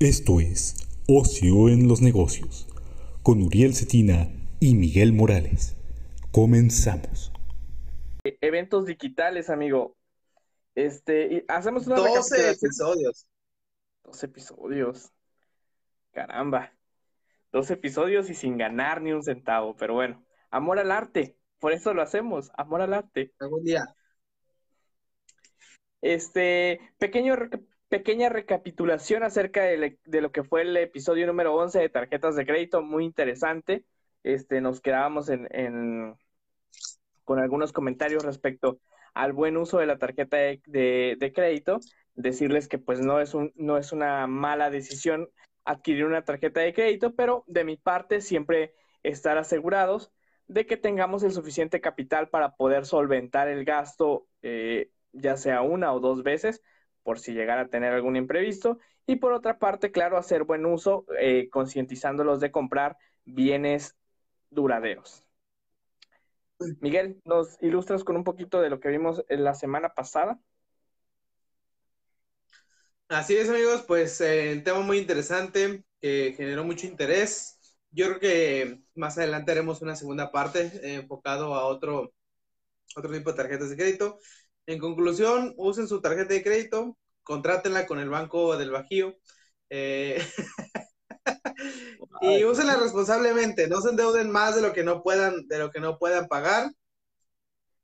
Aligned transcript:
Esto 0.00 0.40
es 0.40 0.88
Ocio 1.06 1.68
en 1.68 1.86
los 1.86 2.02
Negocios 2.02 2.66
con 3.22 3.40
Uriel 3.40 3.76
Cetina 3.76 4.28
y 4.58 4.74
Miguel 4.74 5.12
Morales. 5.12 5.76
Comenzamos. 6.32 7.32
Eventos 8.24 8.86
digitales, 8.86 9.50
amigo. 9.50 9.96
Este, 10.74 11.32
y 11.32 11.44
hacemos 11.46 11.86
una 11.86 11.94
12 11.94 12.08
recapitulación. 12.12 12.56
episodios. 12.60 13.26
Dos 14.02 14.24
episodios. 14.24 15.12
Caramba. 16.10 16.72
Dos 17.52 17.70
episodios 17.70 18.28
y 18.30 18.34
sin 18.34 18.58
ganar 18.58 19.00
ni 19.00 19.12
un 19.12 19.22
centavo. 19.22 19.76
Pero 19.76 19.94
bueno, 19.94 20.24
amor 20.50 20.80
al 20.80 20.90
arte. 20.90 21.38
Por 21.60 21.72
eso 21.72 21.94
lo 21.94 22.02
hacemos. 22.02 22.50
Amor 22.56 22.82
al 22.82 22.94
arte. 22.94 23.32
Algún 23.38 23.62
día. 23.62 23.94
Este, 26.02 26.80
pequeño, 26.98 27.36
pequeña 27.94 28.28
recapitulación 28.28 29.22
acerca 29.22 29.62
de, 29.62 30.20
lo 30.20 30.32
que 30.32 30.42
fue 30.42 30.62
el 30.62 30.76
episodio 30.76 31.28
número 31.28 31.54
11 31.54 31.78
de 31.78 31.88
tarjetas 31.88 32.34
de 32.34 32.44
crédito, 32.44 32.82
muy 32.82 33.04
interesante. 33.04 33.84
Este, 34.24 34.60
nos 34.60 34.80
quedábamos 34.80 35.28
en, 35.28 36.16
con 37.22 37.38
algunos 37.38 37.72
comentarios 37.72 38.24
respecto 38.24 38.80
al 39.14 39.32
buen 39.32 39.56
uso 39.56 39.78
de 39.78 39.86
la 39.86 39.96
tarjeta 39.96 40.38
de 40.38 41.32
crédito. 41.32 41.78
Decirles 42.16 42.66
que 42.66 42.78
pues 42.78 42.98
no 42.98 43.20
es 43.20 43.32
un, 43.32 43.52
no 43.54 43.78
es 43.78 43.92
una 43.92 44.26
mala 44.26 44.70
decisión 44.70 45.28
adquirir 45.64 46.04
una 46.04 46.24
tarjeta 46.24 46.62
de 46.62 46.74
crédito, 46.74 47.14
pero 47.14 47.44
de 47.46 47.62
mi 47.62 47.76
parte 47.76 48.20
siempre 48.20 48.74
estar 49.04 49.38
asegurados 49.38 50.10
de 50.48 50.66
que 50.66 50.76
tengamos 50.76 51.22
el 51.22 51.30
suficiente 51.30 51.80
capital 51.80 52.28
para 52.28 52.56
poder 52.56 52.86
solventar 52.86 53.46
el 53.46 53.64
gasto, 53.64 54.26
eh, 54.42 54.90
ya 55.12 55.36
sea 55.36 55.62
una 55.62 55.92
o 55.92 56.00
dos 56.00 56.24
veces, 56.24 56.60
por 57.04 57.20
si 57.20 57.32
llegara 57.32 57.62
a 57.62 57.68
tener 57.68 57.92
algún 57.92 58.16
imprevisto. 58.16 58.80
Y 59.06 59.16
por 59.16 59.32
otra 59.32 59.58
parte, 59.60 59.92
claro, 59.92 60.16
hacer 60.16 60.44
buen 60.44 60.66
uso, 60.66 61.06
eh, 61.20 61.48
concientizándolos 61.50 62.40
de 62.40 62.50
comprar 62.50 62.96
bienes 63.24 63.96
duraderos. 64.50 65.24
Miguel, 66.80 67.20
¿nos 67.24 67.62
ilustras 67.62 68.04
con 68.04 68.16
un 68.16 68.24
poquito 68.24 68.60
de 68.60 68.70
lo 68.70 68.80
que 68.80 68.88
vimos 68.88 69.24
en 69.28 69.44
la 69.44 69.54
semana 69.54 69.90
pasada? 69.90 70.40
Así 73.08 73.36
es, 73.36 73.48
amigos, 73.50 73.84
pues 73.86 74.20
eh, 74.20 74.54
un 74.56 74.64
tema 74.64 74.80
muy 74.80 74.98
interesante 74.98 75.84
que 76.00 76.34
generó 76.36 76.64
mucho 76.64 76.86
interés. 76.86 77.58
Yo 77.90 78.06
creo 78.08 78.20
que 78.20 78.80
más 78.94 79.18
adelante 79.18 79.52
haremos 79.52 79.82
una 79.82 79.94
segunda 79.94 80.32
parte 80.32 80.72
eh, 80.82 80.94
enfocado 80.94 81.54
a 81.54 81.66
otro, 81.66 82.14
otro 82.96 83.12
tipo 83.12 83.30
de 83.30 83.36
tarjetas 83.36 83.70
de 83.70 83.76
crédito. 83.76 84.18
En 84.66 84.78
conclusión, 84.78 85.54
usen 85.56 85.88
su 85.88 86.00
tarjeta 86.00 86.32
de 86.34 86.42
crédito, 86.42 86.96
contrátenla 87.22 87.86
con 87.86 87.98
el 88.00 88.08
Banco 88.08 88.56
del 88.56 88.70
Bajío. 88.70 89.16
eh, 89.70 90.22
y 92.20 92.44
úsenla 92.44 92.76
responsablemente, 92.76 93.68
no 93.68 93.80
se 93.80 93.90
endeuden 93.90 94.30
más 94.30 94.56
de 94.56 94.62
lo 94.62 94.72
que 94.72 94.84
no 94.84 95.02
puedan, 95.02 95.46
de 95.48 95.58
lo 95.58 95.70
que 95.70 95.80
no 95.80 95.98
puedan 95.98 96.28
pagar. 96.28 96.70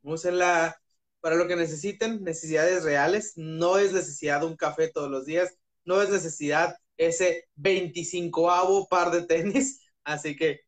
Úsenla 0.03 0.81
para 1.20 1.36
lo 1.36 1.47
que 1.47 1.56
necesiten, 1.56 2.23
necesidades 2.25 2.84
reales. 2.84 3.34
No 3.36 3.78
es 3.78 3.92
necesidad 3.92 4.42
un 4.45 4.56
café 4.56 4.89
todos 4.89 5.11
los 5.11 5.27
días, 5.27 5.55
no 5.84 6.01
es 6.01 6.08
necesidad 6.08 6.77
ese 6.97 7.48
25avo 7.56 8.89
par 8.89 9.11
de 9.11 9.27
tenis. 9.27 9.83
Así 10.05 10.34
que 10.34 10.61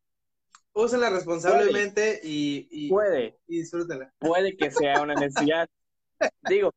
úsenla 0.73 1.09
responsablemente 1.09 2.21
y, 2.23 2.67
y, 2.69 2.89
Puede, 2.89 3.39
y 3.47 3.59
disfrútenla. 3.59 4.13
puede 4.19 4.55
que 4.55 4.69
sea 4.71 5.01
una 5.01 5.15
necesidad. 5.15 5.67
Digo, 6.49 6.71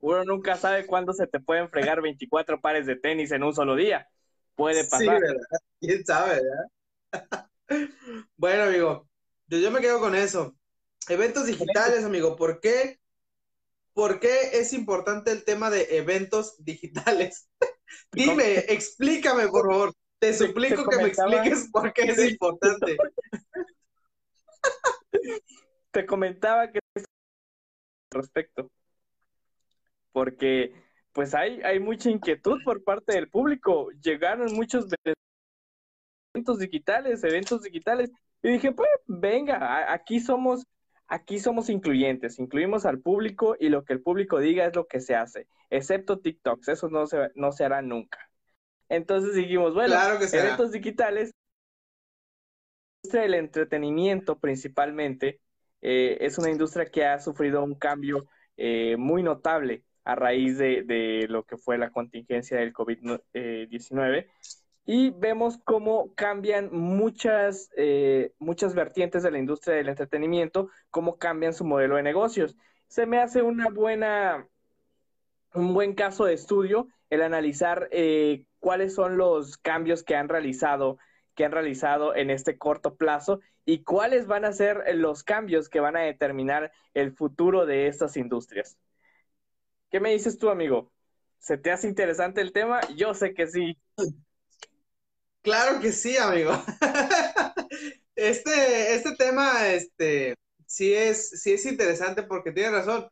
uno 0.00 0.24
nunca 0.24 0.56
sabe 0.56 0.86
cuándo 0.86 1.12
se 1.12 1.26
te 1.26 1.40
pueden 1.40 1.68
fregar 1.70 2.02
24 2.02 2.60
pares 2.60 2.86
de 2.86 2.96
tenis 2.96 3.30
en 3.32 3.42
un 3.42 3.54
solo 3.54 3.76
día. 3.76 4.08
Puede 4.54 4.82
Sí, 4.84 4.90
pasar. 4.90 5.20
¿verdad? 5.20 5.58
¿Quién 5.80 6.04
sabe, 6.04 6.40
verdad? 6.40 7.48
Bueno, 8.36 8.64
amigo, 8.64 9.08
yo, 9.46 9.58
yo 9.58 9.70
me 9.70 9.80
quedo 9.80 10.00
con 10.00 10.14
eso. 10.14 10.56
Eventos 11.08 11.46
digitales, 11.46 12.04
amigo, 12.04 12.36
¿por 12.36 12.60
qué? 12.60 12.98
¿Por 13.94 14.20
qué 14.20 14.50
es 14.52 14.72
importante 14.72 15.32
el 15.32 15.44
tema 15.44 15.70
de 15.70 15.96
eventos 15.96 16.56
digitales? 16.58 17.48
Dime, 18.12 18.58
explícame, 18.68 19.48
por 19.48 19.66
favor. 19.66 19.92
Te 20.18 20.34
suplico 20.34 20.88
te 20.88 20.96
que 20.96 21.02
me 21.02 21.08
expliques 21.08 21.68
por 21.70 21.92
qué 21.92 22.02
es 22.02 22.30
importante. 22.30 22.96
te 25.90 26.06
comentaba 26.06 26.70
que 26.70 26.80
respecto, 28.10 28.70
porque 30.12 30.72
pues 31.12 31.34
hay, 31.34 31.60
hay 31.62 31.80
mucha 31.80 32.10
inquietud 32.10 32.60
por 32.64 32.84
parte 32.84 33.14
del 33.14 33.28
público. 33.28 33.90
Llegaron 34.02 34.54
muchos 34.54 34.86
eventos 36.34 36.58
digitales, 36.58 37.24
eventos 37.24 37.62
digitales, 37.62 38.10
y 38.42 38.50
dije, 38.50 38.72
pues 38.72 38.88
venga, 39.06 39.92
aquí 39.92 40.20
somos, 40.20 40.64
aquí 41.08 41.40
somos 41.40 41.68
incluyentes, 41.70 42.38
incluimos 42.38 42.86
al 42.86 43.00
público 43.00 43.56
y 43.58 43.68
lo 43.68 43.84
que 43.84 43.94
el 43.94 44.02
público 44.02 44.38
diga 44.38 44.66
es 44.66 44.76
lo 44.76 44.86
que 44.86 45.00
se 45.00 45.16
hace, 45.16 45.48
excepto 45.70 46.20
TikToks, 46.20 46.68
eso 46.68 46.88
no 46.88 47.06
se, 47.06 47.30
no 47.34 47.50
se 47.50 47.64
hará 47.64 47.82
nunca. 47.82 48.30
Entonces 48.88 49.34
dijimos, 49.34 49.74
bueno, 49.74 49.94
Claro 49.94 50.24
eventos 50.24 50.70
digitales, 50.70 51.32
del 53.02 53.34
entretenimiento 53.34 54.38
principalmente, 54.38 55.40
eh, 55.82 56.18
es 56.20 56.38
una 56.38 56.50
industria 56.50 56.86
que 56.86 57.04
ha 57.04 57.18
sufrido 57.18 57.62
un 57.62 57.74
cambio 57.74 58.26
eh, 58.56 58.96
muy 58.96 59.22
notable 59.22 59.84
a 60.04 60.14
raíz 60.14 60.58
de, 60.58 61.26
lo 61.28 61.44
que 61.44 61.56
fue 61.56 61.78
la 61.78 61.90
contingencia 61.90 62.58
del 62.58 62.72
COVID-19 62.72 64.26
y 64.90 65.10
vemos 65.10 65.58
cómo 65.64 66.14
cambian 66.14 66.70
muchas, 66.72 67.70
eh, 67.76 68.32
muchas 68.38 68.74
vertientes 68.74 69.22
de 69.22 69.30
la 69.30 69.38
industria 69.38 69.76
del 69.76 69.90
entretenimiento, 69.90 70.70
cómo 70.90 71.18
cambian 71.18 71.52
su 71.52 71.66
modelo 71.66 71.96
de 71.96 72.02
negocios. 72.02 72.56
Se 72.86 73.04
me 73.04 73.18
hace 73.18 73.42
una 73.42 73.68
buena, 73.68 74.48
un 75.52 75.74
buen 75.74 75.94
caso 75.94 76.24
de 76.24 76.32
estudio 76.32 76.88
el 77.10 77.20
analizar 77.20 77.88
eh, 77.90 78.46
cuáles 78.60 78.94
son 78.94 79.18
los 79.18 79.58
cambios 79.58 80.02
que 80.02 80.16
han 80.16 80.30
realizado 80.30 80.96
que 81.38 81.44
han 81.44 81.52
realizado 81.52 82.16
en 82.16 82.30
este 82.30 82.58
corto 82.58 82.96
plazo 82.96 83.38
y 83.64 83.84
cuáles 83.84 84.26
van 84.26 84.44
a 84.44 84.52
ser 84.52 84.82
los 84.96 85.22
cambios 85.22 85.68
que 85.68 85.78
van 85.78 85.94
a 85.94 86.00
determinar 86.00 86.72
el 86.94 87.12
futuro 87.12 87.64
de 87.64 87.86
estas 87.86 88.16
industrias. 88.16 88.76
¿Qué 89.88 90.00
me 90.00 90.10
dices 90.10 90.36
tú, 90.36 90.50
amigo? 90.50 90.90
¿Se 91.38 91.56
te 91.56 91.70
hace 91.70 91.86
interesante 91.86 92.40
el 92.40 92.52
tema? 92.52 92.80
Yo 92.96 93.14
sé 93.14 93.34
que 93.34 93.46
sí. 93.46 93.78
Claro 95.42 95.78
que 95.80 95.92
sí, 95.92 96.16
amigo. 96.16 96.52
Este, 98.16 98.96
este 98.96 99.14
tema, 99.14 99.68
este, 99.68 100.34
sí 100.66 100.92
es, 100.92 101.40
sí 101.40 101.52
es 101.52 101.64
interesante 101.66 102.24
porque 102.24 102.50
tiene 102.50 102.72
razón. 102.72 103.08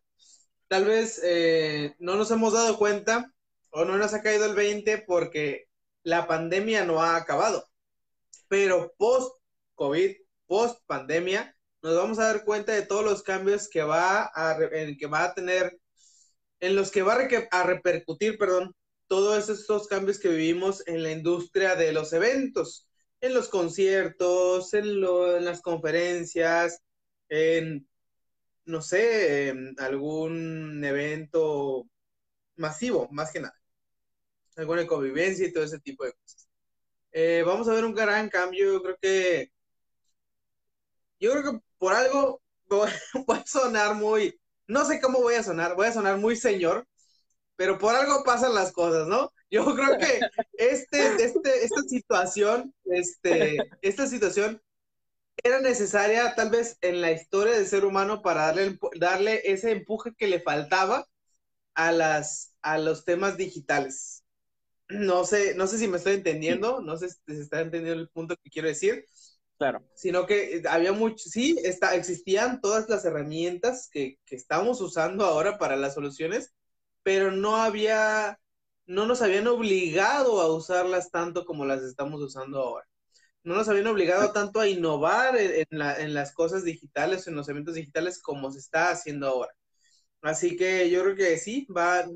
Tal 0.67 0.85
vez 0.85 1.21
eh, 1.23 1.95
no 2.01 2.17
nos 2.17 2.33
hemos 2.33 2.55
dado 2.55 2.77
cuenta 2.77 3.33
o 3.71 3.85
no 3.85 3.97
nos 3.99 4.15
ha 4.15 4.23
caído 4.23 4.47
el 4.47 4.57
20 4.57 4.99
porque 5.07 5.69
la 6.03 6.27
pandemia 6.27 6.85
no 6.85 7.05
ha 7.05 7.15
acabado. 7.15 7.69
Pero 8.49 8.95
post-COVID, 8.99 10.17
post-pandemia, 10.47 11.57
nos 11.83 11.97
vamos 11.97 12.19
a 12.19 12.25
dar 12.25 12.45
cuenta 12.45 12.73
de 12.73 12.83
todos 12.83 13.05
los 13.05 13.23
cambios 13.23 13.69
que 13.69 13.83
va 13.83 14.31
a, 14.35 14.59
en 14.73 14.97
que 14.97 15.07
va 15.07 15.25
a 15.25 15.35
tener, 15.35 15.79
en 16.61 16.77
los 16.77 16.91
que 16.91 17.03
va 17.03 17.17
a, 17.51 17.63
repercutir, 17.65 18.39
perdón, 18.39 18.75
todos 19.07 19.49
estos 19.49 19.87
cambios 19.87 20.19
que 20.19 20.29
vivimos 20.29 20.87
en 20.89 21.03
la 21.03 21.13
industria 21.13 21.77
de 21.77 21.93
los 21.93 22.13
eventos, 22.13 22.89
en 23.21 23.35
los 23.35 23.49
conciertos, 23.49 24.75
en, 24.75 25.01
las 25.45 25.61
conferencias, 25.63 26.83
en, 27.29 27.89
no 28.65 28.83
sé, 28.83 29.55
algún 29.79 30.83
evento 30.85 31.87
masivo, 32.57 33.09
más 33.11 33.31
que 33.33 33.41
nada, 33.41 33.57
alguna 34.57 34.87
convivencia 34.87 35.47
y 35.47 35.53
todo 35.53 35.65
ese 35.65 35.79
tipo 35.79 36.05
de 36.05 36.13
cosas. 36.13 36.46
Eh, 37.19 37.43
vamos 37.47 37.67
a 37.67 37.73
ver 37.73 37.87
un 37.87 37.95
gran 37.95 38.29
cambio, 38.29 38.75
yo 38.75 38.83
creo 38.83 38.99
que, 39.01 39.51
yo 41.19 41.33
creo 41.33 41.45
que 41.45 41.59
por 41.79 41.95
algo 41.95 42.43
voy, 42.69 42.91
voy 43.27 43.39
a 43.39 43.47
sonar 43.47 43.95
muy, 43.95 44.39
no 44.67 44.85
sé 44.85 45.01
cómo 45.01 45.21
voy 45.23 45.35
a 45.37 45.43
sonar, 45.43 45.75
voy 45.77 45.87
a 45.87 45.95
sonar 45.95 46.19
muy 46.19 46.37
señor, 46.37 46.87
pero 47.57 47.79
por 47.79 47.95
algo 47.95 48.23
pasan 48.23 48.55
las 48.55 48.71
cosas, 48.71 49.09
¿no? 49.09 49.33
Yo 49.51 49.65
creo 49.75 49.97
que 49.97 50.21
este, 50.59 51.25
este, 51.25 51.65
esta 51.65 51.81
situación, 51.89 52.75
este, 52.85 53.57
esta 53.81 54.07
situación 54.07 54.61
era 55.43 55.61
necesaria 55.61 56.35
tal 56.35 56.51
vez 56.51 56.77
en 56.83 57.01
la 57.01 57.13
historia 57.13 57.55
del 57.55 57.67
ser 57.67 57.87
humano 57.87 58.21
para 58.21 58.49
darle, 58.49 58.79
darle 59.01 59.41
ese 59.45 59.71
empuje 59.71 60.15
que 60.19 60.27
le 60.27 60.41
faltaba 60.43 61.07
a 61.73 61.93
las, 61.93 62.53
a 62.61 62.77
los 62.77 63.07
temas 63.07 63.39
digitales. 63.39 64.16
No 64.89 65.25
sé, 65.25 65.55
no 65.57 65.67
sé 65.67 65.79
si 65.79 65.89
me 65.89 65.97
estoy 65.97 66.15
entendiendo, 66.15 66.81
no 66.81 66.97
sé 66.97 67.09
si 67.11 67.17
se 67.27 67.41
está 67.43 67.61
entendiendo 67.61 68.01
el 68.01 68.09
punto 68.09 68.37
que 68.37 68.51
quiero 68.51 68.69
decir, 68.69 69.05
Claro. 69.59 69.83
sino 69.95 70.27
que 70.27 70.63
había 70.69 70.93
mucho, 70.93 71.29
sí, 71.29 71.59
está, 71.65 71.95
existían 71.97 72.61
todas 72.61 72.89
las 72.89 73.05
herramientas 73.05 73.89
que, 73.91 74.19
que 74.27 74.37
estamos 74.37 74.81
usando 74.81 75.25
ahora 75.27 75.59
para 75.59 75.77
las 75.77 75.95
soluciones, 75.95 76.55
pero 77.03 77.33
no 77.33 77.57
había 77.57 78.39
no 78.87 79.07
nos 79.07 79.23
habían 79.23 79.47
obligado 79.49 80.41
a 80.41 80.55
usarlas 80.55 81.11
tanto 81.11 81.45
como 81.45 81.65
las 81.67 81.83
estamos 81.83 82.23
usando 82.23 82.61
ahora. 82.61 82.87
No 83.45 83.55
nos 83.57 83.69
habían 83.69 83.87
obligado 83.89 84.33
tanto 84.33 84.61
a 84.61 84.69
innovar 84.69 85.37
en, 85.39 85.67
en 85.83 86.15
las 86.15 86.33
cosas 86.35 86.65
digitales, 86.65 87.27
en 87.29 87.37
los 87.37 87.49
eventos 87.49 87.75
digitales 87.77 88.21
como 88.23 88.51
se 88.53 88.59
está 88.61 88.91
haciendo 88.91 89.29
ahora. 89.29 89.53
Así 90.23 90.57
que 90.57 90.91
yo 90.91 91.03
creo 91.03 91.17
que 91.17 91.39
sí, 91.39 91.67
va, 91.75 92.07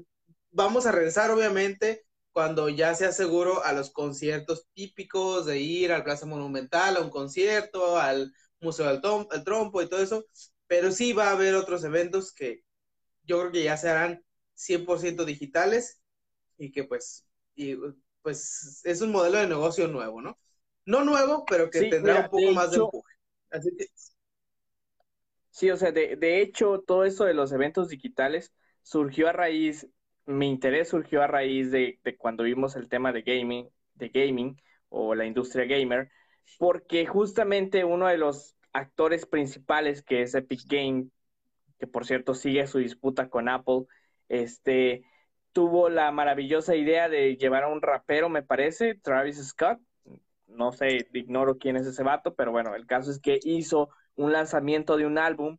vamos 0.51 0.87
a 0.87 0.93
regresar 0.93 1.31
obviamente 1.31 2.05
cuando 2.33 2.69
ya 2.69 2.95
sea 2.95 3.13
seguro 3.13 3.65
a 3.65 3.73
los 3.73 3.91
conciertos 3.91 4.67
típicos 4.73 5.47
de 5.47 5.59
ir 5.61 5.93
al 5.93 6.05
Plaza 6.05 6.27
Monumental, 6.27 6.97
a 6.97 7.01
un 7.01 7.11
concierto, 7.11 7.99
al 7.99 8.33
Museo 8.61 8.87
del 8.87 9.01
Trompo 9.45 9.83
y 9.83 9.89
todo 9.89 10.03
eso, 10.03 10.27
pero 10.67 10.93
sí 10.93 11.13
va 11.13 11.29
a 11.29 11.33
haber 11.33 11.55
otros 11.55 11.83
eventos 11.85 12.33
que 12.33 12.63
yo 13.25 13.41
creo 13.41 13.53
que 13.53 13.65
ya 13.65 13.77
se 13.77 13.89
harán 13.89 14.25
100% 14.55 15.25
digitales 15.25 16.01
y 16.59 16.71
que 16.71 16.85
pues, 16.85 17.27
y, 17.55 17.77
pues 18.23 18.83
es 18.85 19.01
un 19.01 19.13
modelo 19.13 19.39
de 19.39 19.49
negocio 19.49 19.89
nuevo, 19.89 20.21
¿no? 20.21 20.39
No 20.85 21.05
nuevo, 21.05 21.45
pero 21.47 21.71
que 21.71 21.89
tendrá 21.89 22.23
un 22.23 22.31
poco 22.31 22.53
más 22.53 22.71
de 22.71 22.79
empuje. 22.79 23.15
Así 23.51 23.71
que... 23.77 23.87
Sí, 25.51 25.71
o 25.71 25.77
sea, 25.77 25.91
de, 25.93 26.17
de 26.17 26.41
hecho, 26.41 26.83
todo 26.87 27.05
eso 27.05 27.25
de 27.25 27.35
los 27.35 27.53
eventos 27.53 27.89
digitales 27.89 28.53
surgió 28.83 29.29
a 29.29 29.33
raíz 29.33 29.89
mi 30.27 30.49
interés 30.49 30.89
surgió 30.89 31.23
a 31.23 31.27
raíz 31.27 31.71
de, 31.71 31.99
cuando 32.19 32.45
vimos 32.45 32.77
el 32.77 32.89
tema 32.89 33.13
de 33.13 33.23
gaming, 33.23 33.69
de 33.95 34.09
gaming 34.09 34.61
o 34.89 35.15
la 35.15 35.27
industria 35.27 35.65
gamer, 35.65 36.11
porque 36.59 37.07
justamente 37.07 37.85
uno 37.85 38.09
de 38.09 38.19
los 38.19 38.57
actores 38.73 39.27
principales, 39.27 40.03
que 40.03 40.23
es 40.23 40.35
Epic 40.35 40.63
Game, 40.67 41.09
que 41.79 41.87
por 41.87 42.07
cierto 42.07 42.35
sigue 42.35 42.67
su 42.67 42.79
disputa 42.79 43.29
con 43.29 43.49
Apple, 43.49 43.85
este, 44.29 45.05
tuvo 45.53 45.89
la 45.89 46.13
maravillosa 46.13 46.77
idea 46.77 47.09
de 47.09 47.37
llevar 47.37 47.65
a 47.65 47.69
un 47.69 47.83
rapero, 47.83 48.29
me 48.29 48.43
parece, 48.43 48.95
Travis 48.95 49.45
Scott. 49.49 49.81
No 50.47 50.73
sé, 50.73 51.09
ignoro 51.13 51.59
quién 51.59 51.77
es 51.77 51.87
ese 51.87 52.03
vato, 52.03 52.35
pero 52.35 52.51
bueno, 52.51 52.75
el 52.75 52.87
caso 52.87 53.11
es 53.11 53.21
que 53.21 53.39
hizo 53.45 53.89
un 54.17 54.33
lanzamiento 54.33 54.97
de 54.97 55.07
un 55.07 55.17
álbum 55.17 55.59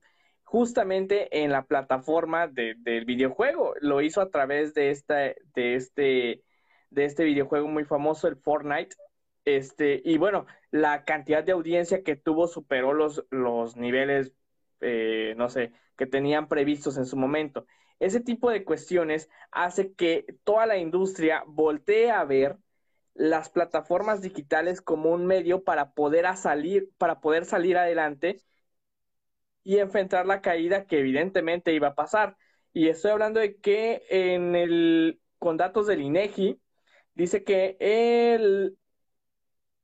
justamente 0.51 1.43
en 1.43 1.49
la 1.49 1.63
plataforma 1.63 2.45
de, 2.45 2.75
del 2.79 3.05
videojuego. 3.05 3.73
Lo 3.79 4.01
hizo 4.01 4.19
a 4.19 4.29
través 4.29 4.73
de, 4.73 4.91
esta, 4.91 5.15
de, 5.15 5.75
este, 5.75 6.43
de 6.89 7.05
este 7.05 7.23
videojuego 7.23 7.69
muy 7.69 7.85
famoso, 7.85 8.27
el 8.27 8.35
Fortnite. 8.35 8.97
Este, 9.45 10.01
y 10.03 10.17
bueno, 10.17 10.47
la 10.69 11.05
cantidad 11.05 11.41
de 11.41 11.53
audiencia 11.53 12.03
que 12.03 12.17
tuvo 12.17 12.47
superó 12.47 12.91
los, 12.91 13.25
los 13.31 13.77
niveles, 13.77 14.33
eh, 14.81 15.35
no 15.37 15.47
sé, 15.47 15.71
que 15.95 16.05
tenían 16.05 16.49
previstos 16.49 16.97
en 16.97 17.05
su 17.05 17.15
momento. 17.15 17.65
Ese 17.99 18.19
tipo 18.19 18.51
de 18.51 18.65
cuestiones 18.65 19.29
hace 19.51 19.93
que 19.93 20.25
toda 20.43 20.65
la 20.65 20.75
industria 20.75 21.45
voltee 21.47 22.11
a 22.11 22.25
ver 22.25 22.57
las 23.13 23.49
plataformas 23.49 24.21
digitales 24.21 24.81
como 24.81 25.11
un 25.11 25.25
medio 25.25 25.63
para 25.63 25.93
poder 25.93 26.25
salir, 26.35 26.89
para 26.97 27.21
poder 27.21 27.45
salir 27.45 27.77
adelante 27.77 28.41
y 29.63 29.77
enfrentar 29.77 30.25
la 30.25 30.41
caída 30.41 30.85
que 30.85 30.99
evidentemente 30.99 31.73
iba 31.73 31.89
a 31.89 31.95
pasar. 31.95 32.37
Y 32.73 32.87
estoy 32.89 33.11
hablando 33.11 33.39
de 33.39 33.57
que 33.57 34.03
en 34.09 34.55
el, 34.55 35.21
con 35.39 35.57
datos 35.57 35.87
del 35.87 36.01
INEGI, 36.01 36.59
dice 37.13 37.43
que 37.43 37.77
el, 37.79 38.77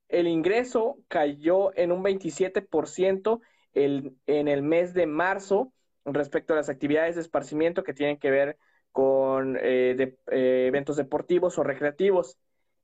el 0.08 0.28
ingreso 0.28 0.98
cayó 1.08 1.76
en 1.78 1.92
un 1.92 2.04
27% 2.04 3.42
el, 3.74 4.16
en 4.26 4.48
el 4.48 4.62
mes 4.64 4.94
de 4.94 5.06
marzo 5.06 5.74
respecto 6.06 6.54
a 6.54 6.56
las 6.58 6.70
actividades 6.70 7.16
de 7.16 7.22
esparcimiento 7.22 7.84
que 7.84 7.94
tienen 7.94 8.18
que 8.18 8.32
ver 8.32 8.58
con 8.92 9.58
eh, 9.62 10.16
eh, 10.32 10.66
eventos 10.68 10.96
deportivos 10.96 11.58
o 11.58 11.64
recreativos. 11.64 12.38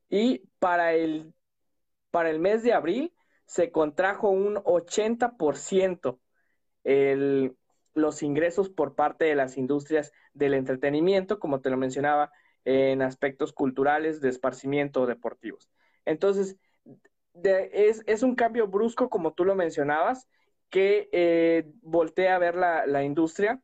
Y 0.10 0.44
para 0.60 0.94
el, 0.94 1.34
para 2.12 2.30
el 2.30 2.40
mes 2.40 2.64
de 2.64 2.74
abril 2.74 3.14
se 3.46 3.72
contrajo 3.72 4.30
un 4.30 4.58
80% 4.58 6.20
el, 6.84 7.56
los 7.94 8.24
ingresos 8.24 8.70
por 8.70 8.96
parte 8.96 9.26
de 9.26 9.36
las 9.36 9.58
industrias 9.58 10.12
del 10.34 10.54
entretenimiento, 10.54 11.40
como 11.40 11.62
te 11.62 11.70
lo 11.70 11.78
mencionaba, 11.78 12.32
en 12.66 13.02
aspectos 13.02 13.54
culturales, 13.54 14.22
de 14.22 14.30
esparcimiento 14.30 15.06
deportivos. 15.06 15.70
Entonces, 16.06 16.58
es, 17.44 18.24
un 18.24 18.36
cambio 18.36 18.68
brusco, 18.68 19.10
como 19.10 19.34
tú 19.34 19.46
lo 19.46 19.56
mencionabas, 19.56 20.28
que 20.70 21.10
eh, 21.12 21.72
voltea 21.82 22.36
a 22.36 22.40
ver 22.40 22.56
la, 22.56 22.86
la, 22.88 23.04
industria 23.04 23.62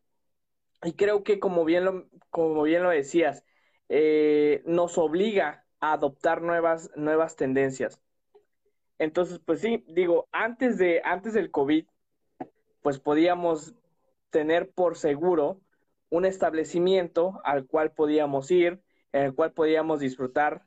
y 0.83 0.93
creo 0.93 1.23
que, 1.23 1.39
como 1.39 1.65
bien 1.65 1.85
lo, 1.85 2.07
como 2.29 2.63
bien 2.63 2.83
lo 2.83 2.89
decías, 2.89 3.43
eh, 3.89 4.61
nos 4.65 4.97
obliga 4.97 5.65
a 5.79 5.93
adoptar 5.93 6.41
nuevas, 6.41 6.91
nuevas 6.95 7.35
tendencias. 7.35 7.99
Entonces, 8.99 9.39
pues 9.39 9.61
sí, 9.61 9.83
digo, 9.87 10.27
antes, 10.31 10.77
de, 10.77 11.01
antes 11.03 11.33
del 11.33 11.51
COVID, 11.51 11.85
pues 12.81 12.99
podíamos 12.99 13.75
tener 14.29 14.71
por 14.71 14.97
seguro 14.97 15.61
un 16.09 16.25
establecimiento 16.25 17.39
al 17.43 17.65
cual 17.65 17.91
podíamos 17.91 18.49
ir, 18.51 18.81
en 19.11 19.23
el 19.23 19.35
cual 19.35 19.53
podíamos 19.53 19.99
disfrutar, 19.99 20.63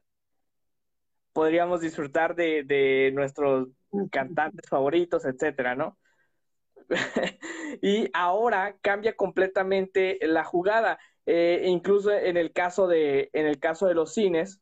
podríamos 1.32 1.80
disfrutar 1.80 2.34
de, 2.34 3.10
nuestros 3.14 3.68
cantantes 4.10 4.68
favoritos, 4.68 5.24
etcétera, 5.24 5.74
¿no? 5.74 5.98
y 7.82 8.08
ahora 8.12 8.76
cambia 8.80 9.14
completamente 9.16 10.18
la 10.22 10.44
jugada. 10.44 10.98
Eh, 11.26 11.64
incluso 11.66 12.10
en 12.10 12.36
el 12.36 12.52
caso 12.52 12.88
de, 12.88 13.30
en 13.32 13.46
el 13.46 13.58
caso 13.58 13.86
de 13.86 13.94
los 13.94 14.12
cines, 14.12 14.60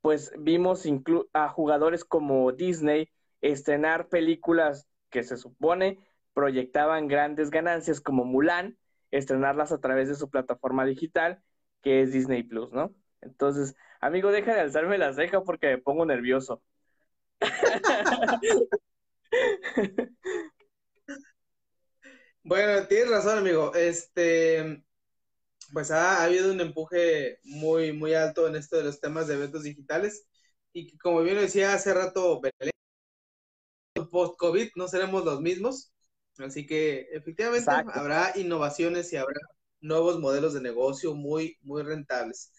pues 0.00 0.32
vimos 0.38 0.84
a 1.32 1.48
jugadores 1.48 2.04
como 2.04 2.52
Disney 2.52 3.08
estrenar 3.40 4.08
películas 4.08 4.88
que 5.10 5.22
se 5.22 5.36
supone 5.36 5.98
proyectaban 6.34 7.08
grandes 7.08 7.50
ganancias 7.50 8.00
como 8.00 8.24
Mulan, 8.24 8.78
estrenarlas 9.10 9.72
a 9.72 9.80
través 9.80 10.08
de 10.08 10.14
su 10.16 10.30
plataforma 10.30 10.84
digital, 10.84 11.42
que 11.82 12.02
es 12.02 12.12
Disney 12.12 12.42
Plus, 12.42 12.72
¿no? 12.72 12.94
Entonces, 13.22 13.74
amigo, 14.00 14.30
deja 14.32 14.54
de 14.54 14.60
alzarme 14.60 14.98
la 14.98 15.14
ceja 15.14 15.42
porque 15.44 15.68
me 15.68 15.78
pongo 15.78 16.04
nervioso. 16.06 16.62
bueno, 22.42 22.86
tienes 22.88 23.10
razón, 23.10 23.38
amigo. 23.38 23.74
Este, 23.74 24.84
pues 25.72 25.90
ha, 25.90 26.22
habido 26.22 26.52
un 26.52 26.60
empuje 26.60 27.38
muy, 27.44 27.92
muy 27.92 28.14
alto 28.14 28.46
en 28.48 28.56
esto 28.56 28.76
de 28.76 28.84
los 28.84 29.00
temas 29.00 29.26
de 29.28 29.34
eventos 29.34 29.62
digitales. 29.62 30.26
Y 30.72 30.96
como 30.98 31.22
bien 31.22 31.36
decía 31.36 31.74
hace 31.74 31.94
rato, 31.94 32.40
post-COVID 34.10 34.70
no 34.76 34.88
seremos 34.88 35.24
los 35.24 35.40
mismos. 35.40 35.93
Así 36.38 36.66
que 36.66 37.08
efectivamente 37.12 37.70
habrá 37.70 38.32
innovaciones 38.36 39.12
y 39.12 39.16
habrá 39.16 39.40
nuevos 39.80 40.18
modelos 40.18 40.54
de 40.54 40.60
negocio 40.60 41.14
muy, 41.14 41.58
muy 41.62 41.82
rentables. 41.82 42.52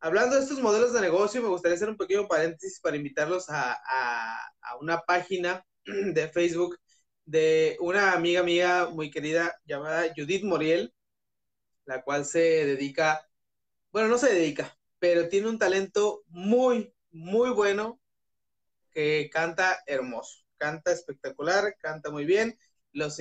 Hablando 0.00 0.36
de 0.36 0.42
estos 0.42 0.60
modelos 0.60 0.92
de 0.92 1.00
negocio, 1.00 1.42
me 1.42 1.48
gustaría 1.48 1.76
hacer 1.76 1.88
un 1.88 1.96
pequeño 1.96 2.26
paréntesis 2.26 2.80
para 2.80 2.96
invitarlos 2.96 3.46
a, 3.48 3.78
una 4.80 5.00
página 5.02 5.64
de 5.84 6.28
Facebook 6.28 6.78
de 7.24 7.76
una 7.80 8.12
amiga 8.14 8.42
mía 8.42 8.88
muy 8.90 9.10
querida 9.10 9.56
llamada 9.64 10.12
Judith 10.16 10.42
Moriel, 10.44 10.92
la 11.84 12.02
cual 12.02 12.24
se 12.24 12.40
dedica, 12.66 13.28
bueno, 13.92 14.08
no 14.08 14.18
se 14.18 14.34
dedica, 14.34 14.76
pero 14.98 15.28
tiene 15.28 15.48
un 15.48 15.58
talento 15.58 16.22
muy, 16.28 16.92
muy 17.10 17.50
bueno 17.50 18.00
que 18.90 19.30
canta 19.32 19.82
hermoso, 19.86 20.44
canta 20.56 20.90
espectacular, 20.92 21.76
canta 21.78 22.10
muy 22.10 22.24
bien 22.24 22.58
los, 22.92 23.18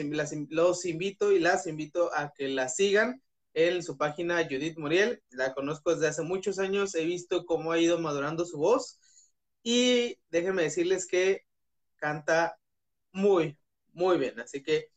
los 0.50 0.86
invito 0.86 1.32
y 1.32 1.40
las 1.40 1.68
invito 1.68 2.14
a 2.14 2.34
que 2.34 2.48
la 2.48 2.70
sigan 2.70 3.22
en 3.54 3.84
su 3.84 3.98
página 3.98 4.44
Judith 4.44 4.78
Muriel. 4.78 5.22
La 5.30 5.54
conozco 5.54 5.94
desde 5.94 6.08
hace 6.08 6.22
muchos 6.22 6.60
años, 6.60 6.96
he 6.96 7.06
visto 7.06 7.46
cómo 7.46 7.72
ha 7.72 7.80
ido 7.80 8.00
madurando 8.00 8.46
su 8.46 8.58
voz 8.58 9.00
y 9.64 10.18
déjenme 10.30 10.64
decirles 10.64 11.08
que 11.08 11.46
canta 11.98 12.58
muy, 13.12 13.58
muy 13.94 14.18
bien. 14.18 14.40
Así 14.40 14.64
que 14.64 14.90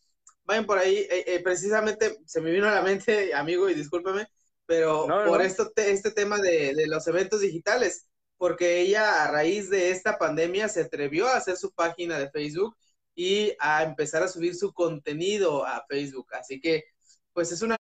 vayan 0.45 0.67
por 0.67 0.79
ahí. 0.79 0.97
Eh, 0.97 1.25
eh, 1.35 1.41
precisamente 1.43 2.19
se 2.27 2.41
me 2.41 2.51
vino 2.51 2.67
a 2.69 2.75
la 2.75 2.83
mente, 2.83 3.35
amigo, 3.35 3.69
y 3.69 3.75
discúlpame, 3.75 4.27
pero 4.67 5.07
por 5.27 5.43
esto 5.43 5.71
este 5.77 6.11
tema 6.11 6.41
de, 6.41 6.75
de 6.75 6.87
los 6.87 7.07
eventos 7.07 7.41
digitales, 7.41 8.07
porque 8.37 8.81
ella 8.81 9.25
a 9.25 9.31
raíz 9.31 9.71
de 9.71 9.91
esta 9.91 10.19
pandemia 10.19 10.69
se 10.69 10.83
atrevió 10.83 11.29
a 11.29 11.37
hacer 11.37 11.57
su 11.57 11.73
página 11.73 12.19
de 12.19 12.31
Facebook 12.31 12.77
y 13.15 13.53
a 13.61 13.83
empezar 13.85 14.23
a 14.23 14.29
subir 14.29 14.55
su 14.55 14.73
contenido 14.73 15.65
a 15.67 15.85
Facebook. 15.89 16.29
Así 16.35 16.61
que, 16.61 16.85
pues 17.33 17.53
es 17.53 17.63
una 17.63 17.77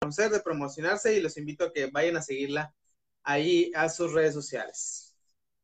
conocer, 0.00 0.30
de 0.30 0.40
promocionarse 0.40 1.16
y 1.16 1.20
los 1.20 1.36
invito 1.36 1.64
a 1.64 1.72
que 1.72 1.86
vayan 1.86 2.16
a 2.16 2.22
seguirla 2.22 2.74
ahí 3.22 3.70
a 3.74 3.88
sus 3.88 4.12
redes 4.12 4.34
sociales. 4.34 5.16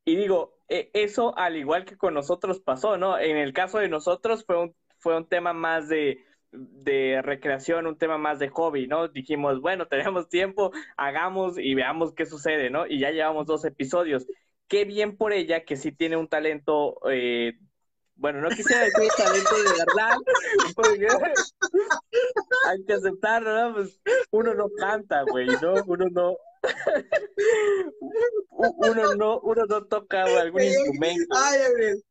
Y 0.05 0.17
digo, 0.17 0.59
e, 0.69 0.91
eso 0.93 1.37
al 1.39 1.57
igual 1.57 1.85
que 1.85 1.97
con 1.97 2.15
nosotros 2.15 2.61
pasó, 2.61 2.99
¿no? 2.99 3.19
En 3.19 3.37
el 3.37 3.53
caso 3.53 3.79
de 3.79 3.89
nosotros 3.89 4.45
fue 4.45 4.61
un, 4.61 4.77
fue 4.99 5.17
un 5.17 5.29
tema 5.29 5.53
más 5.53 5.89
de, 5.89 6.25
de 6.53 7.23
recreación, 7.23 7.87
un 7.87 7.99
tema 7.99 8.19
más 8.19 8.39
de 8.39 8.49
hobby, 8.49 8.87
¿no? 8.87 9.09
Dijimos, 9.09 9.61
bueno, 9.61 9.87
tenemos 9.89 10.29
tiempo, 10.29 10.73
hagamos 10.97 11.59
y 11.59 11.75
veamos 11.75 12.15
qué 12.15 12.27
sucede, 12.27 12.71
¿no? 12.71 12.87
Y 12.87 13.01
ya 13.01 13.11
llevamos 13.11 13.47
dos 13.47 13.65
episodios. 13.65 14.27
Qué 14.69 14.85
bien 14.85 15.17
por 15.17 15.33
ella 15.33 15.65
que 15.65 15.77
sí 15.77 15.93
tiene 15.93 16.17
un 16.17 16.29
talento, 16.29 16.99
eh, 17.11 17.59
bueno, 18.17 18.41
no 18.41 18.49
quisiera 18.51 18.85
decir 18.85 19.09
talento 19.17 19.57
de 19.57 19.71
verdad, 19.71 20.17
porque 20.75 21.07
hay 22.69 22.85
que 22.87 22.93
aceptarlo, 22.95 23.53
¿no? 23.53 23.75
Pues 23.75 24.01
uno 24.31 24.55
no 24.55 24.69
canta, 24.79 25.23
güey, 25.23 25.49
¿no? 25.61 25.75
Uno 25.87 26.07
no, 26.11 26.37
uno 28.51 29.15
no, 29.15 29.41
uno 29.41 29.67
no 29.67 29.85
toca 29.85 30.25
algún 30.25 30.63
instrumento. 30.63 31.35
Ay, 31.37 31.61
Gabriel. 31.61 32.05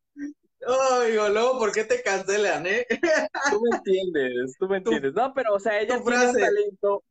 Oh, 0.66 1.02
digo, 1.02 1.30
luego, 1.30 1.60
¿por 1.60 1.72
qué 1.74 1.84
te 1.84 2.02
cancelan, 2.02 2.66
eh? 2.68 2.86
Tú 3.50 3.62
me 3.62 3.78
entiendes, 3.78 4.56
tú 4.58 4.68
me 4.68 4.78
entiendes. 4.78 5.14
No, 5.14 5.34
pero, 5.34 5.56
o 5.56 5.60
sea, 5.60 5.80
ella 5.80 6.02
tiene 6.02 6.28
un 6.28 6.34
talento. 6.34 7.04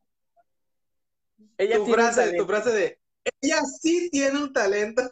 Ella 1.59 1.77
tu 1.77 1.85
tiene 1.85 2.03
frase, 2.03 2.33
tu 2.35 2.47
frase 2.47 2.71
de, 2.71 2.99
ella 3.41 3.61
sí 3.81 4.09
tiene 4.11 4.39
un 4.39 4.53
talento. 4.53 5.03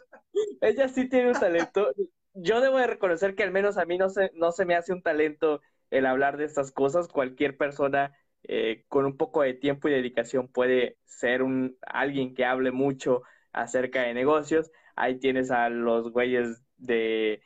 Ella 0.61 0.87
sí 0.89 1.07
tiene 1.07 1.31
un 1.31 1.39
talento. 1.39 1.93
Yo 2.33 2.61
debo 2.61 2.77
de 2.77 2.87
reconocer 2.87 3.35
que 3.35 3.43
al 3.43 3.51
menos 3.51 3.77
a 3.77 3.85
mí 3.85 3.97
no 3.97 4.09
se, 4.09 4.31
no 4.35 4.51
se 4.51 4.65
me 4.65 4.75
hace 4.75 4.93
un 4.93 5.01
talento 5.01 5.61
el 5.89 6.05
hablar 6.05 6.37
de 6.37 6.45
estas 6.45 6.71
cosas. 6.71 7.07
Cualquier 7.07 7.57
persona 7.57 8.15
eh, 8.43 8.85
con 8.87 9.05
un 9.05 9.17
poco 9.17 9.41
de 9.41 9.53
tiempo 9.53 9.87
y 9.87 9.91
dedicación 9.91 10.47
puede 10.47 10.97
ser 11.05 11.43
un 11.43 11.77
alguien 11.81 12.33
que 12.33 12.45
hable 12.45 12.71
mucho 12.71 13.23
acerca 13.53 14.03
de 14.03 14.13
negocios. 14.13 14.71
Ahí 14.95 15.19
tienes 15.19 15.51
a 15.51 15.69
los 15.69 16.11
güeyes 16.11 16.63
de 16.77 17.41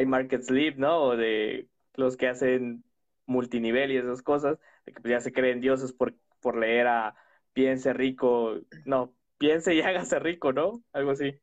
iMarket 0.00 0.42
Sleep, 0.42 0.76
¿no? 0.78 1.02
O 1.02 1.16
de 1.16 1.68
los 1.94 2.16
que 2.16 2.28
hacen 2.28 2.84
multinivel 3.26 3.92
y 3.92 3.96
esas 3.98 4.22
cosas, 4.22 4.58
que 4.86 4.92
pues, 4.94 5.10
ya 5.10 5.20
se 5.20 5.32
creen 5.32 5.60
dioses 5.60 5.92
por, 5.92 6.14
por 6.40 6.56
leer 6.56 6.86
a 6.86 7.16
Piense 7.54 7.92
rico, 7.92 8.56
no, 8.84 9.16
piense 9.38 9.74
y 9.74 9.80
hágase 9.82 10.18
rico, 10.18 10.52
¿no? 10.52 10.82
Algo 10.92 11.12
así. 11.12 11.40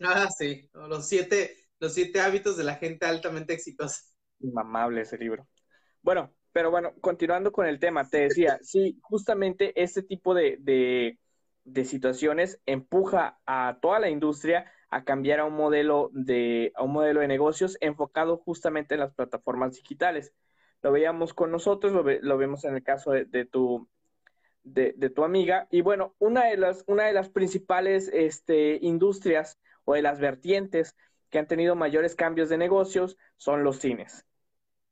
Ah, 0.00 0.28
sí, 0.30 0.70
los 0.72 1.08
siete, 1.08 1.61
los 1.82 1.94
siete 1.94 2.20
hábitos 2.20 2.56
de 2.56 2.62
la 2.62 2.76
gente 2.76 3.06
altamente 3.06 3.52
exitosa. 3.52 4.02
Inmamable 4.38 5.00
ese 5.00 5.18
libro. 5.18 5.48
Bueno, 6.00 6.32
pero 6.52 6.70
bueno, 6.70 6.92
continuando 7.00 7.50
con 7.50 7.66
el 7.66 7.80
tema, 7.80 8.08
te 8.08 8.20
decía, 8.20 8.58
sí, 8.62 9.00
justamente 9.02 9.72
este 9.82 10.04
tipo 10.04 10.32
de, 10.32 10.58
de, 10.60 11.18
de 11.64 11.84
situaciones 11.84 12.60
empuja 12.66 13.40
a 13.46 13.78
toda 13.82 13.98
la 13.98 14.10
industria 14.10 14.70
a 14.90 15.02
cambiar 15.02 15.40
a 15.40 15.44
un 15.44 15.54
modelo 15.54 16.10
de, 16.12 16.70
a 16.76 16.84
un 16.84 16.92
modelo 16.92 17.18
de 17.18 17.26
negocios 17.26 17.76
enfocado 17.80 18.36
justamente 18.36 18.94
en 18.94 19.00
las 19.00 19.12
plataformas 19.12 19.74
digitales. 19.74 20.32
Lo 20.82 20.92
veíamos 20.92 21.34
con 21.34 21.50
nosotros, 21.50 21.92
lo, 21.92 22.04
lo 22.04 22.38
vemos 22.38 22.64
en 22.64 22.76
el 22.76 22.84
caso 22.84 23.10
de, 23.10 23.24
de 23.24 23.44
tu, 23.44 23.88
de, 24.62 24.94
de, 24.96 25.10
tu 25.10 25.24
amiga. 25.24 25.66
Y 25.68 25.80
bueno, 25.80 26.14
una 26.20 26.44
de 26.44 26.58
las, 26.58 26.84
una 26.86 27.06
de 27.06 27.12
las 27.12 27.28
principales 27.28 28.08
este, 28.12 28.78
industrias 28.82 29.58
o 29.84 29.94
de 29.94 30.02
las 30.02 30.20
vertientes 30.20 30.94
que 31.32 31.38
han 31.38 31.48
tenido 31.48 31.74
mayores 31.74 32.14
cambios 32.14 32.50
de 32.50 32.58
negocios 32.58 33.16
son 33.38 33.64
los 33.64 33.78
cines. 33.78 34.26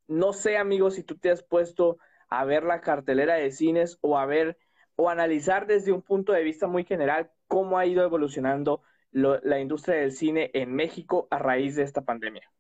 No 0.09 0.33
sé, 0.33 0.57
amigos, 0.57 0.95
si 0.95 1.05
tú 1.05 1.19
te 1.19 1.31
has 1.31 1.43
puesto 1.43 1.99
a 2.29 2.45
ver 2.47 2.65
la 2.65 2.81
cartelera 2.81 3.35
de 3.35 3.53
cines 3.53 3.99
o 4.01 4.19
a 4.19 4.25
ver 4.25 4.59
o 4.97 5.11
analizar 5.11 5.67
desde 5.67 5.93
un 5.93 6.03
punto 6.03 6.33
de 6.33 6.43
vista 6.43 6.67
muy 6.67 6.85
general 6.85 7.31
cómo 7.47 7.79
ha 7.79 7.85
ido 7.87 8.03
evolucionando 8.03 8.83
la 9.13 9.61
industria 9.61 9.97
del 9.97 10.13
cine 10.13 10.51
en 10.55 10.75
México 10.75 11.29
a 11.31 11.39
raíz 11.39 11.77
de 11.77 11.83
esta 11.83 12.03
pandemia? 12.05 12.51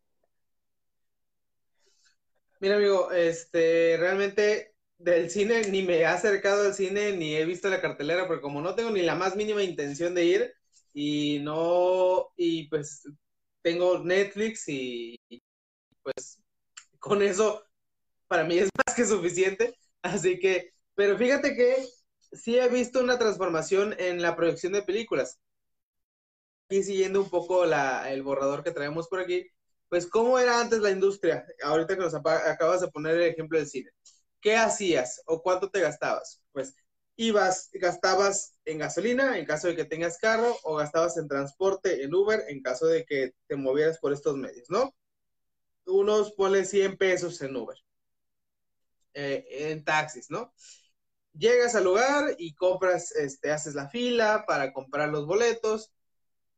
Mira, 2.60 2.76
amigo, 2.76 3.10
este, 3.12 3.96
realmente 3.98 4.74
del 4.98 5.30
cine 5.30 5.62
ni 5.70 5.82
me 5.82 5.98
he 5.98 6.06
acercado 6.06 6.66
al 6.66 6.74
cine 6.74 7.12
ni 7.12 7.34
he 7.34 7.46
visto 7.46 7.70
la 7.70 7.80
cartelera, 7.80 8.26
porque 8.26 8.42
como 8.42 8.60
no 8.60 8.74
tengo 8.74 8.90
ni 8.90 9.00
la 9.00 9.14
más 9.14 9.36
mínima 9.36 9.62
intención 9.62 10.14
de 10.14 10.24
ir 10.24 10.54
y 10.92 11.38
no, 11.42 12.32
y 12.36 12.68
pues 12.68 13.08
tengo 13.62 13.98
Netflix 14.00 14.68
y, 14.68 15.18
pues 16.02 16.40
con 16.98 17.22
eso 17.22 17.64
para 18.28 18.44
mí 18.44 18.58
es 18.58 18.68
más 18.86 18.94
que 18.94 19.04
suficiente, 19.04 19.74
así 20.02 20.38
que, 20.38 20.72
pero 20.94 21.16
fíjate 21.16 21.54
que 21.54 21.86
sí 22.32 22.58
he 22.58 22.68
visto 22.68 23.00
una 23.00 23.18
transformación 23.18 23.94
en 23.98 24.22
la 24.22 24.36
producción 24.36 24.72
de 24.72 24.82
películas 24.82 25.38
aquí 26.70 26.84
siguiendo 26.84 27.20
un 27.20 27.28
poco 27.28 27.64
la, 27.66 28.10
el 28.12 28.22
borrador 28.22 28.62
que 28.62 28.70
traemos 28.70 29.08
por 29.08 29.18
aquí, 29.20 29.50
pues 29.88 30.06
cómo 30.06 30.38
era 30.38 30.60
antes 30.60 30.78
la 30.78 30.90
industria, 30.90 31.44
ahorita 31.64 31.96
que 31.96 32.02
nos 32.02 32.14
acabas 32.14 32.80
de 32.80 32.88
poner 32.88 33.16
el 33.16 33.22
ejemplo 33.22 33.58
del 33.58 33.66
cine. 33.66 33.90
¿Qué 34.40 34.56
hacías 34.56 35.20
o 35.26 35.42
cuánto 35.42 35.68
te 35.68 35.80
gastabas? 35.80 36.40
Pues 36.52 36.74
ibas, 37.20 37.68
gastabas 37.74 38.56
en 38.64 38.78
gasolina 38.78 39.38
en 39.38 39.44
caso 39.44 39.68
de 39.68 39.76
que 39.76 39.84
tengas 39.84 40.16
carro 40.16 40.56
o 40.62 40.76
gastabas 40.76 41.18
en 41.18 41.28
transporte, 41.28 42.02
en 42.02 42.14
Uber, 42.14 42.44
en 42.48 42.62
caso 42.62 42.86
de 42.86 43.04
que 43.04 43.34
te 43.46 43.56
movieras 43.56 43.98
por 43.98 44.14
estos 44.14 44.38
medios, 44.38 44.70
¿no? 44.70 44.94
Unos 45.84 46.32
ponle 46.32 46.64
100 46.64 46.96
pesos 46.96 47.42
en 47.42 47.54
Uber, 47.56 47.76
eh, 49.12 49.44
en 49.50 49.84
taxis, 49.84 50.30
¿no? 50.30 50.54
Llegas 51.34 51.74
al 51.74 51.84
lugar 51.84 52.36
y 52.38 52.54
compras, 52.54 53.12
este, 53.12 53.50
haces 53.50 53.74
la 53.74 53.90
fila 53.90 54.44
para 54.46 54.72
comprar 54.72 55.10
los 55.10 55.26
boletos, 55.26 55.92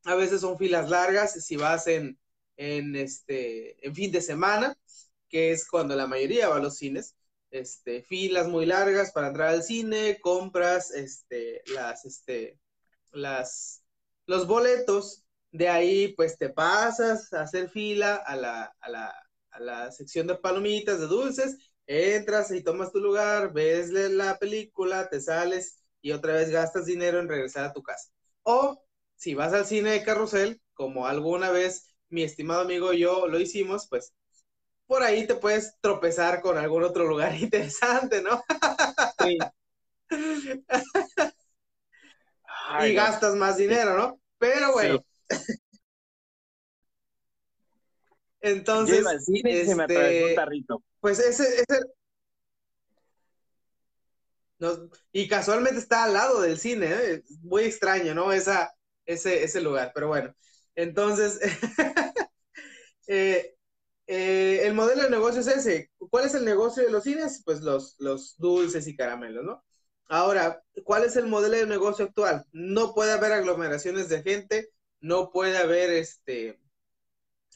a 0.05 0.15
veces 0.15 0.43
son 0.43 0.59
filas 0.59 0.89
largas 0.89 1.45
si 1.45 1.57
vas 1.57 1.89
en, 1.89 2.21
en, 2.57 2.95
este, 2.95 3.85
en 3.85 3.97
fin 3.97 4.13
de 4.13 4.21
semana, 4.21 4.79
que 5.29 5.51
es 5.51 5.67
cuando 5.69 5.97
la 5.97 6.07
mayoría 6.07 6.49
va 6.49 6.57
a 6.57 6.61
los 6.61 6.77
cines. 6.77 7.17
Este, 7.53 8.03
filas 8.03 8.49
muy 8.49 8.67
largas 8.67 9.13
para 9.13 9.29
entrar 9.29 9.51
al 9.51 9.63
cine, 9.63 10.19
compras 10.23 10.91
este, 10.91 11.63
las, 11.67 12.05
este, 12.07 12.59
las, 13.13 13.85
los 14.27 14.47
boletos, 14.47 15.25
de 15.53 15.69
ahí 15.69 16.15
pues 16.17 16.39
te 16.39 16.49
pasas 16.49 17.33
a 17.35 17.43
hacer 17.43 17.69
fila 17.71 18.17
a 18.17 18.37
la, 18.37 18.75
a 18.81 18.91
la, 18.91 19.15
a 19.51 19.61
la 19.61 19.93
sección 19.93 20.27
de 20.29 20.37
palomitas, 20.37 20.99
de 20.99 21.07
dulces, 21.07 21.59
entras 21.87 22.51
y 22.53 22.63
tomas 22.65 22.91
tu 22.93 23.01
lugar, 23.01 23.53
ves 23.53 23.91
la 23.91 24.39
película, 24.39 25.11
te 25.11 25.21
sales 25.21 25.79
y 26.01 26.13
otra 26.13 26.35
vez 26.35 26.51
gastas 26.51 26.87
dinero 26.87 27.21
en 27.21 27.29
regresar 27.29 27.67
a 27.67 27.73
tu 27.75 27.83
casa. 27.83 28.11
O 28.45 28.83
si 29.17 29.35
vas 29.35 29.53
al 29.53 29.67
cine 29.67 29.91
de 29.91 30.05
carrusel, 30.05 30.61
como 30.75 31.07
alguna 31.07 31.51
vez 31.51 31.87
mi 32.09 32.23
estimado 32.23 32.63
amigo 32.63 32.95
y 32.95 33.01
yo 33.01 33.27
lo 33.29 33.39
hicimos, 33.41 33.89
pues 33.89 34.15
por 34.93 35.03
ahí 35.03 35.27
te 35.27 35.37
puedes 35.37 35.81
tropezar 35.81 36.43
con 36.43 36.59
algún 36.59 36.83
otro 36.83 37.07
lugar 37.07 37.35
interesante, 37.41 38.21
¿no? 38.21 38.45
Sí. 39.19 39.39
y 42.85 42.93
gastas 42.93 43.35
más 43.35 43.57
dinero, 43.57 43.97
¿no? 43.97 44.21
Pero 44.37 44.75
bueno. 44.75 45.03
Entonces, 48.43 49.03
este, 49.07 50.37
pues 51.01 51.21
ese, 51.21 51.63
ese 51.63 51.81
y 55.11 55.27
casualmente 55.27 55.79
está 55.79 56.05
al 56.05 56.13
lado 56.13 56.43
del 56.43 56.59
cine, 56.59 56.89
¿eh? 56.91 57.23
muy 57.41 57.63
extraño, 57.63 58.15
¿no? 58.15 58.31
Esa, 58.31 58.75
ese, 59.07 59.43
ese 59.43 59.63
lugar, 59.63 59.93
pero 59.95 60.09
bueno. 60.09 60.35
Entonces, 60.75 61.41
eh, 63.07 63.57
eh, 64.07 64.61
el 64.65 64.75
modelo 64.75 65.03
de 65.03 65.11
negocio 65.11 65.41
es 65.41 65.47
ese. 65.49 65.91
¿Cuál 66.11 66.27
es 66.27 66.35
el 66.35 66.45
negocio 66.45 66.83
de 66.83 66.91
los 66.91 67.05
cines? 67.05 67.43
Pues 67.45 67.61
los, 67.61 67.97
los 67.99 68.37
dulces 68.39 68.87
y 68.87 68.97
caramelos, 68.97 69.45
¿no? 69.45 69.65
Ahora, 70.07 70.63
¿cuál 70.85 71.05
es 71.05 71.17
el 71.17 71.27
modelo 71.27 71.57
de 71.57 71.67
negocio 71.67 72.05
actual? 72.05 72.45
No 72.53 72.95
puede 72.95 73.13
haber 73.13 73.33
aglomeraciones 73.33 74.09
de 74.09 74.23
gente, 74.23 74.71
no 75.01 75.31
puede 75.31 75.57
haber 75.57 75.91
este, 75.91 76.61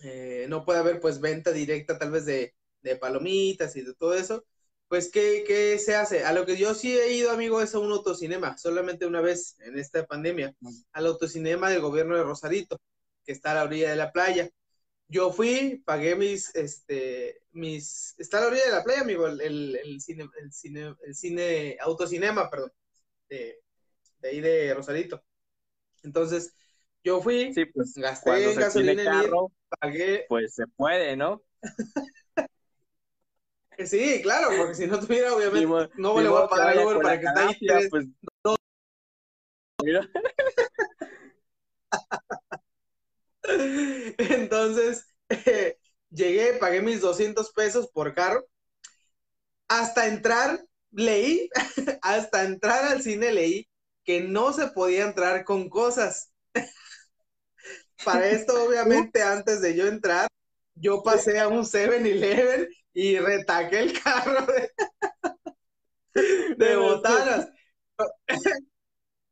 eh, 0.02 0.46
no 0.48 0.64
puede 0.64 0.78
haber 0.78 1.00
pues 1.00 1.20
venta 1.20 1.52
directa 1.52 1.98
tal 1.98 2.10
vez 2.12 2.24
de, 2.24 2.54
de 2.82 2.96
palomitas 2.96 3.76
y 3.76 3.82
de 3.82 3.94
todo 3.94 4.14
eso 4.14 4.44
pues, 4.88 5.10
¿qué, 5.10 5.44
¿qué, 5.46 5.78
se 5.78 5.96
hace? 5.96 6.24
A 6.24 6.32
lo 6.32 6.46
que 6.46 6.56
yo 6.56 6.74
sí 6.74 6.96
he 6.96 7.12
ido, 7.12 7.30
amigo, 7.32 7.60
es 7.60 7.74
a 7.74 7.78
un 7.80 7.90
autocinema, 7.90 8.56
solamente 8.56 9.06
una 9.06 9.20
vez 9.20 9.56
en 9.60 9.78
esta 9.78 10.06
pandemia, 10.06 10.54
al 10.92 11.06
autocinema 11.06 11.70
del 11.70 11.80
gobierno 11.80 12.16
de 12.16 12.22
Rosarito, 12.22 12.80
que 13.24 13.32
está 13.32 13.52
a 13.52 13.54
la 13.56 13.64
orilla 13.64 13.90
de 13.90 13.96
la 13.96 14.12
playa. 14.12 14.48
Yo 15.08 15.32
fui, 15.32 15.82
pagué 15.84 16.16
mis, 16.16 16.54
este, 16.54 17.42
mis, 17.52 18.14
está 18.18 18.38
a 18.38 18.40
la 18.42 18.46
orilla 18.48 18.64
de 18.64 18.72
la 18.72 18.84
playa, 18.84 19.02
amigo, 19.02 19.28
el, 19.28 19.40
el, 19.40 20.00
cine, 20.00 20.28
el 20.40 20.52
cine, 20.52 20.96
el 21.04 21.14
cine, 21.14 21.76
autocinema, 21.80 22.50
perdón, 22.50 22.72
de, 23.28 23.60
de 24.18 24.28
ahí 24.28 24.40
de 24.40 24.74
Rosarito. 24.74 25.22
Entonces, 26.02 26.54
yo 27.04 27.22
fui, 27.22 27.54
sí, 27.54 27.66
pues, 27.66 27.94
gasté 27.94 28.52
gasolina 28.54 29.04
carro, 29.04 29.52
pagué. 29.80 30.24
Pues 30.28 30.54
se 30.54 30.66
puede, 30.66 31.16
¿no? 31.16 31.42
Sí, 33.84 34.22
claro, 34.22 34.48
porque 34.56 34.74
si 34.74 34.86
no 34.86 34.98
tuviera, 34.98 35.34
obviamente, 35.34 35.90
no 35.98 36.18
le 36.18 36.30
voy 36.30 36.42
a 36.42 36.48
pagar 36.48 36.70
al 36.70 36.86
Uber 36.86 37.02
para 37.02 37.20
que 37.20 37.26
esté 37.26 37.74
ahí. 37.74 37.90
Pues, 37.90 38.06
Entonces, 44.18 45.06
llegué, 46.10 46.54
pagué 46.54 46.82
mis 46.82 47.00
200 47.00 47.52
pesos 47.52 47.88
por 47.92 48.14
carro 48.14 48.46
hasta 49.68 50.06
entrar, 50.06 50.60
leí, 50.90 51.48
hasta 52.02 52.44
entrar 52.44 52.84
al 52.84 53.02
cine 53.02 53.32
leí 53.32 53.68
que 54.04 54.20
no 54.20 54.52
se 54.52 54.68
podía 54.68 55.04
entrar 55.04 55.44
con 55.44 55.68
cosas. 55.68 56.32
Para 58.04 58.28
esto, 58.28 58.64
obviamente, 58.64 59.22
antes 59.22 59.60
de 59.60 59.74
yo 59.74 59.86
entrar, 59.86 60.28
yo 60.74 61.02
pasé 61.02 61.40
a 61.40 61.48
un 61.48 61.64
7-Eleven 61.64 62.68
y 62.92 63.18
retaqué 63.18 63.80
el 63.80 64.00
carro 64.00 64.46
de, 64.46 64.70
de 66.56 66.76
botanas. 66.76 67.48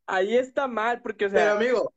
Ahí 0.07 0.35
está 0.35 0.67
mal, 0.67 1.01
porque, 1.01 1.27
o 1.27 1.29
sea. 1.29 1.39
Pero, 1.39 1.51
amigo. 1.53 1.94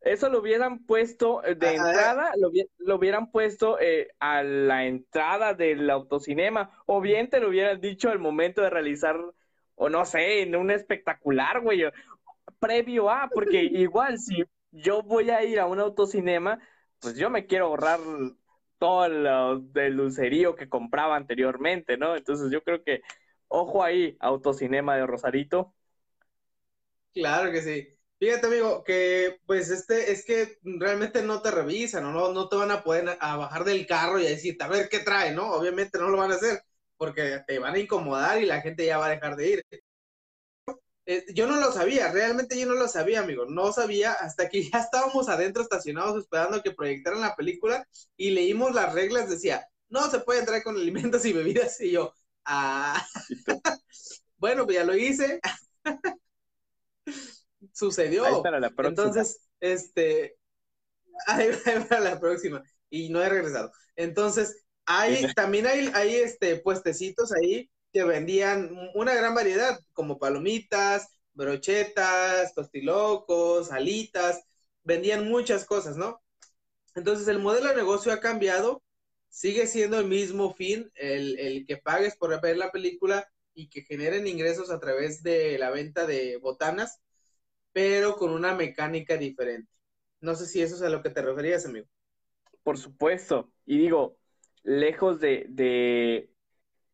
Eso 0.00 0.28
lo 0.30 0.40
hubieran 0.40 0.86
puesto 0.86 1.44
eh, 1.44 1.54
de 1.56 1.74
entrada, 1.76 2.32
lo, 2.38 2.50
hubie- 2.50 2.70
lo 2.78 2.96
hubieran 2.96 3.30
puesto 3.30 3.78
eh, 3.80 4.08
a 4.20 4.42
la 4.42 4.86
entrada 4.86 5.54
del 5.54 5.88
autocinema, 5.90 6.82
o 6.86 7.00
bien 7.00 7.28
te 7.30 7.40
lo 7.40 7.48
hubieran 7.50 7.80
dicho 7.80 8.10
al 8.10 8.18
momento 8.18 8.62
de 8.62 8.70
realizar, 8.70 9.16
o 9.74 9.88
no 9.90 10.04
sé, 10.06 10.42
en 10.42 10.56
un 10.56 10.70
espectacular, 10.70 11.60
güey, 11.60 11.82
previo 12.60 13.10
a, 13.10 13.30
porque 13.32 13.62
igual 13.72 14.18
si 14.18 14.44
yo 14.72 15.02
voy 15.02 15.30
a 15.30 15.44
ir 15.44 15.60
a 15.60 15.66
un 15.66 15.80
autocinema, 15.80 16.60
pues 17.00 17.16
yo 17.16 17.30
me 17.30 17.46
quiero 17.46 17.66
ahorrar 17.66 18.00
todo 18.78 19.08
lo 19.08 19.58
del 19.60 19.94
lucerío 19.96 20.54
que 20.56 20.68
compraba 20.68 21.16
anteriormente, 21.16 21.96
¿no? 21.98 22.16
Entonces 22.16 22.50
yo 22.50 22.62
creo 22.62 22.82
que, 22.82 23.02
ojo 23.48 23.82
ahí, 23.84 24.16
autocinema 24.20 24.96
de 24.96 25.06
Rosarito. 25.06 25.74
Claro 27.12 27.52
que 27.52 27.62
sí. 27.62 27.99
Fíjate, 28.20 28.46
amigo, 28.48 28.84
que 28.84 29.38
pues 29.46 29.70
este 29.70 30.12
es 30.12 30.24
que 30.26 30.58
realmente 30.62 31.22
no 31.22 31.40
te 31.40 31.50
revisan, 31.50 32.04
o 32.04 32.12
no, 32.12 32.32
no 32.34 32.48
te 32.50 32.56
van 32.56 32.70
a 32.70 32.82
poder 32.84 33.16
a 33.18 33.36
bajar 33.36 33.64
del 33.64 33.86
carro 33.86 34.20
y 34.20 34.26
a 34.26 34.30
decirte, 34.30 34.62
a 34.62 34.68
ver 34.68 34.90
qué 34.90 34.98
trae, 35.00 35.32
¿no? 35.32 35.50
Obviamente 35.52 35.98
no 35.98 36.08
lo 36.10 36.18
van 36.18 36.30
a 36.32 36.34
hacer, 36.34 36.62
porque 36.98 37.40
te 37.46 37.58
van 37.58 37.74
a 37.74 37.78
incomodar 37.78 38.40
y 38.42 38.46
la 38.46 38.60
gente 38.60 38.84
ya 38.84 38.98
va 38.98 39.06
a 39.06 39.10
dejar 39.10 39.36
de 39.36 39.48
ir. 39.48 39.64
Eh, 41.06 41.24
yo 41.34 41.46
no 41.46 41.56
lo 41.56 41.72
sabía, 41.72 42.12
realmente 42.12 42.58
yo 42.58 42.66
no 42.66 42.74
lo 42.74 42.86
sabía, 42.86 43.20
amigo, 43.20 43.46
no 43.46 43.72
sabía 43.72 44.12
hasta 44.12 44.48
que 44.48 44.68
ya 44.70 44.78
estábamos 44.80 45.28
adentro 45.28 45.62
estacionados 45.62 46.22
esperando 46.22 46.62
que 46.62 46.72
proyectaran 46.72 47.20
la 47.20 47.34
película 47.36 47.86
y 48.16 48.30
leímos 48.30 48.74
las 48.74 48.92
reglas, 48.94 49.28
decía, 49.28 49.66
no 49.88 50.08
se 50.10 50.20
puede 50.20 50.40
entrar 50.40 50.62
con 50.62 50.76
alimentos 50.76 51.24
y 51.24 51.32
bebidas, 51.32 51.80
y 51.80 51.92
yo, 51.92 52.14
ah, 52.44 53.04
bueno, 54.38 54.64
pues 54.64 54.76
ya 54.76 54.84
lo 54.84 54.96
hice. 54.96 55.40
Sucedió. 57.72 58.24
Ahí 58.24 58.34
para 58.42 58.60
la 58.60 58.70
próxima. 58.70 58.88
Entonces, 58.88 59.40
este, 59.60 60.36
ahí 61.26 61.50
para 61.88 62.00
la 62.00 62.20
próxima. 62.20 62.62
Y 62.88 63.10
no 63.10 63.22
he 63.22 63.28
regresado. 63.28 63.72
Entonces, 63.96 64.64
hay, 64.86 65.32
también 65.34 65.66
hay, 65.66 65.90
hay 65.94 66.14
este, 66.16 66.56
puestecitos 66.56 67.32
ahí 67.32 67.70
que 67.92 68.04
vendían 68.04 68.70
una 68.94 69.14
gran 69.14 69.34
variedad, 69.34 69.78
como 69.92 70.18
palomitas, 70.18 71.08
brochetas, 71.34 72.54
tostilocos, 72.54 73.72
alitas, 73.72 74.42
vendían 74.84 75.28
muchas 75.28 75.64
cosas, 75.64 75.96
¿no? 75.96 76.22
Entonces, 76.94 77.28
el 77.28 77.38
modelo 77.38 77.68
de 77.68 77.76
negocio 77.76 78.12
ha 78.12 78.20
cambiado, 78.20 78.82
sigue 79.28 79.66
siendo 79.66 79.98
el 79.98 80.06
mismo 80.06 80.54
fin, 80.54 80.90
el, 80.94 81.38
el 81.38 81.66
que 81.66 81.76
pagues 81.76 82.16
por 82.16 82.40
ver 82.40 82.56
la 82.56 82.72
película 82.72 83.28
y 83.54 83.68
que 83.68 83.82
generen 83.82 84.26
ingresos 84.26 84.70
a 84.70 84.80
través 84.80 85.22
de 85.22 85.58
la 85.58 85.70
venta 85.70 86.06
de 86.06 86.36
botanas, 86.38 87.00
pero 87.72 88.16
con 88.16 88.32
una 88.32 88.54
mecánica 88.54 89.16
diferente. 89.16 89.70
No 90.20 90.34
sé 90.34 90.46
si 90.46 90.62
eso 90.62 90.76
es 90.76 90.82
a 90.82 90.90
lo 90.90 91.02
que 91.02 91.10
te 91.10 91.22
referías, 91.22 91.66
amigo. 91.66 91.86
Por 92.62 92.78
supuesto. 92.78 93.52
Y 93.66 93.78
digo, 93.78 94.18
lejos 94.62 95.20
de, 95.20 95.46
de, 95.48 96.30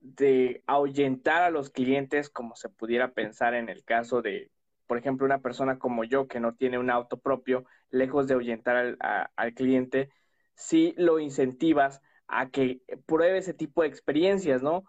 de 0.00 0.62
ahuyentar 0.66 1.42
a 1.42 1.50
los 1.50 1.70
clientes 1.70 2.30
como 2.30 2.56
se 2.56 2.68
pudiera 2.68 3.12
pensar 3.14 3.54
en 3.54 3.68
el 3.68 3.84
caso 3.84 4.22
de, 4.22 4.50
por 4.86 4.98
ejemplo, 4.98 5.26
una 5.26 5.42
persona 5.42 5.78
como 5.78 6.04
yo 6.04 6.28
que 6.28 6.40
no 6.40 6.54
tiene 6.54 6.78
un 6.78 6.90
auto 6.90 7.18
propio, 7.20 7.66
lejos 7.90 8.28
de 8.28 8.34
ahuyentar 8.34 8.76
al, 8.76 8.96
a- 9.00 9.30
al 9.36 9.54
cliente, 9.54 10.10
sí 10.54 10.94
lo 10.96 11.18
incentivas 11.20 12.00
a 12.28 12.50
que 12.50 12.82
pruebe 13.06 13.38
ese 13.38 13.54
tipo 13.54 13.82
de 13.82 13.88
experiencias, 13.88 14.62
¿no? 14.62 14.84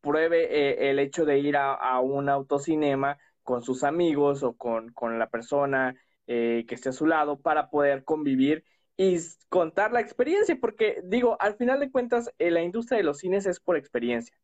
Pruebe 0.00 0.44
eh, 0.86 0.90
el 0.90 0.98
hecho 0.98 1.24
de 1.24 1.38
ir 1.38 1.56
a, 1.56 1.74
a 1.74 2.00
un 2.00 2.28
autocinema 2.28 3.18
con 3.46 3.62
sus 3.62 3.84
amigos 3.84 4.42
o 4.42 4.54
con, 4.54 4.92
con 4.92 5.18
la 5.20 5.30
persona 5.30 5.94
eh, 6.26 6.64
que 6.68 6.74
esté 6.74 6.88
a 6.88 6.92
su 6.92 7.06
lado 7.06 7.40
para 7.40 7.70
poder 7.70 8.04
convivir 8.04 8.64
y 8.96 9.16
contar 9.48 9.92
la 9.92 10.00
experiencia, 10.00 10.58
porque 10.60 11.00
digo, 11.04 11.36
al 11.40 11.56
final 11.56 11.78
de 11.78 11.90
cuentas, 11.92 12.32
eh, 12.38 12.50
la 12.50 12.62
industria 12.62 12.98
de 12.98 13.04
los 13.04 13.18
cines 13.18 13.46
es 13.46 13.60
por 13.60 13.76
experiencia, 13.76 14.36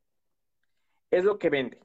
es 1.11 1.25
lo 1.25 1.39
que 1.39 1.51
vende, 1.51 1.81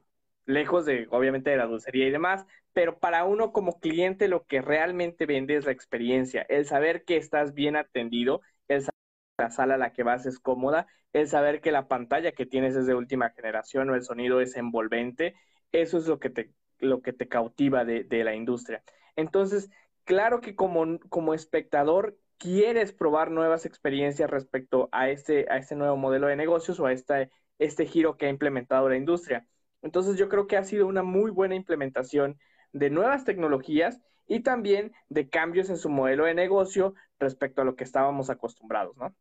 lejos 0.46 0.86
de, 0.86 1.08
obviamente, 1.10 1.50
de 1.50 1.58
la 1.58 1.66
dulcería 1.66 2.08
y 2.08 2.12
demás, 2.12 2.46
pero 2.74 3.00
para 3.00 3.26
uno 3.26 3.52
como 3.52 3.80
cliente 3.80 4.28
lo 4.28 4.46
que 4.46 4.62
realmente 4.62 5.26
vende 5.26 5.56
es 5.56 5.66
la 5.66 5.72
experiencia, 5.72 6.44
el 6.50 6.68
saber 6.68 7.04
que 7.04 7.18
estás 7.18 7.54
bien 7.56 7.76
atendido, 7.76 8.42
el 8.68 8.82
saber 8.82 8.94
que 9.38 9.44
la 9.44 9.50
sala 9.52 9.76
a 9.76 9.78
la 9.80 9.94
que 9.94 10.04
vas 10.04 10.28
es 10.28 10.40
cómoda, 10.40 10.88
el 11.14 11.28
saber 11.28 11.62
que 11.62 11.72
la 11.72 11.88
pantalla 11.88 12.34
que 12.34 12.46
tienes 12.46 12.76
es 12.76 12.86
de 12.86 12.94
última 12.94 13.32
generación 13.32 13.90
o 13.90 13.96
el 13.96 14.04
sonido 14.04 14.42
es 14.42 14.56
envolvente, 14.56 15.36
eso 15.72 15.98
es 15.98 16.08
lo 16.08 16.20
que 16.20 16.30
te, 16.30 16.52
lo 16.80 17.02
que 17.02 17.14
te 17.14 17.28
cautiva 17.28 17.86
de, 17.86 18.04
de 18.04 18.24
la 18.24 18.36
industria. 18.36 18.84
Entonces, 19.16 19.70
claro 20.04 20.42
que 20.42 20.56
como, 20.56 21.00
como 21.10 21.34
espectador 21.34 22.18
quieres 22.38 22.94
probar 22.94 23.32
nuevas 23.32 23.66
experiencias 23.66 24.30
respecto 24.30 24.90
a 24.92 25.10
este, 25.10 25.48
a 25.50 25.58
este 25.58 25.76
nuevo 25.76 25.98
modelo 25.98 26.28
de 26.28 26.36
negocios 26.36 26.80
o 26.80 26.86
a 26.86 26.94
este, 26.94 27.32
este 27.60 27.86
giro 27.86 28.18
que 28.18 28.28
ha 28.28 28.30
implementado 28.30 28.90
la 28.90 28.98
industria. 28.98 29.48
Entonces 29.82 30.18
yo 30.18 30.30
creo 30.30 30.48
que 30.48 30.58
ha 30.58 30.64
sido 30.64 30.88
una 30.88 31.04
muy 31.04 31.32
buena 31.32 31.56
implementación 31.56 32.40
de 32.74 32.90
nuevas 32.90 33.26
tecnologías 33.26 34.00
y 34.28 34.42
también 34.42 34.94
de 35.10 35.30
cambios 35.30 35.70
en 35.70 35.78
su 35.78 35.90
modelo 35.90 36.26
de 36.26 36.34
negocio 36.34 36.94
respecto 37.20 37.62
a 37.62 37.66
lo 37.66 37.76
que 37.76 37.84
estábamos 37.84 38.30
acostumbrados, 38.30 38.96
¿no? 38.98 39.16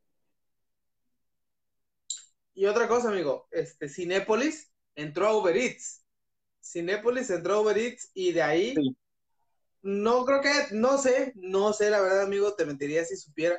Y 2.54 2.64
otra 2.66 2.88
cosa, 2.88 3.10
amigo, 3.10 3.48
este 3.50 3.88
Cinépolis 3.88 4.72
entró 4.94 5.26
a 5.26 5.36
Uber 5.36 5.56
Eats. 5.56 6.05
Cinépolis 6.72 7.30
entró 7.30 7.60
Uber 7.62 7.76
Eats 7.78 8.10
y 8.14 8.32
de 8.32 8.42
ahí 8.42 8.74
Sí. 8.74 8.96
no 9.82 10.24
creo 10.24 10.40
que, 10.40 10.50
no 10.72 10.98
sé, 10.98 11.32
no 11.36 11.72
sé, 11.72 11.90
la 11.90 12.00
verdad, 12.00 12.22
amigo, 12.22 12.54
te 12.54 12.66
mentiría 12.66 13.04
si 13.04 13.16
supiera, 13.16 13.58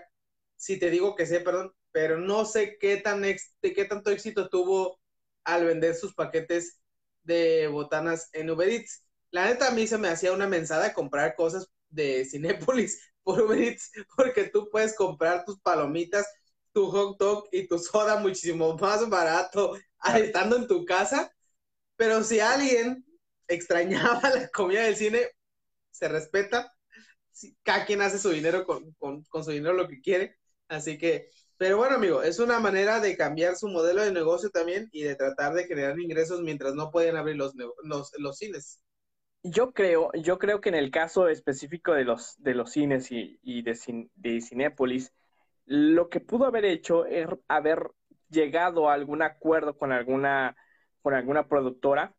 si 0.56 0.78
te 0.80 0.89
digo 0.89 1.15
que 1.15 1.26
sé, 1.26 1.39
perdón, 1.41 1.74
pero 1.91 2.17
no 2.17 2.46
sé 2.46 2.78
qué 2.80 2.98
tan 2.98 3.24
ex- 3.26 3.54
qué 3.62 3.86
tanto 3.86 4.12
éxito 4.12 4.50
tuvo 4.50 5.00
al 5.43 5.65
vender 5.65 5.96
sus 5.96 6.13
paquetes 6.13 6.80
de 7.24 7.67
botanas 7.67 8.30
en 8.34 8.50
Uber 8.50 8.67
Eats. 8.70 9.04
La 9.32 9.46
neta 9.46 9.67
a 9.70 9.72
mí 9.72 9.88
se 9.88 9.98
me 9.98 10.10
hacía 10.10 10.34
una 10.34 10.48
mensada 10.48 10.93
comprar 10.93 11.36
cosas 11.36 11.70
de 11.89 12.26
Cinépolis 12.26 13.00
por 13.24 13.41
Uber 13.41 13.60
Eats, 13.62 13.91
porque 14.15 14.46
tú 14.46 14.70
puedes 14.70 14.96
comprar 14.96 15.46
tus 15.46 15.60
palomitas, 15.62 16.28
tu 16.74 16.88
hot 16.91 17.17
dog 17.20 17.48
y 17.52 17.67
tu 17.67 17.80
soda 17.80 18.17
muchísimo 18.17 18.76
más 18.78 19.10
barato 19.10 19.74
estando 20.15 20.58
en 20.58 20.67
tu 20.67 20.86
casa. 20.86 21.32
Pero 21.98 22.24
si 22.24 22.40
alguien 22.40 23.06
extrañaba 23.48 24.22
la 24.36 24.50
comida 24.50 24.84
del 24.84 24.96
cine, 24.98 25.22
se 25.92 26.08
respeta. 26.08 26.74
Cada 27.64 27.86
quien 27.86 28.02
hace 28.02 28.18
su 28.20 28.30
dinero 28.30 28.66
con, 28.66 28.94
con- 28.94 29.24
con 29.26 29.44
su 29.44 29.52
dinero 29.52 29.74
lo 29.74 29.88
que 29.88 30.02
quiere. 30.02 30.38
Así 30.70 30.98
que, 30.98 31.30
pero 31.58 31.78
bueno, 31.78 31.96
amigo, 31.96 32.24
es 32.24 32.40
una 32.40 32.60
manera 32.60 33.00
de 33.00 33.16
cambiar 33.16 33.56
su 33.56 33.68
modelo 33.68 34.04
de 34.04 34.12
negocio 34.12 34.50
también 34.50 34.90
y 34.92 35.04
de 35.04 35.16
tratar 35.16 35.54
de 35.54 35.66
generar 35.66 36.00
ingresos 36.00 36.42
mientras 36.42 36.74
no 36.76 36.92
pueden 36.92 37.16
abrir 37.16 37.36
los, 37.38 37.54
los, 37.84 38.12
los 38.18 38.38
cines. 38.38 38.82
Yo 39.44 39.72
creo, 39.72 40.12
yo 40.14 40.40
creo 40.40 40.60
que 40.62 40.70
en 40.70 40.76
el 40.76 40.92
caso 40.92 41.30
específico 41.30 41.94
de 41.94 42.04
los, 42.04 42.36
de 42.40 42.54
los 42.54 42.72
cines 42.72 43.12
y, 43.12 43.40
y 43.44 43.62
de, 43.62 43.74
Cin- 43.74 44.10
de 44.16 44.42
Cinépolis, 44.42 45.14
lo 45.66 46.10
que 46.10 46.20
pudo 46.20 46.46
haber 46.46 46.66
hecho 46.66 47.06
es 47.06 47.28
haber 47.48 47.92
llegado 48.30 48.90
a 48.90 48.94
algún 48.94 49.22
acuerdo 49.22 49.78
con 49.78 49.92
alguna, 49.94 50.56
con 51.08 51.13
alguna 51.13 51.48
productora. 51.48 52.13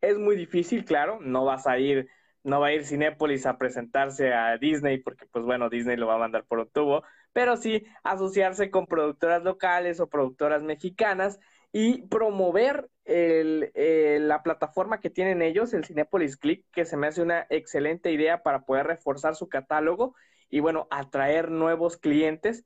Es 0.00 0.18
muy 0.18 0.34
difícil, 0.34 0.84
claro, 0.84 1.20
no 1.20 1.44
vas 1.44 1.68
a 1.68 1.78
ir, 1.78 2.08
no 2.42 2.58
va 2.58 2.66
a 2.68 2.72
ir 2.72 2.84
Cinépolis 2.84 3.46
a 3.46 3.56
presentarse 3.56 4.34
a 4.34 4.58
Disney, 4.58 4.98
porque 4.98 5.26
pues 5.26 5.44
bueno, 5.44 5.70
Disney 5.70 5.96
lo 5.96 6.08
va 6.08 6.16
a 6.16 6.18
mandar 6.18 6.44
por 6.44 6.58
un 6.58 6.68
tubo, 6.68 7.04
pero 7.32 7.56
sí 7.56 7.84
asociarse 8.02 8.68
con 8.68 8.86
productoras 8.88 9.44
locales 9.44 10.00
o 10.00 10.08
productoras 10.08 10.64
mexicanas 10.64 11.38
y 11.70 12.02
promover 12.08 12.90
eh, 13.04 14.18
la 14.20 14.42
plataforma 14.42 14.98
que 14.98 15.10
tienen 15.10 15.40
ellos, 15.40 15.72
el 15.72 15.84
Cinépolis 15.84 16.36
Click, 16.36 16.66
que 16.72 16.84
se 16.84 16.96
me 16.96 17.06
hace 17.06 17.22
una 17.22 17.46
excelente 17.48 18.10
idea 18.10 18.42
para 18.42 18.64
poder 18.64 18.88
reforzar 18.88 19.36
su 19.36 19.48
catálogo 19.48 20.16
y 20.50 20.58
bueno, 20.58 20.88
atraer 20.90 21.52
nuevos 21.52 21.96
clientes, 21.96 22.64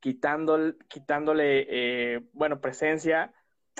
quitándole, 0.00 0.74
quitándole 0.88 1.66
eh, 1.70 2.20
bueno, 2.34 2.60
presencia 2.60 3.32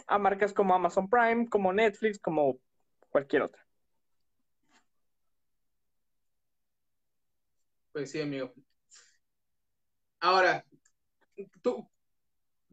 a 0.06 0.18
marcas 0.18 0.52
como 0.52 0.74
Amazon 0.74 1.08
Prime, 1.08 1.48
como 1.48 1.72
Netflix, 1.72 2.18
como 2.18 2.58
cualquier 3.10 3.42
otra. 3.42 3.66
Pues 7.92 8.10
sí, 8.10 8.20
amigo. 8.20 8.52
Ahora, 10.20 10.64
tú, 11.62 11.88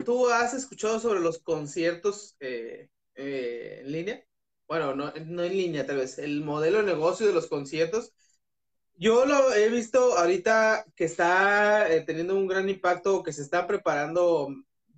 ¿tú 0.05 0.29
has 0.29 0.53
escuchado 0.53 0.99
sobre 0.99 1.19
los 1.19 1.39
conciertos 1.39 2.35
eh, 2.39 2.89
eh, 3.15 3.79
en 3.81 3.91
línea? 3.91 4.25
Bueno, 4.67 4.95
no, 4.95 5.11
no 5.25 5.43
en 5.43 5.57
línea, 5.57 5.85
tal 5.85 5.97
vez, 5.97 6.19
el 6.19 6.43
modelo 6.43 6.79
de 6.79 6.83
negocio 6.85 7.27
de 7.27 7.33
los 7.33 7.47
conciertos. 7.47 8.13
Yo 8.95 9.25
lo 9.25 9.53
he 9.53 9.69
visto 9.69 10.17
ahorita 10.17 10.85
que 10.95 11.05
está 11.05 11.91
eh, 11.91 12.01
teniendo 12.01 12.35
un 12.35 12.47
gran 12.47 12.69
impacto, 12.69 13.23
que 13.23 13.33
se 13.33 13.41
están 13.41 13.65
preparando 13.67 14.49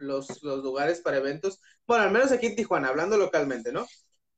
los, 0.02 0.42
los, 0.44 0.64
lugares 0.64 1.02
para 1.02 1.18
eventos. 1.18 1.62
Bueno, 1.88 2.04
al 2.04 2.12
menos 2.12 2.32
aquí 2.32 2.48
en 2.48 2.56
Tijuana, 2.56 2.90
hablando 2.90 3.18
localmente, 3.18 3.72
¿no? 3.72 3.88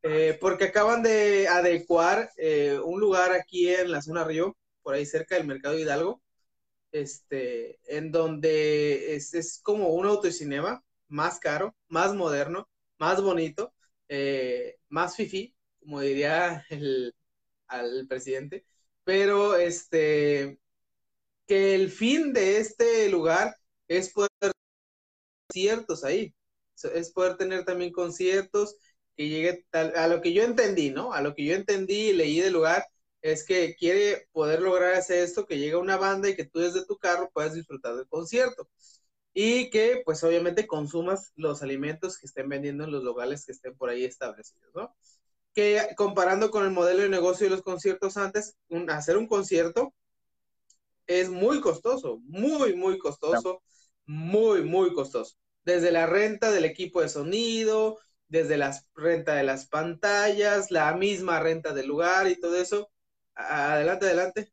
Eh, 0.03 0.37
porque 0.41 0.65
acaban 0.65 1.03
de 1.03 1.47
adecuar 1.47 2.29
eh, 2.37 2.79
un 2.83 2.99
lugar 2.99 3.31
aquí 3.31 3.69
en 3.69 3.91
la 3.91 4.01
zona 4.01 4.23
Río, 4.23 4.57
por 4.81 4.95
ahí 4.95 5.05
cerca 5.05 5.35
del 5.35 5.47
Mercado 5.47 5.77
Hidalgo, 5.79 6.21
este, 6.91 7.79
en 7.85 8.11
donde 8.11 9.15
es, 9.15 9.33
es 9.33 9.59
como 9.63 9.89
un 9.89 10.05
autocinema 10.05 10.83
más 11.07 11.39
caro, 11.39 11.75
más 11.87 12.13
moderno, 12.13 12.69
más 12.99 13.21
bonito, 13.21 13.73
eh, 14.09 14.77
más 14.89 15.15
fifi, 15.15 15.55
como 15.79 16.01
diría 16.01 16.65
el 16.69 17.13
al 17.67 18.07
presidente, 18.07 18.65
pero 19.03 19.55
este 19.57 20.59
que 21.47 21.75
el 21.75 21.91
fin 21.91 22.33
de 22.33 22.57
este 22.59 23.09
lugar 23.09 23.55
es 23.87 24.11
poder 24.13 24.53
conciertos 25.53 26.03
ahí, 26.03 26.33
es 26.93 27.11
poder 27.11 27.37
tener 27.37 27.63
también 27.65 27.91
conciertos 27.91 28.75
que 29.15 29.29
llegue 29.29 29.65
a 29.71 30.07
lo 30.07 30.21
que 30.21 30.33
yo 30.33 30.43
entendí, 30.43 30.89
¿no? 30.89 31.13
A 31.13 31.21
lo 31.21 31.35
que 31.35 31.45
yo 31.45 31.53
entendí 31.53 32.09
y 32.09 32.13
leí 32.13 32.39
del 32.39 32.53
lugar 32.53 32.83
es 33.21 33.45
que 33.45 33.75
quiere 33.75 34.27
poder 34.31 34.61
lograr 34.61 34.95
hacer 34.95 35.19
esto, 35.19 35.45
que 35.45 35.59
llegue 35.59 35.75
una 35.75 35.97
banda 35.97 36.27
y 36.27 36.35
que 36.35 36.45
tú 36.45 36.59
desde 36.59 36.85
tu 36.85 36.97
carro 36.97 37.29
puedas 37.31 37.53
disfrutar 37.53 37.95
del 37.95 38.07
concierto 38.07 38.67
y 39.33 39.69
que 39.69 40.01
pues 40.03 40.23
obviamente 40.23 40.65
consumas 40.67 41.31
los 41.35 41.61
alimentos 41.61 42.17
que 42.17 42.25
estén 42.25 42.49
vendiendo 42.49 42.83
en 42.83 42.91
los 42.91 43.03
locales 43.03 43.45
que 43.45 43.51
estén 43.51 43.77
por 43.77 43.89
ahí 43.89 44.03
establecidos, 44.03 44.73
¿no? 44.73 44.95
Que 45.53 45.89
comparando 45.95 46.49
con 46.49 46.65
el 46.65 46.71
modelo 46.71 47.03
de 47.03 47.09
negocio 47.09 47.45
de 47.45 47.51
los 47.51 47.61
conciertos 47.61 48.17
antes, 48.17 48.57
hacer 48.89 49.17
un 49.17 49.27
concierto 49.27 49.93
es 51.05 51.29
muy 51.29 51.61
costoso, 51.61 52.19
muy, 52.23 52.75
muy 52.75 52.97
costoso, 52.97 53.61
muy, 54.05 54.63
muy 54.63 54.93
costoso. 54.93 55.35
Desde 55.63 55.91
la 55.91 56.05
renta 56.05 56.51
del 56.51 56.65
equipo 56.65 57.01
de 57.01 57.09
sonido, 57.09 57.99
desde 58.27 58.57
la 58.57 58.77
renta 58.95 59.35
de 59.35 59.43
las 59.43 59.67
pantallas, 59.67 60.71
la 60.71 60.93
misma 60.95 61.39
renta 61.39 61.73
del 61.73 61.87
lugar 61.87 62.27
y 62.27 62.39
todo 62.39 62.57
eso. 62.57 62.91
Adelante, 63.35 64.05
adelante. 64.07 64.51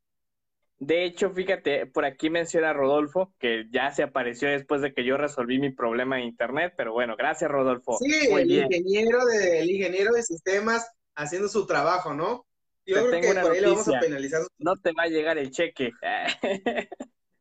De 0.78 1.04
hecho, 1.04 1.30
fíjate, 1.30 1.86
por 1.86 2.06
aquí 2.06 2.30
menciona 2.30 2.72
Rodolfo, 2.72 3.34
que 3.38 3.66
ya 3.70 3.90
se 3.90 4.02
apareció 4.02 4.48
después 4.48 4.80
de 4.80 4.94
que 4.94 5.04
yo 5.04 5.18
resolví 5.18 5.58
mi 5.58 5.70
problema 5.70 6.16
de 6.16 6.22
internet, 6.22 6.72
pero 6.74 6.94
bueno, 6.94 7.16
gracias 7.16 7.50
Rodolfo. 7.50 7.98
Sí, 7.98 8.28
el 8.30 8.50
ingeniero, 8.50 9.24
de, 9.26 9.64
ingeniero 9.66 10.14
de 10.14 10.22
sistemas 10.22 10.90
haciendo 11.14 11.48
su 11.48 11.66
trabajo, 11.66 12.14
¿no? 12.14 12.46
Yo 12.86 13.08
creo 13.08 13.20
que 13.20 13.42
por 13.42 13.52
ahí 13.52 13.60
le 13.60 13.66
vamos 13.66 13.88
a 13.88 14.00
penalizar. 14.00 14.40
No 14.56 14.74
te 14.76 14.92
va 14.92 15.02
a 15.02 15.08
llegar 15.08 15.36
el 15.36 15.50
cheque. 15.50 15.90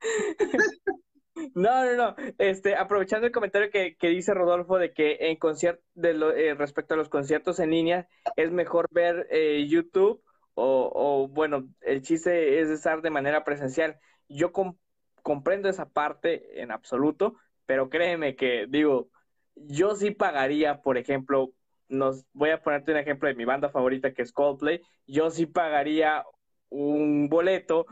No, 1.55 1.85
no, 1.85 1.95
no. 1.95 2.15
Este, 2.37 2.75
aprovechando 2.75 3.27
el 3.27 3.33
comentario 3.33 3.69
que, 3.71 3.95
dice 4.09 4.33
Rodolfo 4.33 4.77
de 4.77 4.93
que 4.93 5.17
en 5.19 5.37
concierto, 5.37 5.81
eh, 6.03 6.53
respecto 6.55 6.93
a 6.93 6.97
los 6.97 7.09
conciertos 7.09 7.59
en 7.59 7.71
línea, 7.71 8.07
es 8.35 8.51
mejor 8.51 8.87
ver 8.91 9.27
eh, 9.29 9.65
YouTube 9.67 10.21
o, 10.61 11.29
bueno, 11.31 11.69
el 11.81 12.01
chiste 12.01 12.59
es 12.59 12.69
estar 12.69 13.01
de 13.01 13.09
manera 13.09 13.43
presencial. 13.45 13.97
Yo 14.27 14.51
comprendo 15.23 15.69
esa 15.69 15.87
parte 15.87 16.61
en 16.61 16.71
absoluto, 16.71 17.35
pero 17.65 17.89
créeme 17.89 18.35
que, 18.35 18.65
digo, 18.67 19.09
yo 19.55 19.95
sí 19.95 20.11
pagaría, 20.11 20.81
por 20.81 20.97
ejemplo, 20.97 21.53
nos 21.87 22.25
voy 22.33 22.49
a 22.49 22.61
ponerte 22.61 22.91
un 22.91 22.97
ejemplo 22.97 23.29
de 23.29 23.35
mi 23.35 23.45
banda 23.45 23.69
favorita 23.69 24.13
que 24.13 24.21
es 24.21 24.31
Coldplay, 24.31 24.81
yo 25.07 25.31
sí 25.31 25.45
pagaría 25.45 26.23
un 26.69 27.29
boleto 27.29 27.85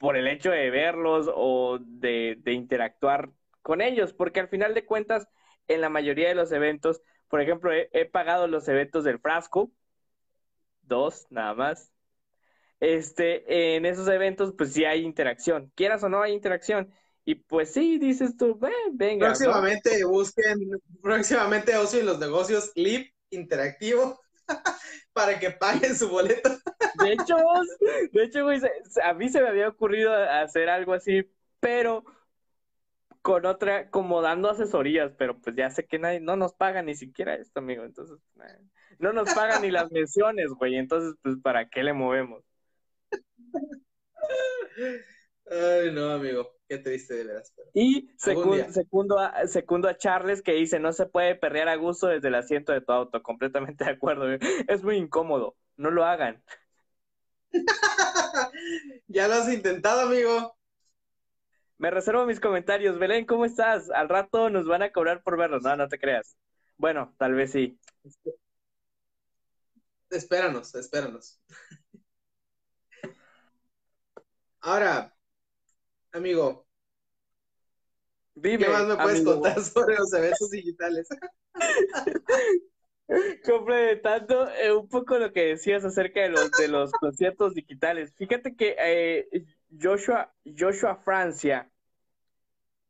por 0.00 0.16
el 0.16 0.26
hecho 0.26 0.50
de 0.50 0.70
verlos 0.70 1.30
o 1.32 1.78
de, 1.78 2.40
interactuar 2.46 3.28
con 3.60 3.82
ellos, 3.82 4.14
porque 4.14 4.40
al 4.40 4.48
final 4.48 4.72
de 4.72 4.86
cuentas, 4.86 5.28
en 5.68 5.82
la 5.82 5.90
mayoría 5.90 6.28
de 6.28 6.34
los 6.34 6.50
eventos, 6.52 7.02
por 7.28 7.42
ejemplo, 7.42 7.70
he 7.72 8.06
pagado 8.06 8.48
los 8.48 8.66
eventos 8.66 9.04
del 9.04 9.20
frasco, 9.20 9.70
dos 10.80 11.26
nada 11.28 11.52
más, 11.52 11.92
este, 12.80 13.76
en 13.76 13.84
esos 13.84 14.08
eventos, 14.08 14.54
pues 14.56 14.72
sí 14.72 14.86
hay 14.86 15.04
interacción. 15.04 15.70
Quieras 15.74 16.02
o 16.02 16.08
no, 16.08 16.22
hay 16.22 16.32
interacción. 16.32 16.90
Y 17.26 17.34
pues 17.34 17.70
sí, 17.70 17.98
dices 17.98 18.38
tú, 18.38 18.58
venga. 18.92 19.26
Próximamente 19.26 20.02
busquen, 20.06 20.80
próximamente 21.02 21.76
Ocio 21.76 22.00
en 22.00 22.06
los 22.06 22.18
negocios 22.18 22.72
Clip 22.74 23.12
interactivo 23.28 24.18
para 25.12 25.38
que 25.38 25.50
paguen 25.50 25.94
su 25.94 26.08
boleto. 26.08 26.50
De 27.02 27.12
hecho, 27.12 27.36
de 28.12 28.24
hecho, 28.24 28.46
a 29.04 29.14
mí 29.14 29.28
se 29.28 29.42
me 29.42 29.48
había 29.48 29.68
ocurrido 29.68 30.14
hacer 30.14 30.68
algo 30.68 30.92
así, 30.92 31.30
pero 31.60 32.04
con 33.22 33.44
otra, 33.46 33.90
como 33.90 34.22
dando 34.22 34.50
asesorías, 34.50 35.12
pero 35.18 35.40
pues 35.40 35.56
ya 35.56 35.70
sé 35.70 35.86
que 35.86 35.98
nadie, 35.98 36.20
no 36.20 36.36
nos 36.36 36.54
paga 36.54 36.82
ni 36.82 36.94
siquiera 36.94 37.34
esto, 37.34 37.60
amigo, 37.60 37.84
entonces, 37.84 38.18
no 38.98 39.12
nos 39.12 39.32
pagan 39.34 39.62
ni 39.62 39.70
las 39.70 39.90
menciones, 39.92 40.50
güey, 40.50 40.76
entonces, 40.76 41.14
pues, 41.22 41.36
¿para 41.42 41.68
qué 41.68 41.82
le 41.82 41.92
movemos? 41.92 42.44
Ay, 45.50 45.90
no, 45.92 46.10
amigo, 46.10 46.48
qué 46.68 46.78
triste 46.78 47.14
de 47.14 47.24
veras. 47.24 47.52
Y 47.74 48.08
segundo, 48.16 49.18
a, 49.18 49.46
segundo 49.48 49.88
a 49.88 49.96
Charles 49.96 50.42
que 50.42 50.52
dice, 50.52 50.78
no 50.78 50.92
se 50.92 51.06
puede 51.06 51.34
perrear 51.34 51.68
a 51.68 51.74
gusto 51.74 52.06
desde 52.06 52.28
el 52.28 52.36
asiento 52.36 52.72
de 52.72 52.80
tu 52.80 52.92
auto. 52.92 53.20
Completamente 53.20 53.84
de 53.84 53.90
acuerdo. 53.90 54.26
Es 54.68 54.84
muy 54.84 54.96
incómodo. 54.96 55.56
No 55.76 55.90
lo 55.90 56.04
hagan. 56.04 56.40
ya 59.08 59.26
lo 59.26 59.34
has 59.34 59.52
intentado, 59.52 60.02
amigo. 60.02 60.56
Me 61.78 61.90
reservo 61.90 62.26
mis 62.26 62.38
comentarios. 62.38 63.00
Belén, 63.00 63.26
¿cómo 63.26 63.44
estás? 63.44 63.90
Al 63.90 64.08
rato 64.08 64.50
nos 64.50 64.66
van 64.66 64.82
a 64.82 64.92
cobrar 64.92 65.24
por 65.24 65.36
verlos. 65.36 65.62
No, 65.62 65.74
no 65.74 65.88
te 65.88 65.98
creas. 65.98 66.36
Bueno, 66.76 67.12
tal 67.18 67.34
vez 67.34 67.50
sí. 67.50 67.76
Espéranos, 70.10 70.74
espéranos. 70.76 71.40
Ahora, 74.60 75.12
amigo, 76.12 76.66
¿qué 78.42 78.58
más 78.68 78.86
me 78.86 78.96
puedes 78.96 79.22
contar 79.22 79.60
sobre 79.62 79.96
los 79.96 80.12
eventos 80.12 80.50
digitales? 80.50 81.08
Complementando 83.44 84.48
eh, 84.50 84.72
un 84.72 84.88
poco 84.88 85.18
lo 85.18 85.32
que 85.32 85.46
decías 85.46 85.84
acerca 85.84 86.20
de 86.20 86.28
los 86.28 86.50
de 86.52 86.68
los 86.68 86.92
conciertos 86.92 87.54
digitales. 87.54 88.14
Fíjate 88.14 88.54
que 88.54 88.76
eh, 88.78 89.28
Joshua, 89.80 90.32
Joshua 90.44 90.96
Francia, 90.96 91.70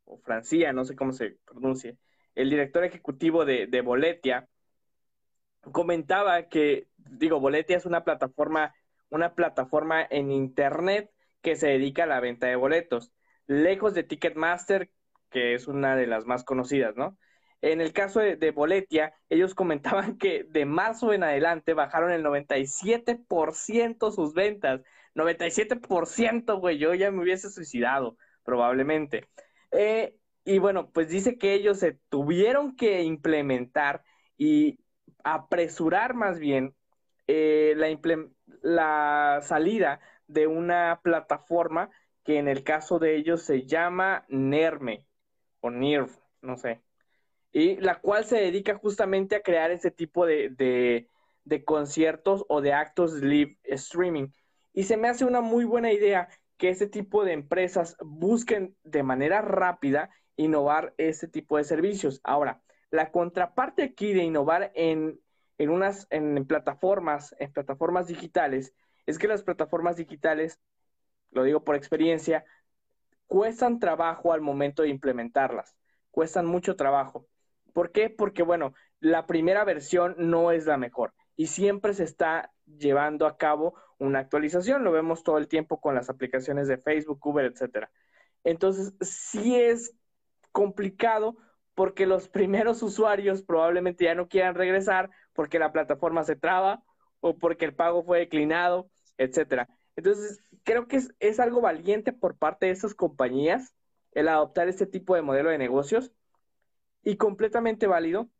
o 0.04 0.18
Francia, 0.18 0.72
no 0.72 0.84
sé 0.84 0.94
cómo 0.94 1.12
se 1.12 1.38
pronuncia, 1.46 1.96
el 2.34 2.50
director 2.50 2.84
ejecutivo 2.84 3.44
de, 3.44 3.66
de 3.66 3.80
Boletia, 3.80 4.48
comentaba 5.72 6.48
que, 6.48 6.88
digo, 6.96 7.40
Boletia 7.40 7.76
es 7.76 7.86
una 7.86 8.04
plataforma, 8.04 8.74
una 9.08 9.34
plataforma 9.34 10.06
en 10.08 10.30
internet 10.30 11.10
que 11.42 11.56
se 11.56 11.68
dedica 11.68 12.04
a 12.04 12.06
la 12.06 12.20
venta 12.20 12.46
de 12.46 12.56
boletos, 12.56 13.12
lejos 13.46 13.94
de 13.94 14.04
Ticketmaster, 14.04 14.90
que 15.30 15.54
es 15.54 15.68
una 15.68 15.96
de 15.96 16.06
las 16.06 16.26
más 16.26 16.44
conocidas, 16.44 16.96
¿no? 16.96 17.18
En 17.62 17.80
el 17.80 17.92
caso 17.92 18.20
de, 18.20 18.50
Boletia, 18.52 19.14
ellos 19.28 19.54
comentaban 19.54 20.16
que 20.18 20.44
de 20.44 20.64
marzo 20.64 21.12
en 21.12 21.24
adelante 21.24 21.74
bajaron 21.74 22.10
el 22.10 22.24
97% 22.24 24.12
sus 24.12 24.32
ventas. 24.34 24.82
97%, 25.14 26.58
güey, 26.58 26.78
yo 26.78 26.94
ya 26.94 27.10
me 27.10 27.22
hubiese 27.22 27.50
suicidado, 27.50 28.16
probablemente. 28.44 29.28
Eh, 29.72 30.16
y 30.44 30.58
bueno, 30.58 30.90
pues 30.90 31.08
dice 31.08 31.36
que 31.36 31.52
ellos 31.54 31.78
se 31.78 31.98
tuvieron 32.08 32.76
que 32.76 33.02
implementar 33.02 34.04
y 34.38 34.78
apresurar 35.22 36.14
más 36.14 36.38
bien 36.38 36.74
eh, 37.26 37.74
la, 37.76 37.88
la 38.62 39.40
salida 39.42 40.00
de 40.32 40.46
una 40.46 41.00
plataforma 41.02 41.90
que 42.24 42.38
en 42.38 42.48
el 42.48 42.62
caso 42.64 42.98
de 42.98 43.16
ellos 43.16 43.42
se 43.42 43.66
llama 43.66 44.24
NERME 44.28 45.06
o 45.60 45.70
NIRV, 45.70 46.10
no 46.42 46.56
sé, 46.56 46.82
y 47.52 47.76
la 47.76 48.00
cual 48.00 48.24
se 48.24 48.36
dedica 48.36 48.76
justamente 48.76 49.36
a 49.36 49.42
crear 49.42 49.70
ese 49.70 49.90
tipo 49.90 50.26
de, 50.26 50.50
de, 51.44 51.64
conciertos 51.64 52.44
o 52.48 52.60
de 52.60 52.72
actos 52.72 53.14
live 53.14 53.58
streaming. 53.64 54.28
Y 54.72 54.84
se 54.84 54.96
me 54.96 55.08
hace 55.08 55.24
una 55.24 55.40
muy 55.40 55.64
buena 55.64 55.92
idea 55.92 56.28
que 56.56 56.68
ese 56.68 56.86
tipo 56.86 57.24
de 57.24 57.32
empresas 57.32 57.96
busquen 58.00 58.76
de 58.84 59.02
manera 59.02 59.42
rápida 59.42 60.10
innovar 60.36 60.94
ese 60.96 61.26
tipo 61.26 61.56
de 61.56 61.64
servicios. 61.64 62.20
Ahora, 62.22 62.62
la 62.90 63.10
contraparte 63.10 63.82
aquí 63.82 64.12
de 64.12 64.22
innovar 64.22 64.70
en, 64.74 65.20
en 65.58 65.70
unas 65.70 66.06
en 66.10 66.46
plataformas, 66.46 67.34
en 67.40 67.52
plataformas 67.52 68.06
digitales, 68.06 68.74
es 69.10 69.18
que 69.18 69.28
las 69.28 69.42
plataformas 69.42 69.96
digitales, 69.96 70.60
lo 71.30 71.44
digo 71.44 71.64
por 71.64 71.76
experiencia, 71.76 72.44
cuestan 73.26 73.78
trabajo 73.78 74.32
al 74.32 74.40
momento 74.40 74.82
de 74.82 74.88
implementarlas, 74.88 75.76
cuestan 76.10 76.46
mucho 76.46 76.76
trabajo. 76.76 77.26
¿Por 77.72 77.92
qué? 77.92 78.10
Porque, 78.10 78.42
bueno, 78.42 78.74
la 78.98 79.26
primera 79.26 79.64
versión 79.64 80.14
no 80.18 80.50
es 80.50 80.66
la 80.66 80.76
mejor 80.76 81.14
y 81.36 81.46
siempre 81.46 81.94
se 81.94 82.04
está 82.04 82.52
llevando 82.66 83.26
a 83.26 83.36
cabo 83.36 83.74
una 83.98 84.18
actualización. 84.18 84.84
Lo 84.84 84.92
vemos 84.92 85.22
todo 85.22 85.38
el 85.38 85.48
tiempo 85.48 85.80
con 85.80 85.94
las 85.94 86.10
aplicaciones 86.10 86.68
de 86.68 86.78
Facebook, 86.78 87.24
Uber, 87.24 87.46
etcétera. 87.46 87.90
Entonces, 88.44 88.94
sí 89.00 89.56
es 89.56 89.94
complicado 90.52 91.36
porque 91.74 92.06
los 92.06 92.28
primeros 92.30 92.82
usuarios 92.82 93.42
probablemente 93.42 94.04
ya 94.04 94.14
no 94.14 94.28
quieran 94.28 94.54
regresar 94.54 95.10
porque 95.32 95.58
la 95.58 95.72
plataforma 95.72 96.24
se 96.24 96.36
traba 96.36 96.82
o 97.20 97.38
porque 97.38 97.64
el 97.66 97.74
pago 97.74 98.02
fue 98.02 98.18
declinado, 98.18 98.90
etcétera. 99.20 99.68
Entonces, 99.96 100.42
creo 100.64 100.88
que 100.88 101.00
es, 101.18 101.40
algo 101.40 101.60
valiente 101.60 102.12
por 102.12 102.36
parte 102.38 102.66
de 102.66 102.72
esas 102.72 102.94
compañías 102.94 103.74
el 104.12 104.28
adoptar 104.28 104.68
este 104.68 104.86
tipo 104.86 105.14
de 105.14 105.22
modelo 105.22 105.50
de 105.50 105.58
negocios 105.58 106.10
y 107.02 107.16
completamente 107.16 107.86
válido 107.86 108.30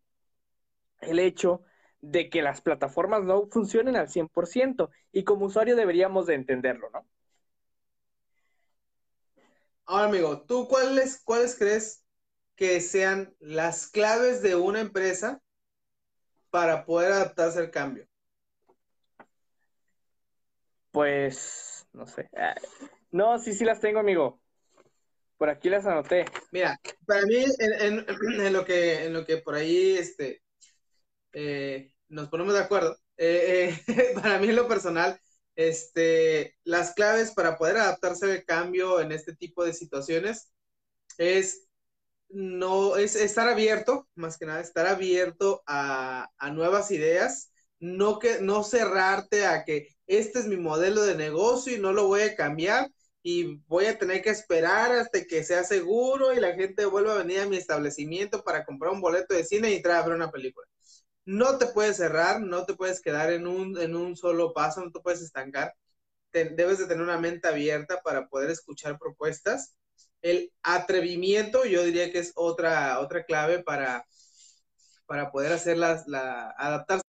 el 1.02 1.18
hecho 1.18 1.62
de 2.00 2.30
que 2.30 2.40
las 2.40 2.62
plataformas 2.62 3.24
no 3.24 3.46
funcionen 3.48 3.94
al 3.94 4.08
100% 4.08 4.90
y 5.12 5.24
como 5.24 5.46
usuario 5.46 5.76
deberíamos 5.76 6.26
de 6.26 6.34
entenderlo, 6.34 6.88
¿no? 6.90 7.06
Ahora, 9.84 10.06
amigo, 10.06 10.42
¿tú 10.42 10.66
cuáles, 10.66 11.20
cuáles 11.22 11.56
crees 11.56 12.04
que 12.56 12.80
sean 12.80 13.34
las 13.38 13.88
claves 13.88 14.40
de 14.40 14.56
una 14.56 14.80
empresa 14.80 15.42
para 16.48 16.86
poder 16.86 17.12
adaptarse 17.12 17.58
al 17.58 17.70
cambio? 17.70 18.09
Pues, 20.90 21.86
no 21.92 22.06
sé. 22.06 22.28
No, 23.10 23.38
sí, 23.38 23.52
sí 23.52 23.64
las 23.64 23.80
tengo, 23.80 24.00
amigo. 24.00 24.40
Por 25.36 25.48
aquí 25.48 25.70
las 25.70 25.86
anoté. 25.86 26.26
Mira, 26.52 26.78
para 27.06 27.22
mí, 27.22 27.44
en, 27.58 28.04
en, 28.40 28.52
lo, 28.52 28.64
que, 28.64 29.04
en 29.04 29.12
lo 29.12 29.24
que 29.24 29.38
por 29.38 29.54
ahí 29.54 29.96
este, 29.96 30.42
eh, 31.32 31.92
nos 32.08 32.28
ponemos 32.28 32.54
de 32.54 32.60
acuerdo, 32.60 32.96
eh, 33.16 33.74
eh, 33.86 34.12
para 34.14 34.38
mí 34.38 34.48
en 34.48 34.56
lo 34.56 34.68
personal, 34.68 35.18
este, 35.56 36.56
las 36.64 36.94
claves 36.94 37.32
para 37.32 37.56
poder 37.56 37.76
adaptarse 37.76 38.30
al 38.30 38.44
cambio 38.44 39.00
en 39.00 39.12
este 39.12 39.34
tipo 39.34 39.64
de 39.64 39.72
situaciones 39.72 40.52
es 41.18 41.66
no 42.28 42.96
es 42.96 43.16
estar 43.16 43.48
abierto, 43.48 44.08
más 44.14 44.38
que 44.38 44.46
nada, 44.46 44.60
estar 44.60 44.86
abierto 44.86 45.62
a, 45.66 46.30
a, 46.38 46.50
nuevas 46.50 46.90
ideas, 46.92 47.52
no 47.80 48.18
que 48.18 48.40
no 48.40 48.62
cerrarte 48.62 49.46
a 49.46 49.64
que 49.64 49.88
este 50.18 50.40
es 50.40 50.46
mi 50.46 50.56
modelo 50.56 51.02
de 51.02 51.14
negocio 51.14 51.74
y 51.74 51.80
no 51.80 51.92
lo 51.92 52.06
voy 52.06 52.22
a 52.22 52.36
cambiar 52.36 52.90
y 53.22 53.56
voy 53.66 53.86
a 53.86 53.98
tener 53.98 54.22
que 54.22 54.30
esperar 54.30 54.92
hasta 54.92 55.24
que 55.24 55.44
sea 55.44 55.64
seguro 55.64 56.32
y 56.32 56.40
la 56.40 56.54
gente 56.54 56.86
vuelva 56.86 57.14
a 57.14 57.18
venir 57.18 57.40
a 57.40 57.46
mi 57.46 57.56
establecimiento 57.56 58.42
para 58.42 58.64
comprar 58.64 58.92
un 58.92 59.00
boleto 59.00 59.34
de 59.34 59.44
cine 59.44 59.70
y 59.70 59.76
entrar 59.76 59.96
a 59.96 60.06
ver 60.06 60.16
una 60.16 60.30
película 60.30 60.66
no 61.30 61.58
te 61.58 61.66
puedes 61.66 61.96
cerrar, 61.96 62.40
no 62.40 62.66
te 62.66 62.74
puedes 62.74 63.00
quedar 63.00 63.32
en 63.32 63.46
un, 63.46 63.78
en 63.78 63.94
un 63.94 64.16
solo 64.16 64.52
paso, 64.52 64.84
no 64.84 64.90
te 64.90 65.00
puedes 65.00 65.22
estancar. 65.22 65.74
debes 66.32 66.78
de 66.78 66.86
tener 66.86 67.02
una 67.02 67.18
mente 67.18 67.48
abierta 67.48 68.00
para 68.02 68.28
poder 68.28 68.50
escuchar 68.50 68.98
propuestas. 68.98 69.76
El 70.22 70.52
atrevimiento, 70.62 71.64
yo 71.64 71.84
diría 71.84 72.12
que 72.12 72.18
es 72.18 72.32
otra, 72.34 73.00
otra 73.00 73.24
clave 73.24 73.62
para, 73.62 74.04
para 75.06 75.30
poder 75.30 75.52
hacer 75.52 75.78
las, 75.78 76.06
la, 76.08 76.50
adaptarse, 76.58 77.04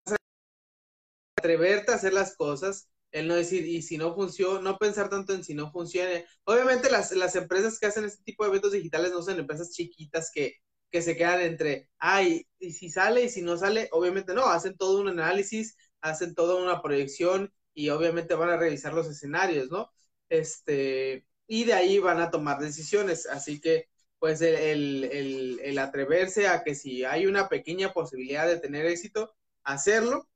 atreverte 1.40 1.92
a 1.92 1.96
hacer 1.96 2.12
las 2.12 2.36
cosas, 2.36 2.88
el 3.12 3.26
no 3.28 3.34
decir, 3.34 3.66
y 3.66 3.82
si 3.82 3.98
no 3.98 4.14
funciona, 4.14 4.60
no 4.60 4.78
pensar 4.78 5.08
tanto 5.10 5.34
en 5.34 5.44
si 5.44 5.54
no 5.54 5.72
funciona. 5.72 6.10
Obviamente 6.44 6.90
las, 6.90 7.12
las 7.12 7.34
empresas 7.36 7.78
que 7.78 7.86
hacen 7.86 8.04
este 8.04 8.22
tipo 8.24 8.44
de 8.44 8.50
eventos 8.50 8.72
digitales 8.72 9.12
no 9.12 9.22
son 9.22 9.38
empresas 9.38 9.72
chiquitas 9.72 10.30
que, 10.32 10.56
que 10.90 11.02
se 11.02 11.16
quedan 11.16 11.40
entre, 11.42 11.90
ay, 11.98 12.46
y 12.58 12.72
si 12.72 12.90
sale 12.90 13.24
y 13.24 13.28
si 13.28 13.42
no 13.42 13.56
sale, 13.56 13.88
obviamente 13.92 14.34
no, 14.34 14.46
hacen 14.46 14.76
todo 14.76 15.00
un 15.00 15.08
análisis, 15.08 15.76
hacen 16.00 16.34
toda 16.34 16.62
una 16.62 16.82
proyección 16.82 17.52
y 17.74 17.90
obviamente 17.90 18.34
van 18.34 18.50
a 18.50 18.56
revisar 18.56 18.92
los 18.94 19.08
escenarios, 19.08 19.70
¿no? 19.70 19.90
Este, 20.28 21.26
y 21.48 21.64
de 21.64 21.74
ahí 21.74 21.98
van 21.98 22.20
a 22.20 22.30
tomar 22.30 22.60
decisiones. 22.60 23.26
Así 23.26 23.60
que, 23.60 23.88
pues, 24.18 24.40
el, 24.42 25.04
el, 25.04 25.60
el 25.62 25.78
atreverse 25.78 26.48
a 26.48 26.62
que 26.64 26.74
si 26.76 27.04
hay 27.04 27.26
una 27.26 27.48
pequeña 27.48 27.92
posibilidad 27.92 28.46
de 28.46 28.58
tener 28.60 28.86
éxito, 28.86 29.34
hacerlo 29.64 30.29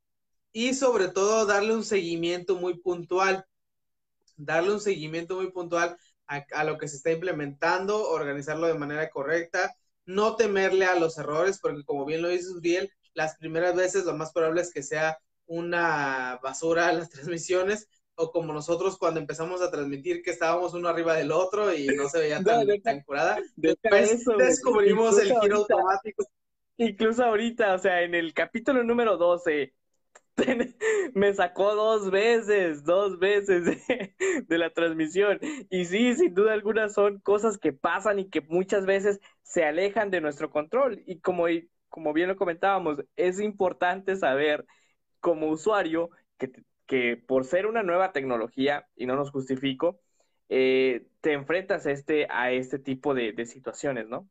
y 0.55 0.73
sobre 0.73 1.09
todo 1.09 1.47
darle 1.47 1.75
un 1.75 1.85
seguimiento 1.85 2.55
muy 2.55 2.79
puntual, 2.79 3.45
darle 4.37 4.73
un 4.73 4.81
seguimiento 4.81 5.35
muy 5.35 5.51
puntual 5.51 5.99
a, 6.29 6.47
a, 6.53 6.65
lo 6.65 6.79
que 6.79 6.87
se 6.87 6.97
está 6.97 7.11
implementando, 7.11 8.09
organizarlo 8.09 8.69
de 8.69 8.75
manera 8.75 9.11
correcta, 9.11 9.75
no 10.07 10.37
temerle 10.37 10.87
a 10.87 10.95
los 10.95 11.19
errores, 11.19 11.59
porque 11.61 11.83
como 11.85 12.05
bien 12.07 12.23
lo 12.23 12.29
dice 12.29 12.51
Uriel, 12.51 12.93
las 13.15 13.37
primeras 13.37 13.75
veces 13.75 14.05
lo 14.05 14.15
más 14.15 14.33
probable 14.33 14.63
es 14.63 14.73
que 14.73 14.85
sea 14.85 15.19
una 15.47 16.39
basura 16.41 16.93
las 16.93 17.11
transmisiones, 17.11 17.89
o 18.17 18.31
como 18.31 18.53
nosotros 18.53 18.97
cuando 18.97 19.19
empezamos 19.19 19.61
a 19.61 19.73
transmitir 19.73 20.23
que 20.23 20.31
estábamos 20.31 20.73
uno 20.73 20.89
arriba 20.89 21.17
del 21.17 21.33
otro 21.33 21.75
y 21.75 21.89
no 21.89 22.09
se 22.09 22.21
veía 22.21 22.41
tan, 22.85 23.03
curada. 23.03 23.39
Después 23.57 24.25
descubrimos 24.39 25.19
el 25.19 25.35
giro 25.41 25.57
automático. 25.57 26.25
Incluso 26.77 27.25
ahorita, 27.25 27.75
o 27.75 27.79
sea, 27.79 28.03
en 28.03 28.15
el 28.15 28.33
capítulo 28.33 28.85
número 28.85 29.17
12, 29.17 29.75
me 31.15 31.35
sacó 31.35 31.75
dos 31.75 32.11
veces, 32.11 32.85
dos 32.85 33.19
veces 33.19 33.65
de, 34.49 34.59
la 34.59 34.71
transmisión. 34.71 35.39
Y 35.71 35.85
sí, 35.87 36.15
sin 36.15 36.35
duda 36.35 36.53
alguna 36.53 36.89
son 36.89 37.21
cosas 37.21 37.59
que 37.59 37.73
pasan 37.73 38.19
y 38.19 38.29
que 38.31 38.41
muchas 38.43 38.87
veces 38.87 39.21
se 39.43 39.65
alejan 39.65 40.11
de 40.11 40.21
nuestro 40.21 40.51
control. 40.51 41.03
Y 41.07 41.21
como, 41.21 41.47
como 41.89 42.13
bien 42.13 42.29
lo 42.29 42.37
comentábamos, 42.37 42.99
es 43.17 43.41
importante 43.41 44.17
saber 44.17 44.67
como 45.21 45.49
usuario 45.49 46.11
que, 46.39 46.53
que 46.87 47.17
por 47.17 47.45
ser 47.45 47.67
una 47.67 47.83
nueva 47.83 48.13
tecnología, 48.13 48.87
y 48.97 49.07
no 49.07 49.17
nos 49.17 49.31
justifico, 49.31 50.01
eh, 50.49 51.07
te 51.21 51.33
enfrentas 51.33 51.87
a 51.87 51.93
este, 51.93 52.27
a 52.31 52.53
este 52.53 52.79
tipo 52.79 53.15
de, 53.15 53.33
de 53.33 53.47
situaciones, 53.47 54.09
¿no? 54.09 54.29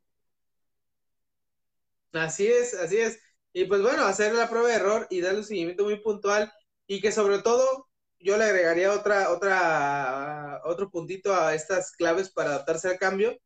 Así 2.14 2.48
es, 2.48 2.74
así 2.76 2.98
es. 2.98 3.20
Y 3.54 3.66
pues 3.66 3.82
bueno, 3.82 4.06
hacer 4.06 4.34
la 4.34 4.50
prueba 4.50 4.70
de 4.70 4.76
error 4.76 5.08
y 5.10 5.22
darle 5.22 5.40
un 5.40 5.46
seguimiento 5.46 5.84
muy 5.84 6.00
puntual 6.02 6.52
y 6.88 7.02
que 7.02 7.12
sobre 7.12 7.40
todo 7.40 7.88
yo 8.20 8.38
le 8.38 8.46
agregaría 8.46 8.92
otra, 8.92 9.32
otra, 9.32 10.62
otro 10.66 10.90
puntito 10.90 11.36
a 11.36 11.54
estas 11.54 11.92
claves 11.92 12.32
para 12.32 12.50
adaptarse 12.50 12.88
al 12.90 12.98
cambio, 12.98 13.38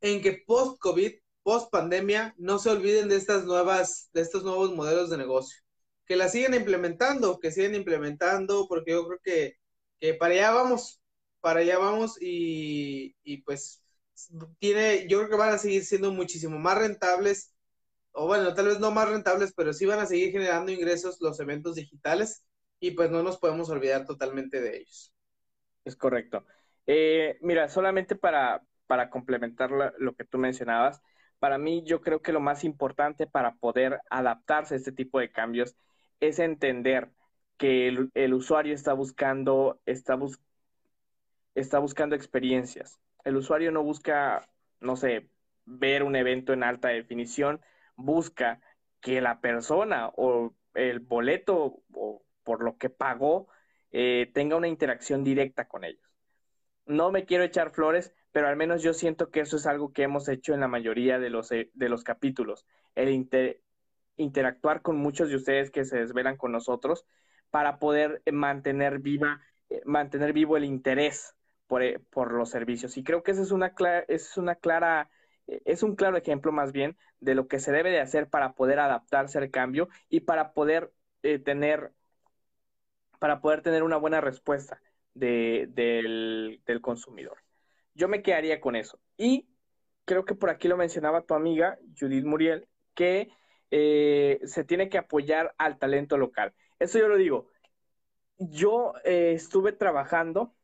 en 0.00 0.20
que 0.20 0.42
post-COVID, 0.46 1.12
post-pandemia, 1.42 2.34
no 2.38 2.58
se 2.58 2.70
olviden 2.70 3.08
de 3.08 3.16
estas 3.16 3.44
nuevas, 3.44 4.10
de 4.12 4.22
estos 4.22 4.42
nuevos 4.42 4.72
modelos 4.74 5.10
de 5.10 5.18
negocio, 5.18 5.62
que 6.06 6.16
la 6.16 6.28
siguen 6.28 6.54
implementando, 6.54 7.38
que 7.38 7.52
siguen 7.52 7.74
implementando, 7.74 8.66
porque 8.68 8.92
yo 8.92 9.06
creo 9.06 9.20
que, 9.22 9.54
que 10.00 10.14
para 10.14 10.34
allá 10.34 10.50
vamos, 10.52 11.00
para 11.40 11.60
allá 11.60 11.78
vamos 11.78 12.20
y, 12.20 13.14
y 13.22 13.42
pues 13.42 13.82
tiene, 14.58 15.06
yo 15.08 15.18
creo 15.18 15.30
que 15.30 15.36
van 15.36 15.54
a 15.54 15.58
seguir 15.58 15.84
siendo 15.84 16.12
muchísimo 16.12 16.58
más 16.58 16.78
rentables 16.78 17.51
o 18.12 18.26
bueno, 18.26 18.54
tal 18.54 18.66
vez 18.66 18.80
no 18.80 18.90
más 18.90 19.08
rentables, 19.08 19.52
pero 19.56 19.72
sí 19.72 19.86
van 19.86 20.00
a 20.00 20.06
seguir 20.06 20.32
generando 20.32 20.70
ingresos 20.72 21.20
los 21.20 21.38
eventos 21.40 21.76
digitales 21.76 22.44
y 22.80 22.92
pues 22.92 23.10
no 23.10 23.22
nos 23.22 23.38
podemos 23.38 23.70
olvidar 23.70 24.06
totalmente 24.06 24.60
de 24.60 24.78
ellos. 24.78 25.12
Es 25.84 25.96
correcto. 25.96 26.44
Eh, 26.86 27.38
mira, 27.40 27.68
solamente 27.68 28.16
para, 28.16 28.62
para 28.86 29.10
complementar 29.10 29.70
lo 29.98 30.14
que 30.14 30.24
tú 30.24 30.38
mencionabas, 30.38 31.02
para 31.38 31.58
mí 31.58 31.82
yo 31.84 32.00
creo 32.00 32.22
que 32.22 32.32
lo 32.32 32.38
más 32.38 32.62
importante 32.62 33.26
para 33.26 33.56
poder 33.56 34.00
adaptarse 34.10 34.74
a 34.74 34.76
este 34.76 34.92
tipo 34.92 35.18
de 35.18 35.32
cambios 35.32 35.76
es 36.20 36.38
entender 36.38 37.10
que 37.56 37.88
el, 37.88 38.34
usuario 38.34 38.74
está 38.74 38.92
buscando, 38.92 39.80
está, 39.84 40.18
está 41.54 41.78
buscando 41.80 42.14
experiencias. 42.14 43.00
El 43.24 43.36
usuario 43.36 43.72
no 43.72 43.82
busca, 43.82 44.48
no 44.80 44.96
sé, 44.96 45.28
ver 45.64 46.02
un 46.02 46.16
evento 46.16 46.52
en 46.52 46.62
alta 46.62 46.88
definición, 46.88 47.60
busca 47.96 48.60
que 49.00 49.20
la 49.20 49.40
persona 49.40 50.10
o 50.16 50.54
el 50.74 51.00
boleto 51.00 51.82
o 51.92 52.22
por 52.42 52.62
lo 52.62 52.76
que 52.76 52.90
pagó 52.90 53.48
eh, 53.90 54.30
tenga 54.32 54.56
una 54.56 54.68
interacción 54.68 55.22
directa 55.22 55.68
con 55.68 55.84
ellos. 55.84 56.10
No 56.86 57.10
me 57.10 57.24
quiero 57.24 57.44
echar 57.44 57.70
flores, 57.72 58.14
pero 58.32 58.48
al 58.48 58.56
menos 58.56 58.82
yo 58.82 58.94
siento 58.94 59.30
que 59.30 59.40
eso 59.40 59.56
es 59.56 59.66
algo 59.66 59.92
que 59.92 60.02
hemos 60.02 60.28
hecho 60.28 60.54
en 60.54 60.60
la 60.60 60.68
mayoría 60.68 61.18
de 61.18 61.30
los, 61.30 61.52
eh, 61.52 61.70
de 61.74 61.88
los 61.88 62.02
capítulos, 62.02 62.66
el 62.94 63.10
interactuar 64.16 64.82
con 64.82 64.96
muchos 64.96 65.28
de 65.28 65.36
ustedes 65.36 65.70
que 65.70 65.84
se 65.84 65.98
desvelan 65.98 66.36
con 66.36 66.52
nosotros 66.52 67.06
para 67.50 67.78
poder 67.78 68.22
mantener 68.32 68.98
viva, 68.98 69.42
eh, 69.68 69.82
mantener 69.84 70.32
vivo 70.32 70.56
el 70.56 70.64
interés 70.64 71.34
por, 71.66 71.82
por, 72.10 72.32
los 72.32 72.50
servicios. 72.50 72.96
Y 72.96 73.04
creo 73.04 73.22
que 73.22 73.32
esa 73.32 73.42
es 73.42 73.50
una, 73.50 73.74
esa 73.76 74.04
es 74.08 74.36
una 74.38 74.54
clara 74.54 75.10
es 75.64 75.82
un 75.82 75.96
claro 75.96 76.16
ejemplo 76.16 76.52
más 76.52 76.72
bien 76.72 76.96
de 77.20 77.34
lo 77.34 77.48
que 77.48 77.60
se 77.60 77.72
debe 77.72 77.90
de 77.90 78.00
hacer 78.00 78.28
para 78.28 78.54
poder 78.54 78.78
adaptarse 78.78 79.38
al 79.38 79.50
cambio 79.50 79.88
y 80.08 80.20
para 80.20 80.52
poder 80.52 80.92
eh, 81.22 81.38
tener 81.38 81.92
para 83.18 83.40
poder 83.40 83.62
tener 83.62 83.84
una 83.84 83.98
buena 83.98 84.20
respuesta 84.20 84.80
de, 85.14 85.68
del, 85.70 86.60
del, 86.66 86.80
consumidor. 86.80 87.38
Yo 87.94 88.08
me 88.08 88.20
quedaría 88.20 88.60
con 88.60 88.74
eso. 88.74 88.98
Y 89.16 89.46
creo 90.04 90.24
que 90.24 90.34
por 90.34 90.50
aquí 90.50 90.66
lo 90.66 90.76
mencionaba 90.76 91.22
tu 91.22 91.34
amiga 91.34 91.78
Judith 91.96 92.24
Muriel, 92.24 92.66
que 92.94 93.30
eh, 93.70 94.40
se 94.44 94.64
tiene 94.64 94.88
que 94.88 94.98
apoyar 94.98 95.54
al 95.58 95.78
talento 95.78 96.18
local. 96.18 96.52
Eso 96.78 96.98
yo 96.98 97.08
lo 97.08 97.16
digo. 97.16 97.48
Yo 98.38 98.94
eh, 99.04 99.32
estuve 99.34 99.72
trabajando, 99.72 100.54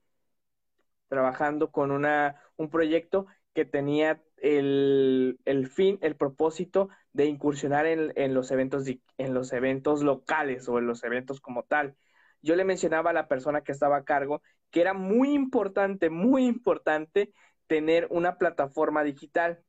trabajando 1.09 1.71
con 1.71 1.91
una, 1.91 2.43
un 2.57 2.71
proyecto 2.71 3.27
que 3.55 3.65
tenía 3.65 4.23
el, 4.43 5.69
fin, 5.73 5.99
el 6.03 6.17
propósito 6.17 6.89
de 7.13 7.27
incursionar 7.27 7.87
en, 7.87 8.13
en, 8.17 8.35
los 8.35 8.51
eventos, 8.51 8.85
en 8.87 9.35
los 9.35 9.53
eventos 9.53 10.03
locales 10.03 10.69
o 10.69 10.79
en 10.79 10.87
los 10.87 11.05
eventos 11.05 11.41
como 11.41 11.65
tal. 11.65 11.97
Yo 12.41 12.57
le 12.57 12.65
mencionaba 12.65 13.11
a 13.11 13.15
la 13.15 13.29
persona 13.29 13.63
que 13.63 13.73
estaba 13.73 13.97
a 13.97 14.05
cargo 14.05 14.43
que 14.71 14.81
era 14.81 14.95
muy 14.95 15.33
importante, 15.33 16.11
muy 16.11 16.47
importante 16.47 17.33
tener 17.67 18.07
una 18.11 18.39
plataforma 18.39 19.03
digital 19.05 19.63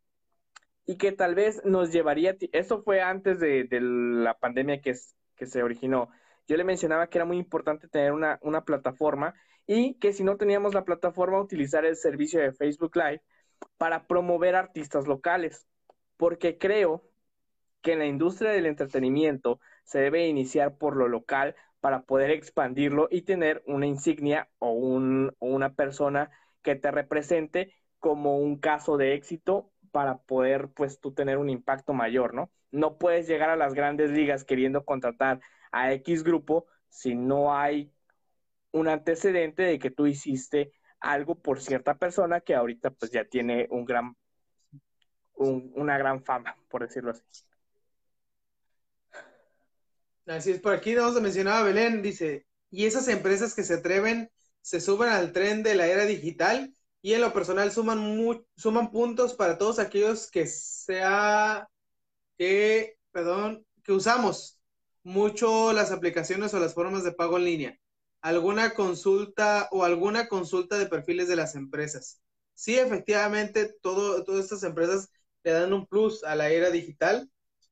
y 0.86 0.97
que 0.97 1.12
tal 1.12 1.36
vez 1.36 1.63
nos 1.65 1.91
llevaría, 1.91 2.36
eso 2.51 2.82
fue 2.82 3.01
antes 3.01 3.39
de, 3.39 3.67
la 3.71 4.34
pandemia 4.39 4.82
que, 4.82 4.95
que 5.36 5.45
se 5.45 5.63
originó. 5.63 6.10
Yo 6.47 6.58
le 6.58 6.63
mencionaba 6.63 7.08
que 7.08 7.19
era 7.19 7.25
muy 7.25 7.38
importante 7.38 7.88
tener 7.88 8.12
una, 8.12 8.39
una 8.41 8.65
plataforma 8.65 9.36
y 9.67 9.95
que 9.99 10.13
si 10.13 10.23
no 10.23 10.38
teníamos 10.38 10.73
la 10.73 10.86
plataforma, 10.86 11.39
utilizar 11.39 11.86
el 11.86 11.95
servicio 11.95 12.41
de 12.41 12.53
Facebook 12.53 12.95
Live 12.95 13.21
para 13.78 14.08
promover 14.08 14.56
artistas 14.56 15.08
locales, 15.08 15.67
porque 16.17 16.58
creo 16.58 17.04
que 17.82 17.93
en 17.93 18.00
la 18.00 18.06
industria 18.06 18.52
del 18.52 18.65
entretenimiento 18.65 19.60
se 19.84 20.00
debe 20.00 20.28
iniciar 20.28 20.78
por 20.78 20.95
lo 20.95 21.08
local 21.08 21.56
para 21.80 22.02
poder 22.04 22.32
expandirlo 22.32 23.08
y 23.10 23.22
tener 23.22 23.63
una 23.65 23.88
insignia 23.88 24.50
o, 24.60 24.72
un, 24.72 25.36
una 25.39 25.74
persona 25.74 26.30
que 26.62 26.76
te 26.76 26.91
represente 26.91 27.74
como 28.00 28.38
un 28.38 28.58
caso 28.58 28.98
de 28.98 29.13
éxito 29.13 29.72
para 29.91 30.17
poder 30.17 30.69
pues 30.69 31.00
tú 31.00 31.13
tener 31.13 31.38
un 31.38 31.50
impacto 31.50 31.93
mayor, 31.93 32.34
¿no? 32.34 32.52
No 32.72 32.98
puedes 32.98 33.28
llegar 33.28 33.50
a 33.50 33.56
las 33.56 33.74
grandes 33.74 34.12
ligas 34.12 34.43
queriendo 34.43 34.86
contratar 34.86 35.39
a 35.72 35.93
X 35.93 36.24
grupo 36.24 36.65
si 36.89 37.15
no 37.15 37.56
hay 37.56 37.91
un 38.72 38.88
antecedente 38.88 39.63
de 39.63 39.80
que 39.80 39.89
tú 39.89 40.06
hiciste 40.06 40.72
algo 41.00 41.36
por 41.36 41.62
cierta 41.62 41.98
persona 41.98 42.42
que 42.42 42.56
ahorita 42.56 42.92
pues 42.92 43.12
ya 43.12 43.26
tiene 43.26 43.68
un 43.72 43.86
gran, 43.86 44.16
una 45.36 45.98
gran 45.98 46.24
fama, 46.24 46.56
por 46.70 46.84
decirlo 46.84 47.12
así. 47.12 47.24
Así 50.26 50.52
es, 50.52 50.60
por 50.60 50.74
aquí 50.74 50.94
nos 50.94 51.20
mencionaba 51.20 51.64
Belén, 51.64 52.02
dice, 52.04 52.46
y 52.70 52.86
esas 52.86 53.08
empresas 53.08 53.56
que 53.56 53.64
se 53.64 53.76
atreven 53.76 54.32
se 54.62 54.80
suben 54.80 55.10
al 55.10 55.32
tren 55.32 55.64
de 55.64 55.74
la 55.74 55.88
era 55.88 56.06
digital 56.06 56.72
y 57.02 57.14
en 57.14 57.22
lo 57.22 57.34
personal 57.34 57.72
suman, 57.72 58.46
suman 58.56 58.92
puntos 58.92 59.34
para 59.34 59.58
todos 59.58 59.80
aquellos 59.80 60.30
que 60.30 60.46
sea, 60.46 61.68
que, 62.38 62.98
perdón, 63.12 63.66
que 63.84 63.94
usamos 63.94 64.60
mucho 65.02 65.74
las 65.74 65.92
aplicaciones 65.92 66.54
o 66.54 66.60
las 66.60 66.76
formas 66.76 67.04
de 67.04 67.14
pago 67.14 67.38
en 67.38 67.46
línea 67.46 67.80
alguna 68.21 68.73
consulta 68.73 69.67
o 69.71 69.84
alguna 69.84 70.27
consulta 70.27 70.77
de 70.77 70.88
perfiles 70.88 71.27
de 71.27 71.36
las 71.36 71.55
empresas. 71.55 72.21
Sí, 72.53 72.77
efectivamente, 72.77 73.75
todo, 73.82 74.23
todas 74.23 74.45
estas 74.45 74.63
empresas 74.63 75.10
le 75.43 75.51
dan 75.51 75.73
un 75.73 75.88
plus 75.88 76.23
a 76.23 76.36
la 76.36 76.49
era 76.49 76.69
digital, 76.69 77.29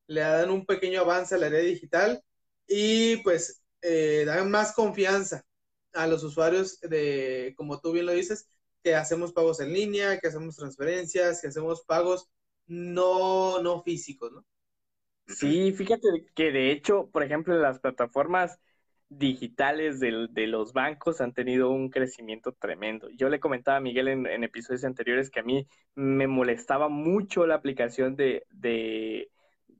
le 0.07 0.21
dan 0.21 0.49
un 0.49 0.65
pequeño 0.65 1.01
avance 1.01 1.35
a 1.35 1.37
la 1.37 1.47
era 1.47 1.57
digital 1.59 2.23
y 2.67 3.17
pues 3.17 3.61
eh, 3.81 4.23
dan 4.25 4.49
más 4.49 4.73
confianza 4.73 5.45
a 5.93 6.07
los 6.07 6.23
usuarios 6.23 6.79
de, 6.81 7.53
como 7.57 7.79
tú 7.81 7.91
bien 7.91 8.05
lo 8.05 8.13
dices, 8.13 8.49
que 8.83 8.95
hacemos 8.95 9.33
pagos 9.33 9.59
en 9.59 9.73
línea, 9.73 10.19
que 10.19 10.27
hacemos 10.27 10.55
transferencias, 10.55 11.41
que 11.41 11.47
hacemos 11.47 11.83
pagos 11.83 12.29
no, 12.67 13.61
no 13.61 13.81
físicos, 13.83 14.31
¿no? 14.31 14.45
Sí, 15.27 15.73
fíjate 15.73 16.07
que 16.33 16.51
de 16.51 16.71
hecho, 16.71 17.09
por 17.11 17.23
ejemplo, 17.23 17.53
en 17.53 17.61
las 17.61 17.79
plataformas 17.79 18.59
digitales 19.09 19.99
de, 19.99 20.27
de, 20.29 20.47
los 20.47 20.73
bancos 20.73 21.21
han 21.21 21.33
tenido 21.33 21.71
un 21.71 21.89
crecimiento 21.89 22.51
tremendo. 22.51 23.09
Yo 23.11 23.29
le 23.29 23.39
comentaba 23.39 23.77
a 23.77 23.81
Miguel 23.81 24.07
en, 24.09 24.43
episodios 24.43 24.83
anteriores 24.83 25.29
que 25.29 25.39
a 25.39 25.43
mí 25.43 25.67
me 25.95 26.27
molestaba 26.27 26.89
mucho 26.89 27.47
la 27.47 27.55
aplicación 27.55 28.15
de, 28.15 28.45
de 28.49 29.29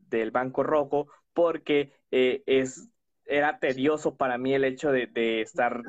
del 0.10 0.32
Banco 0.32 0.64
Rojo 0.64 1.08
porque 1.34 1.92
eh, 2.12 2.44
era 3.26 3.60
tedioso 3.60 4.16
para 4.16 4.38
mí 4.38 4.54
el 4.54 4.64
hecho 4.64 4.92
de, 4.92 5.42
estar 5.42 5.82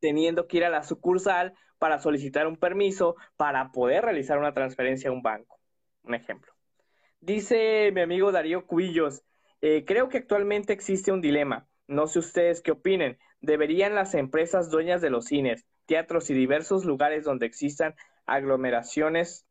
teniendo 0.00 0.46
que 0.46 0.58
ir 0.58 0.64
a 0.64 0.70
la 0.70 0.82
sucursal 0.82 1.54
para 1.78 1.98
solicitar 1.98 2.46
un 2.46 2.56
permiso 2.56 3.16
para 3.36 3.72
poder 3.72 4.04
realizar 4.04 4.38
una 4.38 4.52
transferencia 4.52 5.10
a 5.10 5.12
un 5.12 5.22
banco. 5.22 5.58
Un 6.02 6.14
ejemplo. 6.14 6.52
Dice 7.20 7.90
mi 7.92 8.02
amigo 8.02 8.30
Darío 8.30 8.66
Cubillos, 8.66 9.22
eh, 9.62 9.84
creo 9.86 10.10
que 10.10 10.18
actualmente 10.18 10.74
existe 10.74 11.10
un 11.10 11.22
dilema 11.22 11.66
no 11.86 12.06
sé 12.06 12.18
ustedes 12.18 12.62
qué 12.62 12.72
opinen. 12.72 13.18
¿Deberían 13.40 13.94
las 13.94 14.14
empresas 14.14 14.70
dueñas 14.70 15.02
de 15.02 15.10
los 15.10 15.26
cines, 15.26 15.66
teatros 15.86 16.30
y 16.30 16.34
diversos 16.34 16.84
lugares 16.84 17.24
donde 17.24 17.46
existan 17.46 17.94
aglomeraciones 18.26 19.46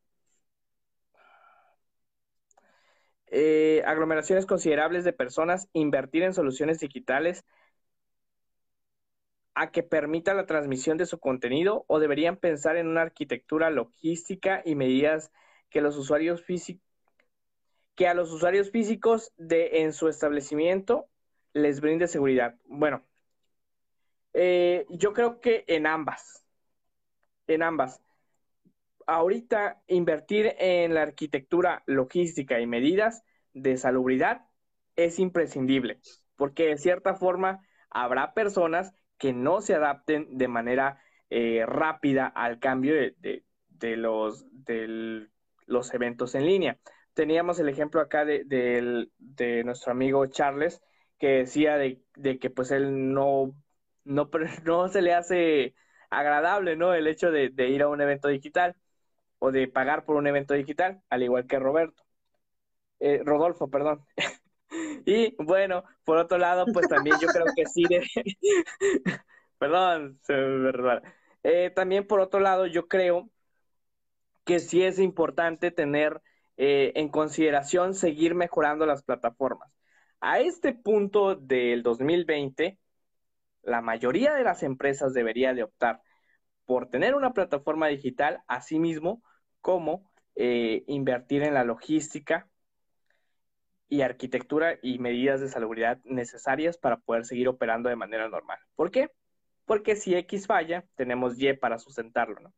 eh, 3.35 3.81
aglomeraciones 3.87 4.45
considerables 4.45 5.03
de 5.03 5.11
personas 5.11 5.67
invertir 5.73 6.21
en 6.21 6.35
soluciones 6.35 6.79
digitales 6.79 7.43
a 9.55 9.71
que 9.71 9.81
permita 9.81 10.35
la 10.35 10.45
transmisión 10.45 10.97
de 10.97 11.07
su 11.07 11.19
contenido 11.19 11.83
o 11.87 11.99
deberían 11.99 12.37
pensar 12.37 12.77
en 12.77 12.87
una 12.87 13.01
arquitectura 13.01 13.71
logística 13.71 14.61
y 14.65 14.75
medidas 14.75 15.31
que 15.71 15.81
los 15.81 15.97
usuarios 15.97 16.43
que 17.95 18.07
a 18.07 18.13
los 18.13 18.31
usuarios 18.31 18.69
físicos 18.69 19.31
de 19.37 19.81
en 19.81 19.93
su 19.93 20.09
establecimiento 20.09 21.07
les 21.53 21.81
brinde 21.81 22.07
seguridad. 22.07 22.55
Bueno, 22.65 23.03
eh, 24.33 24.85
yo 24.89 25.13
creo 25.13 25.39
que 25.39 25.63
en 25.67 25.87
ambas, 25.87 26.45
en 27.47 27.63
ambas. 27.63 28.01
Ahorita 29.05 29.81
invertir 29.87 30.55
en 30.59 30.93
la 30.93 31.01
arquitectura 31.01 31.83
logística 31.85 32.59
y 32.59 32.67
medidas 32.67 33.23
de 33.53 33.77
salubridad 33.77 34.47
es 34.95 35.19
imprescindible, 35.19 35.99
porque 36.35 36.67
de 36.67 36.77
cierta 36.77 37.15
forma 37.15 37.67
habrá 37.89 38.33
personas 38.33 38.95
que 39.17 39.33
no 39.33 39.61
se 39.61 39.75
adapten 39.75 40.37
de 40.37 40.47
manera 40.47 41.01
eh, 41.29 41.65
rápida 41.65 42.27
al 42.27 42.59
cambio 42.59 42.93
de, 42.95 43.43
los, 43.97 44.45
de 44.51 45.27
los 45.65 45.93
eventos 45.93 46.33
en 46.35 46.45
línea. 46.45 46.79
Teníamos 47.13 47.59
el 47.59 47.69
ejemplo 47.69 48.01
acá 48.01 48.25
de, 48.25 48.43
de 48.45 49.63
nuestro 49.63 49.91
amigo 49.91 50.25
Charles, 50.27 50.81
que 51.23 51.29
decía 51.29 51.77
de, 51.77 52.01
que 52.37 52.49
pues 52.49 52.71
él 52.71 53.13
no, 53.13 53.55
no, 54.03 54.87
se 54.89 55.01
le 55.01 55.13
hace 55.13 55.73
agradable, 56.09 56.75
¿no? 56.75 56.93
El 56.93 57.07
hecho 57.07 57.31
de, 57.31 57.49
ir 57.69 57.81
a 57.81 57.87
un 57.87 58.01
evento 58.01 58.27
digital 58.27 58.75
o 59.39 59.49
de 59.53 59.69
pagar 59.69 60.03
por 60.03 60.17
un 60.17 60.27
evento 60.27 60.53
digital, 60.53 61.01
al 61.09 61.23
igual 61.23 61.47
que 61.47 61.59
Roberto. 61.59 62.03
Eh, 62.99 63.21
Rodolfo, 63.23 63.69
perdón. 63.69 64.05
y 65.05 65.33
bueno, 65.41 65.85
por 66.03 66.17
otro 66.17 66.37
lado, 66.37 66.65
pues 66.73 66.89
también 66.89 67.15
yo 67.21 67.29
creo 67.29 67.45
que 67.55 67.67
sí 67.67 67.83
de... 67.87 68.05
perdón, 69.57 70.19
se 70.23 70.33
eh, 71.43 71.69
también 71.69 72.05
por 72.05 72.19
otro 72.19 72.41
lado, 72.41 72.65
yo 72.67 72.89
creo 72.89 73.29
que 74.43 74.59
sí 74.59 74.83
es 74.83 74.99
importante 74.99 75.71
tener 75.71 76.21
eh, 76.57 76.91
en 76.95 77.07
consideración 77.07 77.93
seguir 77.95 78.35
mejorando 78.35 78.85
las 78.85 79.03
plataformas. 79.03 79.73
A 80.25 80.39
este 80.39 80.71
punto 80.71 81.35
del 81.35 81.83
2020, 81.83 82.79
la 83.61 83.81
mayoría 83.81 84.33
de 84.33 84.45
las 84.45 84.63
empresas 84.63 85.13
debería 85.13 85.53
de 85.53 85.63
optar 85.63 86.01
por 86.63 86.89
tener 86.89 87.13
una 87.13 87.33
plataforma 87.33 87.89
digital, 87.89 88.41
así 88.47 88.79
mismo 88.79 89.21
como 89.59 90.09
eh, 90.35 90.85
invertir 90.87 91.43
en 91.43 91.53
la 91.53 91.65
logística 91.65 92.47
y 93.89 93.99
arquitectura 93.99 94.79
y 94.81 94.97
medidas 94.97 95.41
de 95.41 95.49
salubridad 95.49 95.99
necesarias 96.05 96.77
para 96.77 97.01
poder 97.01 97.25
seguir 97.25 97.49
operando 97.49 97.89
de 97.89 97.97
manera 97.97 98.29
normal. 98.29 98.59
¿Por 98.75 98.91
qué? 98.91 99.09
Porque 99.65 99.97
si 99.97 100.15
X 100.15 100.47
falla, 100.47 100.85
tenemos 100.95 101.37
Y 101.37 101.51
para 101.51 101.79
sustentarlo, 101.79 102.39
¿no? 102.39 102.53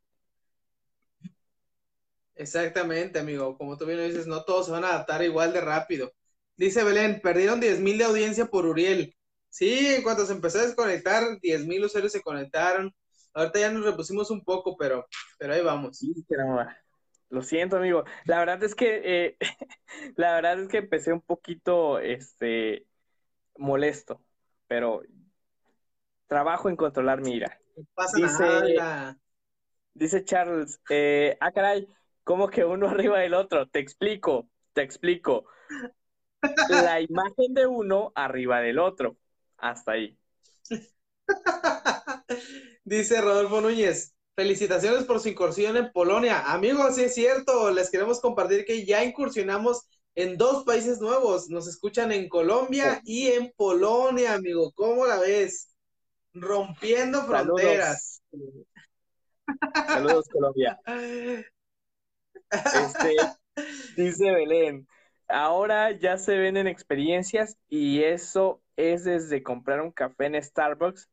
Exactamente, 2.36 3.18
amigo. 3.18 3.58
Como 3.58 3.76
tú 3.76 3.86
bien 3.86 4.06
dices, 4.06 4.28
no 4.28 4.44
todos 4.44 4.66
se 4.66 4.72
van 4.72 4.84
a 4.84 4.90
adaptar 4.90 5.24
igual 5.24 5.52
de 5.52 5.62
rápido. 5.62 6.12
Dice 6.56 6.84
Belén, 6.84 7.20
perdieron 7.20 7.60
10.000 7.60 7.98
de 7.98 8.04
audiencia 8.04 8.46
por 8.46 8.64
Uriel. 8.64 9.14
Sí, 9.50 9.94
en 9.94 10.02
cuanto 10.02 10.24
se 10.24 10.32
empezó 10.32 10.58
a 10.58 10.62
desconectar, 10.62 11.22
10.000 11.40 11.84
usuarios 11.84 12.12
se 12.12 12.22
conectaron. 12.22 12.94
Ahorita 13.34 13.60
ya 13.60 13.70
nos 13.70 13.84
repusimos 13.84 14.30
un 14.30 14.42
poco, 14.42 14.76
pero, 14.76 15.06
pero 15.38 15.52
ahí 15.52 15.62
vamos. 15.62 15.98
Sí, 15.98 16.14
Lo 17.28 17.42
siento, 17.42 17.76
amigo. 17.76 18.04
La 18.24 18.38
verdad 18.38 18.62
es 18.64 18.74
que, 18.74 19.02
eh, 19.04 19.36
la 20.16 20.34
verdad 20.34 20.60
es 20.60 20.68
que 20.68 20.78
empecé 20.78 21.12
un 21.12 21.20
poquito, 21.20 21.98
este, 21.98 22.86
molesto, 23.58 24.22
pero 24.66 25.02
trabajo 26.26 26.70
en 26.70 26.76
controlar 26.76 27.20
mi 27.20 27.34
ira. 27.34 27.58
pasa 27.94 28.16
dice, 28.16 28.74
nada. 28.76 29.18
Dice 29.92 30.24
Charles, 30.24 30.80
eh, 30.88 31.36
ah, 31.40 31.52
caray, 31.52 31.86
¿cómo 32.24 32.48
que 32.48 32.64
uno 32.64 32.88
arriba 32.88 33.18
del 33.18 33.34
otro? 33.34 33.68
Te 33.68 33.78
explico, 33.78 34.48
te 34.72 34.82
explico 34.82 35.46
la 36.68 37.00
imagen 37.00 37.54
de 37.54 37.66
uno 37.66 38.12
arriba 38.14 38.60
del 38.60 38.78
otro. 38.78 39.16
Hasta 39.56 39.92
ahí. 39.92 40.18
Dice 42.84 43.20
Rodolfo 43.20 43.60
Núñez, 43.60 44.14
felicitaciones 44.34 45.04
por 45.04 45.20
su 45.20 45.28
incursión 45.28 45.76
en 45.76 45.90
Polonia. 45.92 46.52
Amigos, 46.52 46.94
sí 46.96 47.04
es 47.04 47.14
cierto, 47.14 47.70
les 47.70 47.90
queremos 47.90 48.20
compartir 48.20 48.64
que 48.64 48.84
ya 48.84 49.04
incursionamos 49.04 49.88
en 50.14 50.36
dos 50.36 50.64
países 50.64 51.00
nuevos. 51.00 51.48
Nos 51.48 51.66
escuchan 51.68 52.12
en 52.12 52.28
Colombia 52.28 53.00
y 53.04 53.28
en 53.28 53.52
Polonia, 53.56 54.34
amigo. 54.34 54.72
¿Cómo 54.72 55.06
la 55.06 55.18
ves? 55.18 55.74
Rompiendo 56.32 57.22
fronteras. 57.24 58.22
Saludos, 59.86 60.28
Colombia. 60.28 60.78
Este, 62.48 63.16
dice 63.96 64.30
Belén, 64.30 64.86
ahora 65.28 65.92
ya 65.92 66.18
se 66.18 66.36
venden 66.36 66.66
experiencias 66.66 67.58
y 67.68 68.02
eso 68.02 68.62
es 68.76 69.04
desde 69.04 69.42
comprar 69.42 69.80
un 69.80 69.92
café 69.92 70.26
en 70.26 70.42
Starbucks 70.42 71.10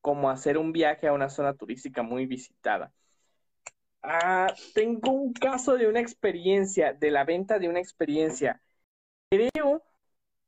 como 0.00 0.30
hacer 0.30 0.58
un 0.58 0.72
viaje 0.72 1.06
a 1.08 1.12
una 1.12 1.28
zona 1.28 1.54
turística 1.54 2.02
muy 2.02 2.26
visitada. 2.26 2.92
Ah, 4.02 4.54
tengo 4.74 5.10
un 5.10 5.32
caso 5.32 5.76
de 5.76 5.88
una 5.88 6.00
experiencia, 6.00 6.92
de 6.92 7.10
la 7.10 7.24
venta 7.24 7.58
de 7.58 7.68
una 7.68 7.80
experiencia. 7.80 8.62
Creo, 9.30 9.82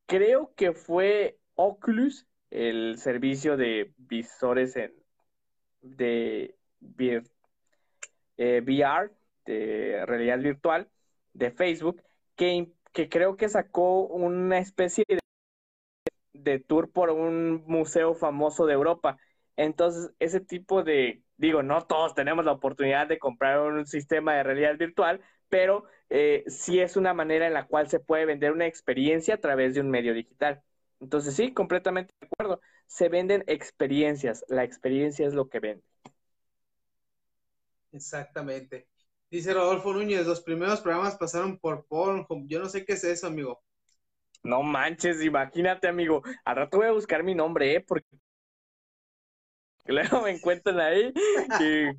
creo 0.07 0.55
que 0.55 0.73
fue 0.73 1.39
Oculus, 1.55 2.27
el 2.51 2.99
servicio 2.99 3.57
de 3.57 3.93
visores 3.99 4.77
en, 4.77 4.95
de 5.83 6.57
VR, 6.81 7.21
eh, 8.27 9.13
de 9.47 10.07
realidad 10.07 10.39
virtual 10.39 10.89
de 11.33 11.51
Facebook, 11.51 12.03
que, 12.37 12.73
que 12.93 13.09
creo 13.09 13.37
que 13.37 13.49
sacó 13.49 14.03
una 14.07 14.59
especie 14.59 15.05
de, 16.33 16.59
tour 16.61 16.91
por 16.91 17.11
un 17.11 17.65
museo 17.67 18.15
famoso 18.15 18.67
de 18.67 18.75
Europa. 18.75 19.19
Entonces, 19.57 20.13
ese 20.19 20.41
tipo 20.41 20.83
de, 20.83 21.23
digo, 21.37 21.63
no 21.63 21.87
todos 21.87 22.15
tenemos 22.15 22.45
la 22.45 22.53
oportunidad 22.53 23.07
de 23.09 23.19
comprar 23.19 23.61
un 23.61 23.87
sistema 23.87 24.35
de 24.35 24.43
realidad 24.43 24.77
virtual, 24.79 25.21
pero 25.49 25.85
eh, 26.09 26.45
sí 26.47 26.81
es 26.81 26.97
una 26.97 27.15
manera 27.15 27.47
en 27.47 27.55
la 27.55 27.67
cual 27.67 27.89
se 27.89 28.01
puede 28.01 28.25
vender 28.25 28.53
una 28.53 28.67
experiencia 28.67 29.35
a 29.35 29.41
través 29.41 29.75
de 29.75 29.81
un 29.81 29.91
medio 29.91 30.15
digital. 30.15 30.63
Entonces, 31.01 31.35
sí, 31.35 31.53
completamente 31.53 32.15
de 32.21 32.27
acuerdo. 32.27 32.61
Se 32.87 33.09
venden 33.09 33.45
experiencias. 33.47 34.45
La 34.49 34.65
experiencia 34.65 35.27
es 35.27 35.35
lo 35.35 35.49
que 35.49 35.61
vende. 35.61 35.85
Exactamente. 37.93 38.87
Dice 39.31 39.55
Rodolfo 39.55 39.93
Núñez, 39.93 40.27
los 40.27 40.43
primeros 40.43 40.81
programas 40.81 41.17
pasaron 41.17 41.57
por 41.59 41.87
Pornhub. 41.87 42.49
Yo 42.49 42.59
no 42.59 42.69
sé 42.69 42.85
qué 42.85 42.95
es 42.95 43.05
eso, 43.05 43.29
amigo. 43.29 43.63
No 44.43 44.63
manches, 44.63 45.23
imagínate, 45.23 45.87
amigo. 45.87 46.23
Al 46.45 46.57
rato 46.57 46.79
voy 46.79 46.89
a 46.89 46.93
buscar 46.93 47.23
mi 47.23 47.35
nombre, 47.35 47.77
¿eh? 47.77 47.81
Porque 47.81 48.09
luego 49.85 50.23
me 50.23 50.31
encuentran 50.31 50.81
ahí 50.81 51.13
y... 51.61 51.97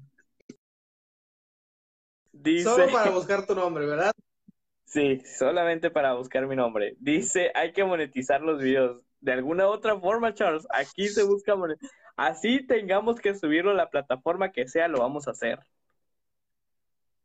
Dice... 2.34 2.63
Solo 2.63 2.91
para 2.91 3.11
buscar 3.11 3.45
tu 3.45 3.55
nombre, 3.55 3.86
¿verdad? 3.86 4.11
Sí, 4.84 5.21
solamente 5.38 5.89
para 5.89 6.13
buscar 6.15 6.47
mi 6.47 6.55
nombre. 6.57 6.95
Dice, 6.99 7.51
hay 7.55 7.71
que 7.71 7.86
monetizar 7.86 8.41
los 8.41 8.61
videos. 8.61 9.01
De 9.21 9.32
alguna 9.32 9.67
otra 9.67 9.97
forma, 9.97 10.34
Charles, 10.34 10.67
aquí 10.69 11.07
se 11.07 11.23
busca 11.23 11.55
monetizar. 11.55 11.95
Así 12.17 12.65
tengamos 12.67 13.21
que 13.21 13.36
subirlo 13.36 13.71
a 13.71 13.75
la 13.75 13.89
plataforma 13.89 14.51
que 14.51 14.67
sea, 14.67 14.89
lo 14.89 14.99
vamos 14.99 15.29
a 15.29 15.32
hacer. 15.32 15.59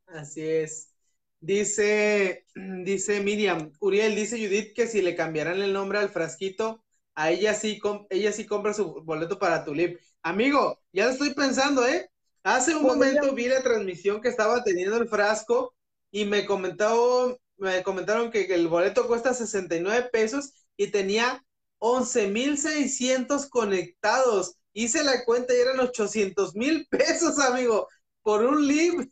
Así 0.07 0.43
es. 0.43 0.93
Dice, 1.41 2.47
dice 2.55 3.21
Miriam, 3.21 3.73
Uriel, 3.81 4.15
dice 4.15 4.39
Judith 4.39 4.75
que 4.75 4.87
si 4.87 5.03
le 5.03 5.17
cambiaran 5.17 5.61
el 5.61 5.73
nombre 5.73 5.99
al 5.99 6.11
frasquito, 6.11 6.83
a 7.15 7.31
ella 7.31 7.55
sí, 7.55 7.81
ella 8.11 8.33
sí 8.33 8.47
compra 8.47 8.75
su 8.75 9.03
boleto 9.03 9.39
para 9.39 9.65
Tulip. 9.65 9.99
Amigo, 10.23 10.83
ya 10.93 11.07
lo 11.07 11.13
estoy 11.13 11.35
pensando, 11.35 11.87
¿eh? 11.87 12.11
Hace 12.43 12.77
un 12.77 12.83
momento 12.83 13.35
vi 13.35 13.49
la 13.49 13.63
transmisión 13.63 14.21
que 14.21 14.29
estaba 14.29 14.63
teniendo 14.63 14.97
el 14.99 15.09
frasco 15.09 15.75
y 16.11 16.25
me 16.27 16.45
comentó, 16.47 17.41
me 17.57 17.83
comentaron 17.83 18.31
que, 18.31 18.45
el 18.55 18.69
boleto 18.69 19.07
cuesta 19.07 19.35
69 19.35 20.11
pesos 20.13 20.53
y 20.77 20.89
tenía 20.89 21.45
11.600 21.79 23.49
conectados. 23.49 24.57
Hice 24.73 25.03
la 25.03 25.25
cuenta 25.25 25.55
y 25.55 25.59
eran 25.59 25.81
800 25.81 26.55
mil 26.55 26.87
pesos, 26.89 27.39
amigo, 27.39 27.89
por 28.23 28.45
un 28.45 28.67
live. 28.67 29.09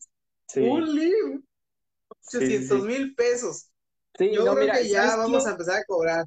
Un 0.56 0.94
libro. 0.94 1.42
800 2.26 2.82
mil 2.84 3.14
pesos. 3.14 3.70
Yo 4.18 4.54
creo 4.54 4.72
que 4.72 4.88
ya 4.88 5.16
vamos 5.16 5.46
a 5.46 5.50
empezar 5.52 5.80
a 5.80 5.84
cobrar. 5.84 6.24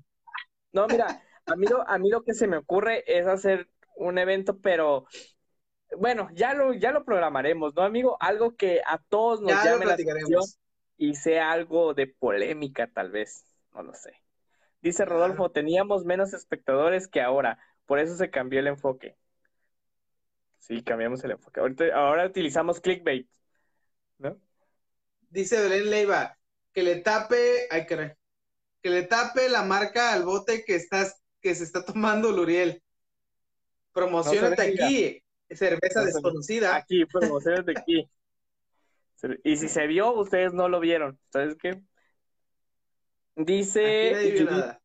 No, 0.73 0.87
mira, 0.87 1.23
a 1.45 1.55
mí, 1.55 1.65
lo, 1.67 1.87
a 1.87 1.97
mí 1.97 2.09
lo 2.09 2.23
que 2.23 2.33
se 2.33 2.47
me 2.47 2.57
ocurre 2.57 3.03
es 3.07 3.25
hacer 3.25 3.69
un 3.95 4.17
evento, 4.17 4.59
pero 4.59 5.07
bueno, 5.97 6.29
ya 6.33 6.53
lo, 6.53 6.73
ya 6.73 6.91
lo 6.91 7.05
programaremos, 7.05 7.73
¿no, 7.75 7.83
amigo? 7.83 8.17
Algo 8.19 8.55
que 8.55 8.81
a 8.85 8.97
todos 8.97 9.41
nos 9.41 9.51
llame 9.63 9.85
la 9.85 9.93
atención 9.93 10.43
y 10.97 11.15
sea 11.15 11.51
algo 11.51 11.93
de 11.93 12.07
polémica, 12.07 12.91
tal 12.91 13.11
vez. 13.11 13.45
No 13.73 13.83
lo 13.83 13.93
sé. 13.93 14.13
Dice 14.81 15.05
Rodolfo, 15.05 15.51
teníamos 15.51 16.05
menos 16.05 16.33
espectadores 16.33 17.07
que 17.07 17.21
ahora, 17.21 17.59
por 17.85 17.99
eso 17.99 18.15
se 18.15 18.29
cambió 18.29 18.59
el 18.59 18.67
enfoque. 18.67 19.17
Sí, 20.57 20.83
cambiamos 20.83 21.23
el 21.23 21.31
enfoque. 21.31 21.61
ahora 21.93 22.25
utilizamos 22.25 22.81
clickbait. 22.81 23.27
¿No? 24.17 24.39
Dice 25.29 25.61
Belén 25.61 25.89
Leiva, 25.89 26.37
que 26.73 26.83
le 26.83 26.97
tape, 26.97 27.67
ay, 27.69 27.85
que, 27.85 28.15
que 28.81 28.89
le 28.89 29.03
tape 29.03 29.49
la 29.49 29.63
marca 29.63 30.13
al 30.13 30.23
bote 30.23 30.63
que 30.63 30.75
estás, 30.75 31.21
que 31.41 31.53
se 31.55 31.63
está 31.63 31.83
tomando 31.83 32.31
Luriel. 32.31 32.81
Promocionate 33.91 34.61
aquí, 34.61 35.23
cerveza 35.49 36.03
desconocida. 36.03 36.75
Aquí, 36.75 37.05
promocionate 37.05 37.73
aquí. 37.77 38.09
Y 39.43 39.57
si 39.57 39.67
se 39.67 39.87
vio, 39.87 40.13
ustedes 40.13 40.53
no 40.53 40.69
lo 40.69 40.79
vieron. 40.79 41.19
¿Sabes 41.31 41.55
qué? 41.55 41.81
Dice 43.35 44.35
Judith, 44.37 44.77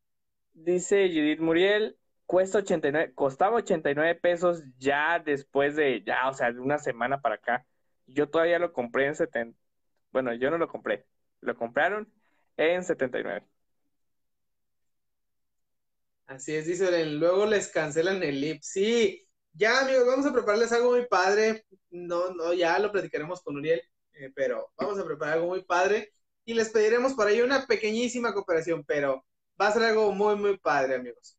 dice 0.53 1.07
Judith 1.09 1.39
Muriel, 1.39 1.97
cuesta 2.25 2.59
89, 2.59 3.13
costaba 3.13 3.57
89 3.57 4.15
pesos 4.15 4.63
ya 4.77 5.19
después 5.19 5.75
de, 5.75 6.03
ya, 6.03 6.27
o 6.29 6.33
sea, 6.33 6.51
de 6.51 6.59
una 6.59 6.77
semana 6.79 7.21
para 7.21 7.35
acá. 7.35 7.65
Yo 8.07 8.29
todavía 8.29 8.59
lo 8.59 8.73
compré 8.73 9.07
en 9.07 9.15
70. 9.15 9.59
Bueno, 10.11 10.33
yo 10.33 10.51
no 10.51 10.57
lo 10.57 10.67
compré. 10.67 11.05
Lo 11.41 11.55
compraron 11.55 12.11
en 12.57 12.83
79. 12.83 13.45
Así 16.25 16.55
es, 16.55 16.65
dice, 16.65 17.05
luego 17.05 17.45
les 17.45 17.67
cancelan 17.69 18.23
el 18.23 18.39
lip. 18.41 18.59
Sí, 18.61 19.27
ya 19.53 19.81
amigos, 19.81 20.07
vamos 20.07 20.25
a 20.25 20.33
prepararles 20.33 20.71
algo 20.71 20.91
muy 20.91 21.05
padre. 21.07 21.65
No, 21.91 22.33
no, 22.33 22.53
ya 22.53 22.79
lo 22.79 22.91
platicaremos 22.91 23.41
con 23.41 23.57
Uriel, 23.57 23.81
eh, 24.13 24.31
pero 24.35 24.71
vamos 24.77 24.99
a 24.99 25.05
preparar 25.05 25.35
algo 25.35 25.47
muy 25.47 25.63
padre 25.63 26.13
y 26.45 26.53
les 26.53 26.69
pediremos 26.69 27.13
por 27.13 27.27
ahí 27.27 27.41
una 27.41 27.65
pequeñísima 27.67 28.33
cooperación, 28.33 28.83
pero 28.85 29.25
va 29.61 29.67
a 29.67 29.71
ser 29.73 29.83
algo 29.83 30.11
muy, 30.13 30.35
muy 30.35 30.57
padre, 30.57 30.95
amigos. 30.95 31.37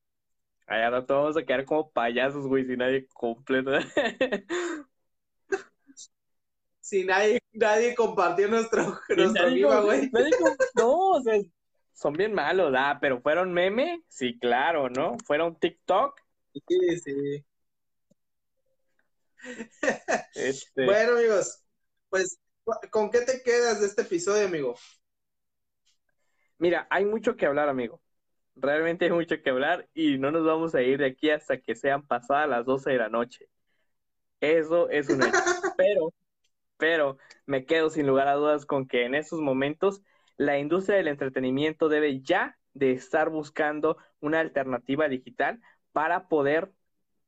Allá 0.67 0.91
no 0.91 1.05
vamos 1.07 1.37
a 1.37 1.45
quedar 1.45 1.65
como 1.65 1.91
payasos, 1.91 2.47
güey, 2.47 2.65
si 2.67 2.77
nadie 2.77 3.07
completa. 3.09 3.81
si 6.85 7.03
nadie, 7.03 7.41
nadie 7.53 7.95
compartió 7.95 8.47
nuestro, 8.47 9.01
nuestro 9.17 9.85
güey. 9.85 10.11
No, 10.75 11.13
o 11.13 11.23
sea, 11.23 11.41
son 11.95 12.13
bien 12.13 12.35
malos, 12.35 12.75
ah, 12.77 12.99
pero 13.01 13.23
fueron 13.23 13.55
meme, 13.55 14.03
sí, 14.07 14.39
claro, 14.39 14.91
¿no? 14.91 15.17
Fueron 15.25 15.59
TikTok. 15.59 16.21
Sí, 16.53 16.99
sí. 16.99 17.47
Este... 20.35 20.85
Bueno, 20.85 21.17
amigos, 21.17 21.65
pues, 22.11 22.39
¿con 22.91 23.11
qué 23.11 23.23
te 23.23 23.43
quedas 23.43 23.81
de 23.81 23.87
este 23.87 24.03
episodio, 24.03 24.47
amigo? 24.47 24.77
Mira, 26.59 26.87
hay 26.91 27.07
mucho 27.07 27.35
que 27.35 27.47
hablar, 27.47 27.71
amigo. 27.71 28.03
Realmente 28.57 29.07
hay 29.07 29.11
mucho 29.11 29.41
que 29.43 29.51
hablar 29.51 29.89
y 29.95 30.19
no 30.19 30.31
nos 30.31 30.45
vamos 30.45 30.75
a 30.75 30.83
ir 30.83 30.99
de 30.99 31.07
aquí 31.07 31.31
hasta 31.31 31.59
que 31.59 31.75
sean 31.75 32.07
pasadas 32.07 32.49
las 32.49 32.67
12 32.67 32.91
de 32.91 32.99
la 32.99 33.09
noche. 33.09 33.49
Eso 34.41 34.91
es 34.91 35.09
un 35.09 35.23
hecho. 35.23 35.33
Pero 35.79 36.13
pero 36.85 37.17
me 37.47 37.65
quedo 37.65 37.89
sin 37.89 38.07
lugar 38.07 38.29
a 38.29 38.35
dudas 38.35 38.67
con 38.67 38.87
que 38.87 39.07
en 39.07 39.15
estos 39.15 39.41
momentos 39.41 40.03
la 40.37 40.59
industria 40.59 40.99
del 40.99 41.09
entretenimiento 41.09 41.89
debe 41.89 42.21
ya 42.21 42.59
de 42.75 42.93
estar 42.93 43.31
buscando 43.31 43.97
una 44.21 44.41
alternativa 44.41 45.09
digital 45.09 45.63
para 45.93 46.29
poder, 46.29 46.73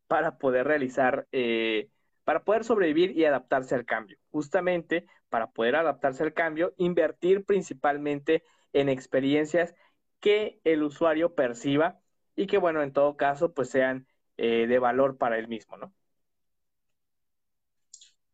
para 0.09 0.37
poder 0.37 0.67
realizar, 0.67 1.27
eh, 1.33 1.89
para 2.25 2.45
poder 2.45 2.65
sobrevivir 2.65 3.17
y 3.17 3.25
adaptarse 3.25 3.75
al 3.75 3.87
cambio. 3.87 4.19
Justamente 4.31 5.07
para 5.31 5.51
poder 5.53 5.77
adaptarse 5.77 6.23
al 6.23 6.35
cambio, 6.35 6.75
invertir 6.77 7.47
principalmente 7.47 8.45
en 8.75 8.91
experiencias 8.91 9.75
que 10.21 10.61
el 10.65 10.83
usuario 10.83 11.35
perciba 11.35 11.99
y 12.35 12.47
que, 12.47 12.59
bueno, 12.59 12.83
en 12.83 12.93
todo 12.93 13.17
caso, 13.17 13.55
pues 13.55 13.71
sean 13.71 14.07
eh, 14.37 14.67
de 14.67 14.79
valor 14.79 15.17
para 15.17 15.39
él 15.39 15.49
mismo, 15.49 15.79
¿no? 15.79 15.95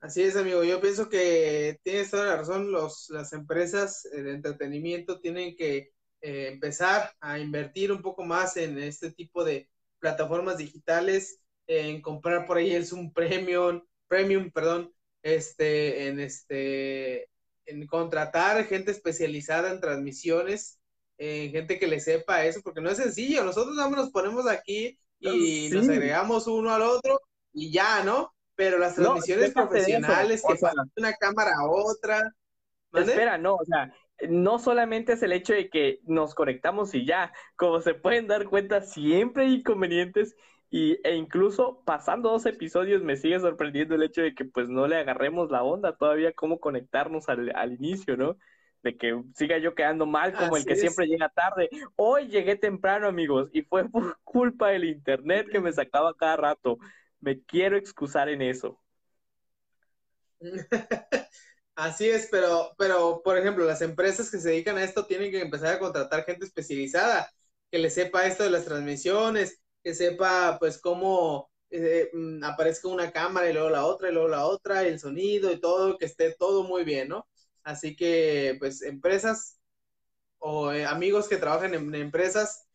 Así 0.02 0.20
es, 0.20 0.34
amigo. 0.34 0.64
Yo 0.64 0.80
pienso 0.80 1.08
que 1.08 1.78
tienes 1.84 2.10
toda 2.10 2.26
la 2.26 2.36
razón. 2.38 2.72
Los, 2.72 3.08
las 3.10 3.32
empresas 3.32 4.02
de 4.02 4.32
entretenimiento 4.32 5.20
tienen 5.20 5.54
que 5.54 5.92
eh, 6.20 6.48
empezar 6.48 7.12
a 7.20 7.38
invertir 7.38 7.92
un 7.92 8.02
poco 8.02 8.24
más 8.24 8.56
en 8.56 8.78
este 8.78 9.12
tipo 9.12 9.44
de 9.44 9.68
plataformas 10.00 10.58
digitales, 10.58 11.38
en 11.68 12.02
comprar 12.02 12.46
por 12.46 12.56
ahí 12.56 12.72
el 12.72 12.84
Zoom 12.84 13.12
Premium, 13.12 13.80
Premium, 14.08 14.50
perdón, 14.50 14.92
este, 15.22 16.08
en 16.08 16.18
este, 16.18 17.28
en 17.66 17.86
contratar 17.86 18.64
gente 18.64 18.90
especializada 18.90 19.70
en 19.70 19.80
transmisiones, 19.80 20.80
gente 21.16 21.78
que 21.78 21.86
le 21.86 22.00
sepa 22.00 22.44
eso, 22.44 22.60
porque 22.64 22.80
no 22.80 22.90
es 22.90 22.96
sencillo. 22.96 23.44
Nosotros 23.44 23.76
nos 23.76 24.10
ponemos 24.10 24.48
aquí 24.48 24.98
y 25.20 25.68
nos 25.70 25.88
agregamos 25.88 26.48
uno 26.48 26.74
al 26.74 26.82
otro 26.82 27.20
y 27.52 27.70
ya, 27.70 28.02
¿no? 28.02 28.34
Pero 28.62 28.78
las 28.78 28.94
transmisiones 28.94 29.52
profesionales 29.52 30.42
que 30.46 30.54
pasan 30.54 30.86
de 30.94 31.02
una 31.02 31.12
cámara 31.14 31.50
a 31.58 31.68
otra. 31.68 32.32
Espera, 32.92 33.36
no, 33.36 33.56
o 33.56 33.64
sea, 33.64 33.92
no 34.28 34.60
solamente 34.60 35.14
es 35.14 35.22
el 35.24 35.32
hecho 35.32 35.52
de 35.52 35.68
que 35.68 35.98
nos 36.04 36.34
conectamos 36.34 36.94
y 36.94 37.04
ya, 37.04 37.32
como 37.56 37.80
se 37.80 37.94
pueden 37.94 38.28
dar 38.28 38.44
cuenta, 38.46 38.82
siempre 38.82 39.44
hay 39.44 39.54
inconvenientes 39.54 40.36
y, 40.70 40.96
e 41.02 41.16
incluso 41.16 41.82
pasando 41.84 42.30
dos 42.30 42.46
episodios 42.46 43.02
me 43.02 43.16
sigue 43.16 43.40
sorprendiendo 43.40 43.96
el 43.96 44.04
hecho 44.04 44.22
de 44.22 44.34
que 44.34 44.44
pues 44.44 44.68
no 44.68 44.86
le 44.86 44.96
agarremos 44.96 45.50
la 45.50 45.64
onda 45.64 45.96
todavía 45.96 46.32
cómo 46.32 46.60
conectarnos 46.60 47.28
al, 47.28 47.50
al 47.56 47.72
inicio, 47.72 48.16
¿no? 48.16 48.36
De 48.84 48.96
que 48.96 49.20
siga 49.34 49.58
yo 49.58 49.74
quedando 49.74 50.06
mal 50.06 50.34
como 50.34 50.56
el 50.56 50.64
que 50.64 50.76
siempre 50.76 51.06
llega 51.06 51.28
tarde. 51.30 51.68
Hoy 51.96 52.28
llegué 52.28 52.54
temprano, 52.54 53.08
amigos, 53.08 53.50
y 53.52 53.62
fue 53.62 53.88
por 53.88 54.18
culpa 54.22 54.68
del 54.68 54.84
internet 54.84 55.48
que 55.50 55.60
me 55.60 55.72
sacaba 55.72 56.14
cada 56.14 56.36
rato. 56.36 56.78
Me 57.22 57.40
quiero 57.40 57.76
excusar 57.76 58.28
en 58.28 58.42
eso. 58.42 58.78
Así 61.76 62.08
es, 62.10 62.28
pero, 62.30 62.72
pero, 62.76 63.22
por 63.22 63.38
ejemplo, 63.38 63.64
las 63.64 63.80
empresas 63.80 64.30
que 64.30 64.38
se 64.38 64.50
dedican 64.50 64.76
a 64.76 64.84
esto 64.84 65.06
tienen 65.06 65.30
que 65.30 65.40
empezar 65.40 65.74
a 65.74 65.78
contratar 65.78 66.24
gente 66.24 66.44
especializada, 66.44 67.30
que 67.70 67.78
le 67.78 67.90
sepa 67.90 68.26
esto 68.26 68.42
de 68.42 68.50
las 68.50 68.64
transmisiones, 68.64 69.62
que 69.84 69.94
sepa, 69.94 70.58
pues, 70.58 70.80
cómo 70.80 71.50
eh, 71.70 72.10
mm, 72.12 72.42
aparezca 72.44 72.88
una 72.88 73.12
cámara 73.12 73.48
y 73.48 73.52
luego 73.52 73.70
la 73.70 73.86
otra 73.86 74.10
y 74.10 74.12
luego 74.12 74.28
la 74.28 74.44
otra, 74.46 74.82
el 74.82 74.98
sonido 74.98 75.52
y 75.52 75.60
todo, 75.60 75.96
que 75.98 76.06
esté 76.06 76.34
todo 76.34 76.64
muy 76.64 76.84
bien, 76.84 77.08
¿no? 77.08 77.28
Así 77.62 77.94
que, 77.96 78.56
pues, 78.58 78.82
empresas 78.82 79.60
o 80.38 80.72
eh, 80.72 80.84
amigos 80.86 81.28
que 81.28 81.36
trabajan 81.38 81.74
en, 81.74 81.94
empresas, 81.94 82.66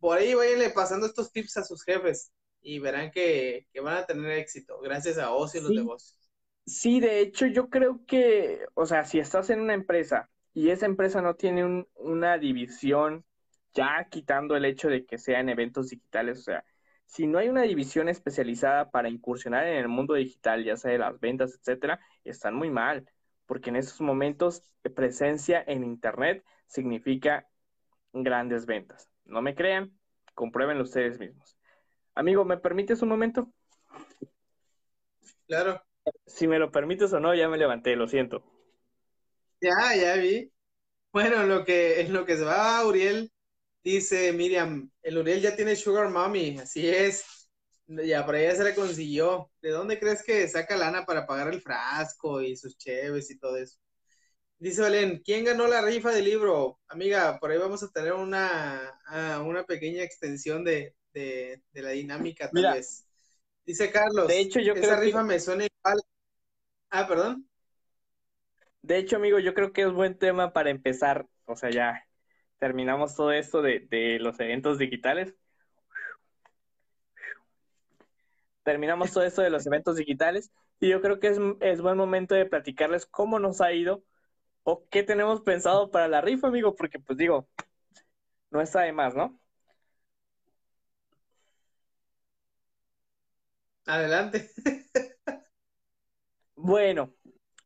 por 0.00 0.18
ahí 0.18 0.34
vayanle 0.34 0.70
pasando 0.70 1.06
estos 1.06 1.32
tips 1.32 1.58
a 1.58 1.64
sus 1.64 1.84
jefes 1.84 2.32
y 2.62 2.78
verán 2.78 3.10
que, 3.10 3.66
van 3.82 3.96
a 3.96 4.06
tener 4.06 4.30
éxito 4.32 4.78
gracias 4.80 5.18
a 5.18 5.32
Ocio 5.32 5.60
y 5.60 5.64
los 5.64 5.72
negocios. 5.72 6.18
Sí, 6.64 7.00
de 7.00 7.20
hecho 7.20 7.46
yo 7.46 7.68
creo 7.68 8.04
que, 8.06 8.64
o 8.74 8.86
sea, 8.86 9.04
si 9.04 9.18
estás 9.18 9.50
en 9.50 9.60
una 9.60 9.74
empresa 9.74 10.30
y 10.54 10.70
esa 10.70 10.86
empresa 10.86 11.20
no 11.20 11.34
tiene 11.34 11.86
una 11.96 12.38
división, 12.38 13.24
ya 13.74 14.06
quitando 14.10 14.56
el 14.56 14.64
hecho 14.64 14.88
de 14.88 15.04
que 15.04 15.18
sean 15.18 15.48
eventos 15.48 15.90
digitales, 15.90 16.38
o 16.38 16.42
sea, 16.42 16.64
si 17.04 17.26
no 17.26 17.38
hay 17.38 17.48
una 17.48 17.62
división 17.62 18.08
especializada 18.08 18.90
para 18.90 19.08
incursionar 19.08 19.66
en 19.66 19.76
el 19.76 19.88
mundo 19.88 20.14
digital, 20.14 20.64
ya 20.64 20.76
sea 20.76 20.92
de 20.92 20.98
las 20.98 21.18
ventas, 21.20 21.58
etcétera, 21.58 22.00
están 22.24 22.54
muy 22.54 22.70
mal, 22.70 23.06
porque 23.46 23.70
en 23.70 23.76
esos 23.76 24.00
momentos 24.00 24.62
presencia 24.94 25.62
en 25.66 25.84
internet 25.84 26.44
significa 26.66 27.48
grandes 28.12 28.66
ventas. 28.66 29.10
No 29.24 29.42
me 29.42 29.54
crean, 29.54 29.92
compruébenlo 30.34 30.84
ustedes 30.84 31.18
mismos. 31.18 31.58
Amigo, 32.14 32.44
¿me 32.44 32.58
permites 32.58 33.00
un 33.02 33.08
momento? 33.08 33.52
Claro. 35.46 35.82
Si 36.26 36.46
me 36.46 36.58
lo 36.58 36.70
permites 36.70 37.12
o 37.12 37.20
no, 37.20 37.34
ya 37.34 37.48
me 37.48 37.58
levanté, 37.58 37.96
lo 37.96 38.08
siento. 38.08 38.44
Ya, 39.60 39.94
ya 39.96 40.16
vi. 40.16 40.52
Bueno, 41.12 41.44
lo 41.44 41.64
que, 41.64 42.00
en 42.00 42.12
lo 42.12 42.24
que 42.24 42.36
se 42.36 42.44
va 42.44 42.84
Uriel, 42.86 43.30
dice 43.84 44.32
Miriam, 44.32 44.90
el 45.02 45.18
Uriel 45.18 45.40
ya 45.40 45.54
tiene 45.54 45.76
Sugar 45.76 46.10
Mommy, 46.10 46.58
así 46.58 46.88
es. 46.88 47.48
Ya 47.86 48.24
por 48.24 48.34
ahí 48.34 48.54
se 48.56 48.64
le 48.64 48.74
consiguió. 48.74 49.50
¿De 49.60 49.70
dónde 49.70 49.98
crees 49.98 50.22
que 50.22 50.48
saca 50.48 50.76
lana 50.76 51.04
para 51.04 51.26
pagar 51.26 51.52
el 51.52 51.60
frasco 51.60 52.40
y 52.40 52.56
sus 52.56 52.76
cheves 52.78 53.30
y 53.30 53.38
todo 53.38 53.56
eso? 53.56 53.78
Dice 54.58 54.80
Belén, 54.82 55.20
¿quién 55.24 55.44
ganó 55.44 55.66
la 55.66 55.82
rifa 55.82 56.12
del 56.12 56.24
libro? 56.24 56.80
Amiga, 56.88 57.38
por 57.40 57.50
ahí 57.50 57.58
vamos 57.58 57.82
a 57.82 57.90
tener 57.90 58.12
una, 58.12 58.98
ah, 59.06 59.42
una 59.44 59.64
pequeña 59.64 60.02
extensión 60.02 60.64
de, 60.64 60.94
la 61.14 61.90
dinámica, 61.90 62.50
tal 62.50 62.74
vez. 62.74 63.06
Dice 63.64 63.90
Carlos, 63.90 64.26
de 64.26 64.40
hecho, 64.40 64.60
yo 64.60 64.74
esa 64.74 64.98
rifa 64.98 65.22
me 65.22 65.38
suena 65.38 65.64
igual. 65.66 66.00
Ah, 66.90 67.06
perdón. 67.06 67.48
De 68.82 68.98
hecho, 68.98 69.16
amigo, 69.16 69.38
yo 69.38 69.54
creo 69.54 69.72
que 69.72 69.82
es 69.82 69.92
buen 69.92 70.18
tema 70.18 70.52
para 70.52 70.70
empezar. 70.70 71.26
O 71.44 71.54
sea, 71.54 71.70
ya 71.70 72.06
terminamos 72.58 73.14
todo 73.14 73.32
esto 73.32 73.62
de, 73.62 74.18
los 74.20 74.38
eventos 74.40 74.78
digitales. 74.78 75.34
Terminamos 78.64 79.12
todo 79.12 79.24
esto 79.24 79.42
de 79.42 79.50
los 79.50 79.66
eventos 79.66 79.96
digitales 79.96 80.52
y 80.78 80.88
yo 80.88 81.00
creo 81.00 81.18
que 81.18 81.28
es, 81.28 81.38
es 81.60 81.80
buen 81.80 81.96
momento 81.96 82.34
de 82.34 82.46
platicarles 82.46 83.06
cómo 83.06 83.38
nos 83.38 83.60
ha 83.60 83.72
ido 83.72 84.04
o 84.62 84.86
qué 84.88 85.02
tenemos 85.02 85.40
pensado 85.40 85.90
para 85.90 86.06
la 86.06 86.20
rifa, 86.20 86.48
amigo, 86.48 86.76
porque 86.76 87.00
pues 87.00 87.18
digo, 87.18 87.48
no 88.50 88.60
está 88.60 88.82
de 88.82 88.92
más, 88.92 89.14
¿no? 89.14 89.41
Adelante. 93.86 94.50
bueno, 96.56 97.14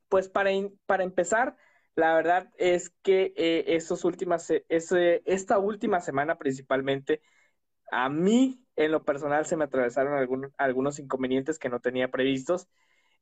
pues 0.09 0.29
para, 0.29 0.51
para 0.87 1.05
empezar, 1.05 1.57
la 1.95 2.15
verdad 2.15 2.51
es 2.59 2.91
que 3.03 3.33
eh, 3.37 3.79
últimas, 4.05 4.51
esta 4.69 5.59
última 5.59 6.01
semana 6.01 6.39
principalmente, 6.39 7.23
a 7.91 8.09
mí 8.09 8.65
en 8.77 8.93
lo 8.93 9.05
personal 9.05 9.47
se 9.47 9.57
me 9.57 9.65
atravesaron 9.65 10.53
algunos 10.59 10.99
inconvenientes 10.99 11.59
que 11.59 11.69
no 11.69 11.81
tenía 11.81 12.11
previstos 12.11 12.69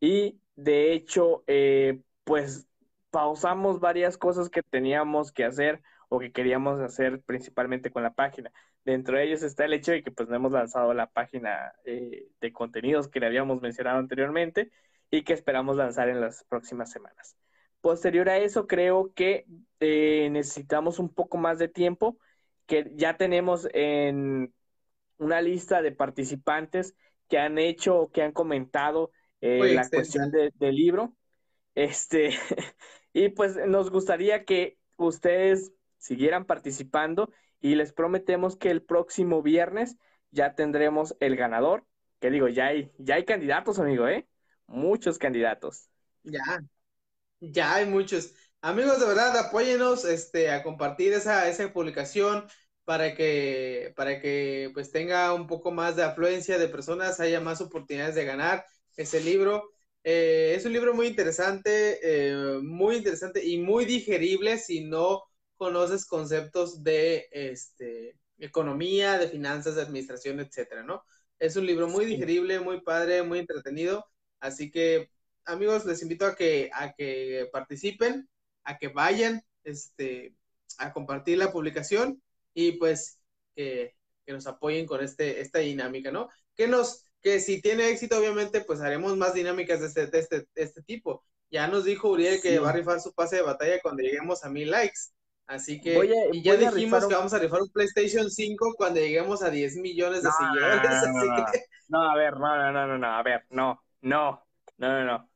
y 0.01 0.41
de 0.57 0.93
hecho, 0.93 1.45
eh, 1.47 2.01
pues 2.25 2.69
pausamos 3.11 3.81
varias 3.81 4.19
cosas 4.19 4.51
que 4.51 4.63
teníamos 4.63 5.33
que 5.33 5.45
hacer 5.45 5.83
o 6.09 6.19
que 6.19 6.33
queríamos 6.33 6.81
hacer 6.81 7.23
principalmente 7.23 7.91
con 7.91 8.03
la 8.03 8.15
página. 8.15 8.53
Dentro 8.85 9.17
de 9.17 9.25
ellos 9.25 9.43
está 9.43 9.65
el 9.65 9.73
hecho 9.73 9.93
de 9.93 10.03
que 10.03 10.11
pues 10.11 10.29
no 10.29 10.37
hemos 10.37 10.53
lanzado 10.53 10.93
la 10.93 11.07
página 11.07 11.73
eh, 11.85 12.29
de 12.41 12.53
contenidos 12.53 13.09
que 13.09 13.21
le 13.21 13.27
habíamos 13.27 13.63
mencionado 13.63 13.99
anteriormente 13.99 14.71
y 15.11 15.23
que 15.23 15.33
esperamos 15.33 15.77
lanzar 15.77 16.09
en 16.09 16.21
las 16.21 16.45
próximas 16.45 16.91
semanas. 16.91 17.37
Posterior 17.81 18.29
a 18.29 18.39
eso, 18.39 18.67
creo 18.67 19.13
que 19.15 19.47
eh, 19.81 20.29
necesitamos 20.31 20.99
un 20.99 21.13
poco 21.13 21.39
más 21.39 21.59
de 21.59 21.69
tiempo, 21.69 22.19
que 22.67 22.91
ya 22.95 23.17
tenemos 23.17 23.69
en 23.73 24.53
una 25.19 25.41
lista 25.41 25.83
de 25.83 25.93
participantes 25.93 26.95
que 27.29 27.39
han 27.39 27.59
hecho 27.59 27.97
o 27.97 28.11
que 28.11 28.23
han 28.23 28.33
comentado 28.33 29.13
eh, 29.41 29.75
la 29.75 29.89
cuestión 29.89 30.31
del 30.31 30.75
libro. 30.75 31.15
Este, 31.75 32.31
y 33.13 33.31
pues 33.31 33.57
nos 33.67 33.91
gustaría 33.91 34.45
que 34.45 34.79
ustedes 34.97 35.73
siguieran 35.99 36.45
participando 36.45 37.31
y 37.65 37.77
les 37.77 37.95
prometemos 37.95 38.59
que 38.59 38.71
el 38.71 38.83
próximo 38.83 39.41
viernes 39.41 39.97
ya 40.31 40.55
tendremos 40.55 41.17
el 41.19 41.35
ganador. 41.35 41.87
Que 42.21 42.31
digo, 42.31 42.47
ya 42.49 42.67
hay, 42.67 42.93
ya 42.99 43.15
hay 43.15 43.25
candidatos, 43.25 43.79
amigo, 43.79 44.07
¿eh? 44.07 44.29
Muchos 44.67 45.17
candidatos. 45.17 45.89
Ya, 46.25 46.43
ya 47.41 47.77
hay 47.77 47.87
muchos. 47.87 48.35
Amigos, 48.61 49.01
de 49.01 49.07
verdad, 49.07 49.35
apóyenos 49.39 50.05
este, 50.05 50.51
a 50.51 50.63
compartir 50.63 51.15
esa, 51.15 51.49
esa 51.49 51.73
publicación 51.73 52.45
para 52.85 53.15
que, 53.15 53.95
para 53.97 54.21
que 54.21 54.71
pues 54.75 54.91
tenga 54.93 55.33
un 55.33 55.47
poco 55.47 55.71
más 55.71 55.97
de 55.97 56.03
afluencia 56.03 56.59
de 56.59 56.69
personas, 56.69 57.19
haya 57.19 57.41
más 57.41 57.63
oportunidades 57.63 58.15
de 58.15 58.27
ganar 58.27 58.67
ese 58.95 59.21
libro. 59.21 59.71
Eh, 60.03 60.53
es 60.55 60.67
un 60.67 60.75
libro 60.75 60.93
muy 60.93 61.07
interesante, 61.07 61.99
eh, 62.03 62.59
muy 62.63 62.97
interesante 62.97 63.43
y 63.43 63.57
muy 63.57 63.87
digerible 63.87 64.59
si 64.59 64.85
no 64.85 65.23
conoces 65.57 66.07
conceptos 66.07 66.83
de 66.83 67.29
este, 67.31 68.19
economía, 68.39 69.19
de 69.19 69.29
finanzas, 69.29 69.77
de 69.77 69.83
administración, 69.83 70.41
etcétera, 70.41 70.83
¿no? 70.83 71.05
Es 71.39 71.57
un 71.57 71.67
libro 71.67 71.89
muy 71.89 72.05
digerible, 72.05 72.61
muy 72.61 72.81
padre, 72.81 73.23
muy 73.23 73.39
entretenido. 73.39 74.07
Así 74.41 74.71
que, 74.71 75.11
amigos, 75.45 75.85
les 75.85 76.03
invito 76.03 76.27
a 76.27 76.35
que, 76.35 76.71
a 76.73 76.93
que 76.95 77.49
participen, 77.53 78.29
a 78.65 78.79
que 78.79 78.89
vayan 78.89 79.43
este, 79.65 80.35
a 80.79 80.93
compartir 80.93 81.39
la 81.39 81.53
publicación 81.53 82.23
y 82.55 82.73
pues 82.73 83.19
que 83.55 84.33
nos 84.33 84.47
apoyen 84.47 84.87
con 84.87 85.03
este, 85.03 85.41
esta 85.41 85.61
dinámica, 85.61 86.11
¿no? 86.11 86.29
Que 86.57 86.67
nos, 86.67 87.05
que 87.21 87.41
si 87.41 87.61
tiene 87.61 87.89
éxito, 87.91 88.19
obviamente, 88.19 88.63
pues 88.63 88.81
haremos 88.81 89.17
más 89.17 89.35
dinámicas 89.35 89.81
de 89.81 89.87
este, 89.87 90.07
de 90.07 90.19
este, 90.19 90.49
este 90.55 90.83
tipo. 90.83 91.25
Ya 91.51 91.69
nos 91.69 91.85
dijo 91.85 92.11
Uriel 92.11 92.41
que 92.41 92.59
va 92.59 92.71
a 92.71 92.73
rifar 92.73 93.01
su 93.01 93.13
pase 93.13 93.37
de 93.37 93.43
batalla 93.43 93.81
cuando 93.83 94.03
lleguemos 94.03 94.45
a 94.45 94.51
mil 94.51 94.71
likes. 94.71 95.13
Así 95.47 95.81
que 95.81 96.29
y 96.33 96.43
ya 96.43 96.57
dijimos 96.57 97.07
que 97.07 97.15
vamos 97.15 97.35
a 97.35 97.39
rifar 97.39 97.61
un 97.61 97.71
PlayStation 97.71 98.31
5 98.31 98.75
cuando 98.77 99.01
lleguemos 99.01 99.43
a 99.43 99.51
10 99.51 99.77
millones 99.77 100.23
de 100.23 100.31
seguidores. 100.31 100.81
No, 101.89 102.03
a 102.11 102.17
ver, 102.17 102.39
no, 102.39 102.73
no, 102.73 102.87
no, 102.87 102.99
no, 102.99 103.07
a 103.07 103.23
ver, 103.23 103.45
no, 103.51 103.83
no, 104.01 104.43
no, 104.79 104.89
no, 104.89 105.05
no. 105.05 105.31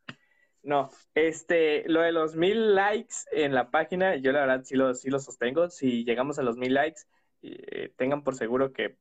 No, 0.62 0.90
este, 1.14 1.88
lo 1.88 2.00
de 2.00 2.12
los 2.12 2.34
mil 2.34 2.74
likes 2.74 3.14
en 3.32 3.54
la 3.54 3.70
página, 3.70 4.16
yo 4.16 4.32
la 4.32 4.40
verdad 4.40 4.64
sí 4.64 4.76
lo, 4.76 4.94
sí 4.94 5.08
lo 5.08 5.18
sostengo. 5.18 5.70
Si 5.70 6.04
llegamos 6.04 6.38
a 6.38 6.42
los 6.42 6.56
mil 6.56 6.74
likes, 6.74 7.02
eh, 7.42 7.92
tengan 7.96 8.24
por 8.24 8.34
seguro 8.34 8.72
que 8.72 8.98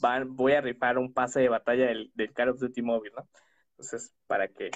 van, 0.00 0.34
voy 0.34 0.52
a 0.52 0.60
rifar 0.60 0.98
un 0.98 1.12
pase 1.12 1.40
de 1.40 1.48
batalla 1.48 1.86
del, 1.86 2.10
del 2.14 2.32
Call 2.32 2.50
of 2.50 2.60
Duty 2.60 2.82
móvil, 2.82 3.12
¿no? 3.16 3.28
Entonces, 3.70 4.14
para 4.26 4.48
que 4.48 4.70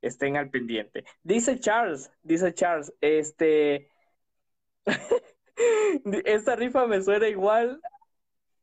estén 0.00 0.36
al 0.36 0.50
pendiente. 0.50 1.04
Dice 1.22 1.58
Charles, 1.60 2.10
dice 2.22 2.54
Charles, 2.54 2.92
este, 3.00 3.90
esta 6.24 6.56
rifa 6.56 6.86
me 6.86 7.02
suena 7.02 7.28
igual 7.28 7.80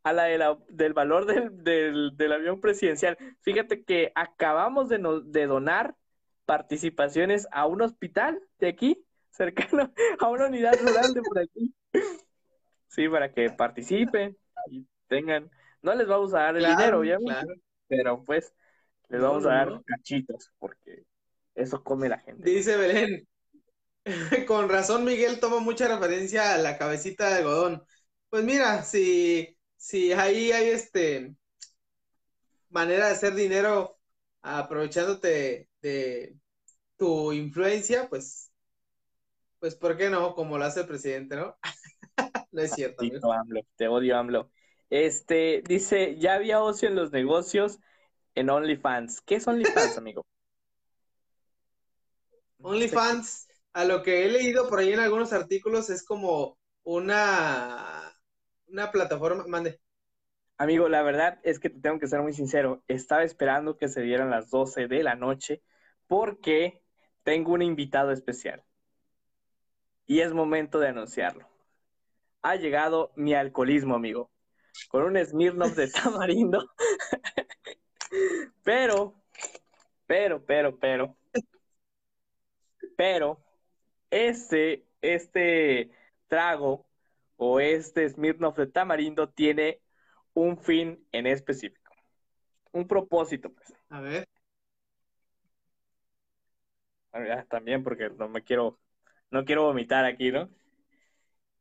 a 0.03 0.13
la, 0.13 0.26
de 0.26 0.57
del 0.69 0.93
valor 0.93 1.26
del, 1.26 1.63
del, 1.63 2.11
del, 2.15 2.34
avión 2.34 2.59
presidencial. 2.59 3.17
Fíjate 3.41 3.84
que 3.84 4.11
acabamos 4.15 4.89
de, 4.89 4.99
no, 4.99 5.21
de 5.21 5.47
donar 5.47 5.95
participaciones 6.45 7.47
a 7.51 7.65
un 7.65 7.82
hospital 7.82 8.41
de 8.59 8.67
aquí, 8.67 9.05
cercano 9.32 9.91
a 10.19 10.30
una 10.30 10.47
unidad 10.47 10.74
rural 10.80 11.13
de 11.13 11.21
por 11.21 11.39
aquí. 11.39 11.74
Sí, 12.88 13.09
para 13.09 13.34
que 13.34 13.49
participen 13.49 14.38
y 14.69 14.86
tengan, 15.07 15.49
no 15.82 15.95
les 15.95 16.07
vamos 16.07 16.34
a 16.34 16.39
dar 16.39 16.57
el 16.57 16.65
dinero, 16.65 17.03
ya, 17.03 17.17
claro. 17.17 17.55
pero 17.88 18.24
pues 18.24 18.53
les 19.09 19.21
vamos 19.21 19.43
no, 19.43 19.49
a 19.49 19.53
dar 19.55 19.71
no. 19.71 19.84
cachitos, 19.84 20.51
porque 20.59 21.03
eso 21.55 21.84
come 21.84 22.09
la 22.09 22.19
gente. 22.19 22.49
Dice 22.49 22.78
Belén, 22.78 23.28
con 24.47 24.70
razón 24.70 25.06
Miguel 25.06 25.39
toma 25.39 25.60
mucha 25.60 25.88
referencia 25.88 26.54
a 26.54 26.58
la 26.58 26.78
cabecita 26.78 27.30
de 27.30 27.36
algodón. 27.36 27.84
Pues 28.30 28.43
mira, 28.43 28.84
si, 28.84 29.58
si 29.78 30.12
ahí 30.14 30.51
hay 30.51 30.70
este 30.70 31.36
manera 32.70 33.08
de 33.08 33.14
hacer 33.14 33.36
dinero 33.36 33.99
aprovechándote 34.41 35.70
de 35.82 36.36
tu 36.97 37.32
influencia, 37.32 38.10
pues, 38.10 38.51
pues, 39.60 39.76
¿por 39.76 39.95
qué 39.95 40.10
no? 40.10 40.36
Como 40.36 40.58
lo 40.58 40.66
hace 40.66 40.82
el 40.82 40.88
presidente, 40.88 41.36
¿no? 41.36 41.58
no 42.51 42.62
es 42.62 42.72
cierto. 42.74 43.04
Te 43.08 43.16
AMLO, 43.16 43.62
te 43.76 43.88
odio, 43.88 44.18
AMLO. 44.18 44.51
Este, 44.89 45.64
dice, 45.66 46.18
ya 46.18 46.34
había 46.36 46.62
ocio 46.62 46.89
en 46.89 46.95
los 46.95 47.12
negocios 47.12 47.80
en 48.36 48.49
OnlyFans. 48.49 49.22
¿Qué 49.22 49.36
es 49.36 49.47
OnlyFans, 49.47 49.97
amigo? 49.97 50.26
OnlyFans, 52.62 53.47
a 53.74 53.86
lo 53.86 54.03
que 54.03 54.26
he 54.26 54.30
leído 54.30 54.69
por 54.69 54.80
ahí 54.80 54.93
en 54.93 54.99
algunos 54.99 55.34
artículos, 55.34 55.89
es 55.89 56.03
como 56.03 56.57
una, 56.84 58.13
una 58.67 58.91
plataforma, 58.91 59.45
mande. 59.47 59.80
Amigo, 60.57 60.88
la 60.88 61.01
verdad 61.01 61.39
es 61.43 61.59
que 61.59 61.69
te 61.69 61.80
tengo 61.80 61.99
que 61.99 62.07
ser 62.07 62.21
muy 62.21 62.34
sincero. 62.34 62.84
Estaba 62.88 63.24
esperando 63.24 63.78
que 63.78 63.88
se 63.88 64.01
dieran 64.01 64.30
las 64.30 64.49
12 64.49 64.88
de 64.88 65.03
la 65.03 65.15
noche 65.15 65.63
porque 66.07 66.84
tengo 67.24 67.53
un 67.53 67.63
invitado 67.63 68.11
especial. 68.11 68.63
Y 70.05 70.19
es 70.19 70.34
momento 70.34 70.80
de 70.80 70.89
anunciarlo. 70.89 71.47
Ha 72.41 72.55
llegado 72.55 73.11
mi 73.15 73.34
alcoholismo, 73.34 73.95
amigo. 73.95 74.30
Con 74.89 75.03
un 75.03 75.26
Smirnoff 75.26 75.76
de 75.76 75.88
tamarindo. 76.03 76.69
pero, 78.63 79.15
pero, 80.05 80.45
pero, 80.45 80.78
pero, 80.78 81.17
pero, 82.95 83.43
este, 84.14 84.86
este 85.01 85.89
trago 86.28 86.86
o 87.36 87.59
este 87.59 88.07
Smirnoff 88.07 88.57
de 88.57 88.68
tamarindo 88.68 89.30
tiene 89.30 89.82
un 90.34 90.57
fin 90.57 91.03
en 91.11 91.26
específico. 91.26 91.91
Un 92.72 92.88
propósito, 92.88 93.51
pues. 93.51 93.74
A 93.89 93.99
ver. 94.01 94.28
También 97.49 97.84
porque 97.84 98.09
no 98.11 98.30
me 98.30 98.43
quiero, 98.43 98.80
no 99.32 99.45
quiero 99.45 99.64
vomitar 99.64 100.05
aquí, 100.05 100.32
¿no? 100.32 100.49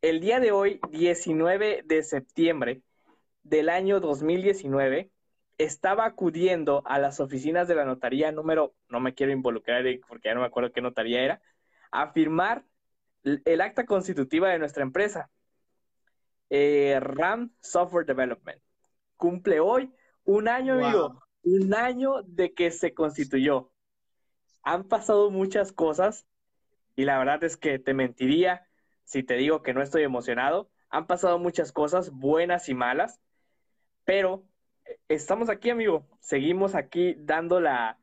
El 0.03 0.21
día 0.21 0.41
de 0.41 0.53
hoy, 0.53 0.81
19 0.91 1.83
de 1.85 2.03
septiembre 2.03 2.83
del 3.43 3.69
año 3.69 4.01
2019, 4.01 5.11
estaba 5.59 6.07
acudiendo 6.07 6.83
a 6.87 6.99
las 6.99 7.21
oficinas 7.21 7.69
de 7.69 7.77
la 7.77 7.85
notaría 7.85 8.33
número, 8.33 8.75
no 8.89 9.01
me 9.01 9.15
quiero 9.15 9.33
involucrar 9.33 9.85
porque 10.09 10.29
ya 10.29 10.35
no 10.35 10.41
me 10.41 10.47
acuerdo 10.47 10.73
qué 10.73 10.81
notaría 10.81 11.23
era, 11.23 11.43
a 11.93 12.13
firmar 12.13 12.65
el 13.23 13.61
acta 13.61 13.87
constitutiva 13.87 14.49
de 14.49 14.59
nuestra 14.59 14.83
empresa, 14.83 15.31
eh, 16.51 16.99
RAM 17.01 17.55
Software 17.61 18.07
Development. 18.07 18.61
Cumple 19.17 19.61
hoy 19.61 19.93
un 20.25 20.49
año, 20.49 20.75
wow. 20.77 20.85
amigo, 20.85 21.23
un 21.45 21.75
año 21.75 22.23
de 22.25 22.53
que 22.55 22.71
se 22.71 22.95
constituyó. 22.95 23.73
Han 24.65 24.85
pasado 24.89 25.31
muchas 25.31 25.73
cosas 25.73 26.27
y 26.97 27.05
la 27.05 27.19
verdad 27.19 27.45
es 27.45 27.57
que 27.57 27.79
te 27.79 27.95
mentiría 27.95 28.67
si 29.05 29.23
te 29.23 29.35
digo 29.35 29.63
que 29.63 29.75
no 29.75 29.83
estoy 29.83 30.03
emocionado. 30.03 30.71
Han 30.91 31.07
pasado 31.07 31.39
muchas 31.39 31.73
cosas, 31.73 32.11
buenas 32.11 32.69
y 32.69 32.75
malas, 32.75 33.21
pero 34.05 34.45
estamos 35.09 35.49
aquí, 35.49 35.71
amigo. 35.71 36.09
Seguimos 36.21 36.75
aquí 36.75 37.15
dando 37.19 37.61
la, 37.61 37.99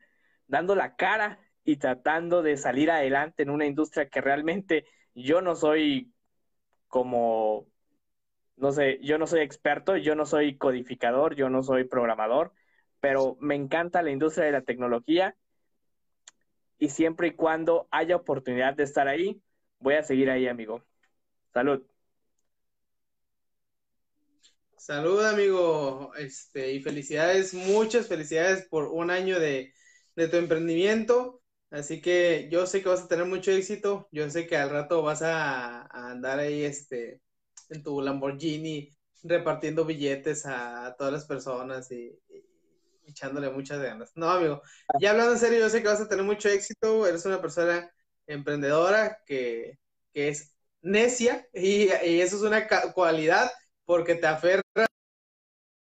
dando 0.46 0.74
la 0.74 0.96
cara 0.96 1.38
y 1.64 1.76
tratando 1.76 2.42
de 2.42 2.56
salir 2.56 2.90
adelante 2.90 3.42
en 3.42 3.50
una 3.50 3.66
industria 3.66 4.08
que 4.08 4.20
realmente 4.20 4.86
yo 5.14 5.40
no 5.42 5.56
soy 5.56 6.12
como, 6.88 7.66
no 8.56 8.72
sé, 8.72 8.98
yo 9.02 9.18
no 9.18 9.26
soy 9.26 9.40
experto, 9.40 9.96
yo 9.96 10.14
no 10.14 10.26
soy 10.26 10.56
codificador, 10.56 11.34
yo 11.36 11.48
no 11.50 11.62
soy 11.62 11.84
programador, 11.84 12.52
pero 13.00 13.36
me 13.40 13.54
encanta 13.54 14.02
la 14.02 14.10
industria 14.10 14.46
de 14.46 14.52
la 14.52 14.62
tecnología 14.62 15.36
y 16.78 16.88
siempre 16.88 17.28
y 17.28 17.32
cuando 17.32 17.88
haya 17.90 18.16
oportunidad 18.16 18.74
de 18.74 18.84
estar 18.84 19.06
ahí, 19.06 19.40
voy 19.78 19.94
a 19.94 20.02
seguir 20.02 20.30
ahí, 20.30 20.48
amigo. 20.48 20.82
Salud. 21.52 21.82
Salud, 24.76 25.22
amigo. 25.24 26.12
Este, 26.16 26.72
y 26.72 26.80
felicidades, 26.80 27.52
muchas 27.52 28.08
felicidades 28.08 28.66
por 28.66 28.88
un 28.88 29.10
año 29.10 29.38
de, 29.38 29.74
de, 30.16 30.28
tu 30.28 30.38
emprendimiento. 30.38 31.39
Así 31.70 32.00
que 32.00 32.48
yo 32.50 32.66
sé 32.66 32.82
que 32.82 32.88
vas 32.88 33.02
a 33.02 33.08
tener 33.08 33.26
mucho 33.26 33.52
éxito. 33.52 34.08
Yo 34.10 34.28
sé 34.30 34.46
que 34.46 34.56
al 34.56 34.70
rato 34.70 35.02
vas 35.02 35.22
a, 35.22 35.82
andar 36.08 36.38
ahí 36.40 36.64
este, 36.64 37.20
en 37.68 37.82
tu 37.82 38.00
Lamborghini 38.00 38.90
repartiendo 39.22 39.84
billetes 39.84 40.46
a, 40.46 40.94
todas 40.98 41.12
las 41.12 41.26
personas 41.26 41.90
y, 41.92 42.18
y, 42.28 42.44
echándole 43.06 43.50
muchas 43.50 43.80
ganas. 43.80 44.10
No, 44.16 44.30
amigo. 44.30 44.62
Ya 45.00 45.10
hablando 45.10 45.32
en 45.32 45.38
serio, 45.38 45.60
yo 45.60 45.70
sé 45.70 45.82
que 45.82 45.88
vas 45.88 46.00
a 46.00 46.08
tener 46.08 46.24
mucho 46.24 46.48
éxito. 46.48 47.06
Eres 47.06 47.24
una 47.26 47.40
persona 47.40 47.90
emprendedora 48.26 49.18
que, 49.26 49.78
que 50.12 50.28
es 50.28 50.54
necia 50.82 51.46
y, 51.52 51.88
y 52.04 52.20
eso 52.20 52.36
es 52.36 52.42
una 52.42 52.66
cualidad 52.94 53.50
porque 53.84 54.14
te 54.14 54.26
aferra 54.26 54.62
a 54.76 54.86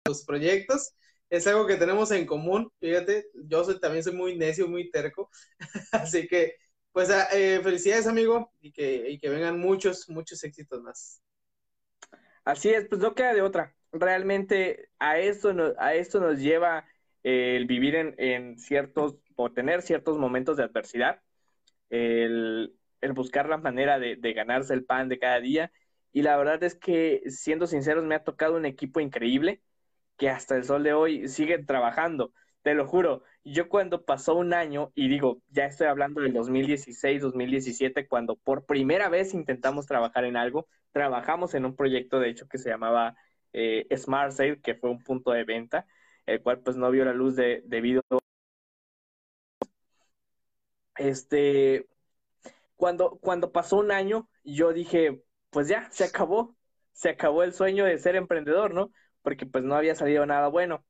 tus 0.06 0.24
proyectos. 0.26 0.94
Es 1.30 1.46
algo 1.48 1.66
que 1.68 1.76
tenemos 1.76 2.12
en 2.12 2.26
común. 2.26 2.72
Fíjate, 2.80 3.28
yo 3.34 3.64
soy, 3.64 3.80
también 3.80 4.04
soy 4.04 4.14
muy 4.14 4.38
necio, 4.38 4.68
muy 4.68 4.90
terco. 4.90 5.30
Así 5.92 6.28
que, 6.28 6.56
pues, 6.92 7.10
eh, 7.34 7.60
felicidades, 7.62 8.08
amigo, 8.08 8.52
y 8.62 8.72
que, 8.72 9.10
y 9.10 9.20
que 9.20 9.30
vengan 9.30 9.60
muchos, 9.60 10.10
muchos 10.10 10.44
éxitos 10.44 10.82
más. 10.82 11.22
Así 12.46 12.70
es, 12.70 12.88
pues 12.88 13.02
no 13.02 13.14
queda 13.14 13.34
de 13.34 13.42
otra. 13.42 13.76
Realmente 13.92 14.90
a 15.00 15.20
esto 15.20 15.54
nos, 15.54 15.74
a 15.78 15.96
esto 15.96 16.20
nos 16.20 16.40
lleva 16.40 16.86
eh, 17.24 17.58
el 17.58 17.66
vivir 17.66 17.96
en, 17.96 18.16
en, 18.18 18.58
ciertos, 18.58 19.16
o 19.36 19.52
tener 19.52 19.82
ciertos 19.82 20.18
momentos 20.18 20.56
de 20.56 20.64
adversidad, 20.64 21.22
el, 21.90 22.74
el 23.02 23.14
buscar 23.14 23.50
la 23.50 23.58
manera 23.58 24.00
de 24.00 24.34
ganarse 24.34 24.74
el 24.74 24.86
pan 24.86 25.10
de 25.10 25.20
cada 25.20 25.40
día 25.40 25.72
y 26.18 26.24
la 26.24 26.36
verdad 26.36 26.64
es 26.64 26.74
que, 26.74 27.22
siendo 27.28 27.68
sinceros, 27.68 28.04
me 28.04 28.16
ha 28.16 28.24
tocado 28.24 28.56
un 28.56 28.66
equipo 28.66 29.00
increíble 29.00 29.62
que 30.18 30.30
hasta 30.30 30.56
el 30.56 30.64
sol 30.64 30.84
de 30.84 30.94
hoy 30.94 31.28
sigue 31.28 31.64
trabajando. 31.64 32.32
Te 32.64 32.74
lo 32.74 32.88
juro, 32.88 33.24
yo 33.44 33.70
cuando 33.70 34.04
pasó 34.06 34.36
un 34.36 34.54
año, 34.54 34.92
y 34.96 35.08
digo, 35.10 35.42
ya 35.50 35.66
estoy 35.66 35.88
hablando 35.88 36.22
del 36.22 36.34
2016, 36.34 37.22
2017, 37.22 38.08
cuando 38.08 38.36
por 38.36 38.66
primera 38.66 39.10
vez 39.10 39.34
intentamos 39.34 39.86
trabajar 39.86 40.26
en 40.26 40.36
algo, 40.38 40.68
trabajamos 40.92 41.54
en 41.54 41.66
un 41.66 41.76
proyecto, 41.76 42.20
de 42.20 42.30
hecho, 42.30 42.48
que 42.48 42.58
se 42.58 42.70
llamaba 42.70 43.16
eh, 43.54 43.88
Smart 43.96 44.32
Sale, 44.34 44.60
que 44.62 44.76
fue 44.76 44.90
un 44.90 45.00
punto 45.00 45.32
de 45.32 45.44
venta, 45.46 45.86
el 46.26 46.42
cual 46.42 46.60
pues 46.60 46.76
no 46.76 46.92
vio 46.92 47.06
la 47.06 47.14
luz 47.14 47.36
de, 47.36 47.64
debido 47.66 48.02
este 50.98 51.88
cuando 52.76 53.20
cuando 53.22 53.52
pasó 53.52 53.78
un 53.78 53.92
año 53.92 54.30
yo 54.44 54.74
dije 54.74 55.22
pues 55.50 55.68
ya, 55.68 55.90
se 55.92 56.04
acabó, 56.04 56.56
se 56.94 57.10
acabó 57.10 57.44
el 57.44 57.54
sueño 57.54 57.86
de 57.86 57.98
ser 57.98 58.16
emprendedor, 58.16 58.74
¿no? 58.74 58.92
Porque 59.28 59.46
pues 59.46 59.66
no 59.66 59.76
había 59.76 59.94
salido 59.94 60.26
nada 60.26 60.48
bueno. 60.48 60.86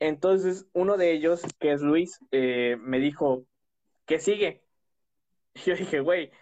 Entonces, 0.00 0.66
uno 0.72 0.96
de 0.96 1.12
ellos, 1.12 1.42
que 1.60 1.70
es 1.70 1.82
Luis, 1.82 2.18
eh, 2.32 2.76
me 2.80 2.98
dijo, 2.98 3.46
¿qué 4.06 4.18
sigue? 4.18 4.64
Yo 5.64 5.76
dije, 5.76 6.00
güey, 6.00 6.32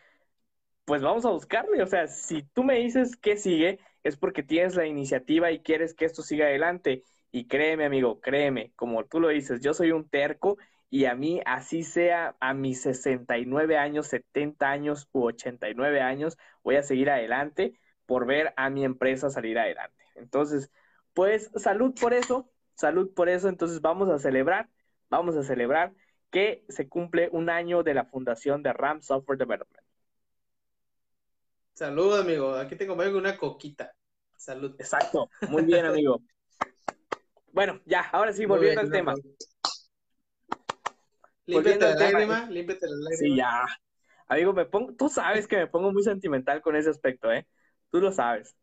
pues 0.87 1.03
vamos 1.03 1.27
a 1.27 1.31
buscarle. 1.31 1.83
O 1.83 1.87
sea, 1.87 2.09
si 2.09 2.45
tú 2.45 2.65
me 2.65 2.77
dices 2.77 3.15
qué 3.19 3.37
sigue, 3.37 3.79
es 4.05 4.17
porque 4.17 4.43
tienes 4.43 4.75
la 4.75 4.87
iniciativa 4.87 5.53
y 5.53 5.61
quieres 5.61 5.93
que 5.93 6.07
esto 6.07 6.23
siga 6.23 6.47
adelante. 6.47 7.05
Y 7.31 7.47
créeme, 7.47 7.85
amigo, 7.85 8.23
créeme, 8.23 8.73
como 8.75 9.05
tú 9.05 9.21
lo 9.21 9.29
dices, 9.29 9.61
yo 9.61 9.75
soy 9.75 9.93
un 9.93 10.09
terco 10.09 10.57
y 10.89 11.05
a 11.05 11.15
mí, 11.15 11.43
así 11.45 11.83
sea 11.83 12.37
a 12.41 12.55
mis 12.55 12.81
69 12.81 13.77
años, 13.77 14.07
70 14.07 14.71
años 14.71 15.11
u 15.13 15.25
89 15.25 16.01
años, 16.01 16.39
voy 16.65 16.77
a 16.77 16.83
seguir 16.83 17.11
adelante 17.11 17.79
por 18.07 18.25
ver 18.25 18.55
a 18.57 18.71
mi 18.71 18.83
empresa 18.87 19.29
salir 19.29 19.59
adelante. 19.59 20.03
Entonces, 20.15 20.71
pues 21.19 21.51
salud 21.57 21.93
por 22.01 22.15
eso, 22.15 22.49
salud 22.75 23.13
por 23.13 23.29
eso. 23.29 23.49
Entonces 23.49 23.81
vamos 23.81 24.09
a 24.09 24.21
celebrar, 24.21 24.69
vamos 25.11 25.35
a 25.35 25.43
celebrar 25.43 25.93
que 26.31 26.65
se 26.69 26.89
cumple 26.89 27.29
un 27.33 27.51
año 27.51 27.83
de 27.83 27.93
la 27.93 28.05
fundación 28.05 28.63
de 28.63 28.73
RAM 28.73 29.03
Software 29.03 29.37
Development. 29.37 29.85
Salud, 31.75 32.17
amigo. 32.21 32.55
Aquí 32.55 32.77
tengo 32.77 32.95
una 32.95 33.37
coquita. 33.37 33.93
Salud. 34.37 34.77
Exacto. 34.79 35.29
Muy 35.49 35.65
bien, 35.65 35.87
amigo. 35.87 36.23
bueno, 37.51 37.81
ya, 37.85 38.03
ahora 38.13 38.33
sí, 38.33 38.47
volviendo 38.47 38.81
al 38.81 38.93
tema. 38.93 39.17
Límpiate 41.47 41.81
la 41.81 41.95
lágrima, 41.97 42.49
límpiate 42.49 42.87
la 42.87 42.97
lágrima. 42.97 43.17
Sí, 43.17 43.37
ya. 43.37 43.67
Amigo, 44.29 44.53
me 44.53 44.67
pongo, 44.67 44.95
tú 44.95 45.09
sabes 45.09 45.49
que 45.49 45.57
me 45.57 45.67
pongo 45.67 45.93
muy 45.93 46.05
sentimental 46.05 46.63
con 46.63 46.77
ese 46.77 46.91
aspecto, 46.91 47.33
¿eh? 47.33 47.45
Tú 47.91 48.01
lo 48.01 48.13
sabes. 48.13 48.55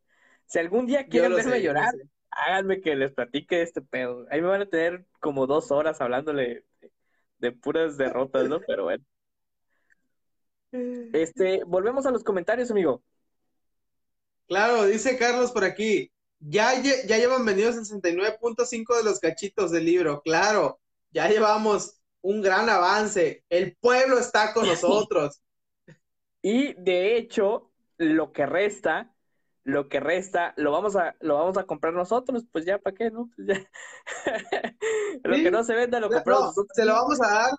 Si 0.45 0.58
algún 0.58 0.86
día 0.86 1.06
quieren 1.08 1.36
verme 1.36 1.62
llorar, 1.62 1.93
háganme 2.36 2.82
que 2.82 2.96
les 2.96 3.14
platique 3.14 3.62
este 3.62 3.82
pedo. 3.82 4.26
Ahí 4.30 4.42
me 4.42 4.48
van 4.48 4.62
a 4.62 4.70
tener 4.70 5.06
como 5.20 5.48
dos 5.48 5.72
horas 5.72 6.02
hablándole 6.02 6.66
de, 7.40 7.52
puras 7.52 7.98
derrotas, 7.98 8.48
¿no? 8.48 8.60
Pero 8.62 8.84
bueno. 8.84 9.04
Este, 11.14 11.64
volvemos 11.64 12.06
a 12.06 12.12
los 12.12 12.22
comentarios, 12.22 12.70
amigo. 12.70 13.02
Claro, 14.46 14.86
dice 14.86 15.18
Carlos 15.18 15.54
por 15.54 15.64
aquí. 15.64 16.12
Ya, 16.40 16.74
ya 16.82 17.18
llevan 17.18 17.46
vendidos 17.46 17.78
69.5 17.78 18.98
de 18.98 19.04
los 19.04 19.22
cachitos 19.22 19.72
del 19.72 19.86
libro. 19.86 20.22
Claro, 20.22 20.82
ya 21.12 21.30
llevamos 21.30 22.02
un 22.22 22.42
gran 22.42 22.68
avance. 22.70 23.46
El 23.48 23.78
pueblo 23.78 24.20
está 24.20 24.54
con 24.54 24.66
nosotros. 24.68 25.42
y 26.42 26.74
de 26.74 27.16
hecho, 27.16 27.72
lo 27.98 28.34
que 28.34 28.46
resta, 28.46 29.14
lo 29.66 29.89
que 29.89 29.99
resta, 29.99 30.53
lo 30.57 30.72
vamos 30.72 30.95
a, 30.95 31.16
lo 31.20 31.36
vamos 31.36 31.57
a 31.57 31.66
comprar 31.66 31.93
nosotros, 31.93 32.45
pues 32.51 32.66
ya, 32.66 32.78
¿para 32.78 32.95
qué, 32.95 33.11
no? 33.11 33.30
Pues 33.38 33.63
lo 35.24 35.36
que 35.43 35.51
no 35.51 35.63
se 35.63 35.74
venda, 35.74 35.99
lo 35.99 36.09
compramos 36.09 36.53
Se 36.74 36.86
lo 36.86 36.93
vamos 36.93 37.20
a 37.22 37.28
dar, 37.28 37.51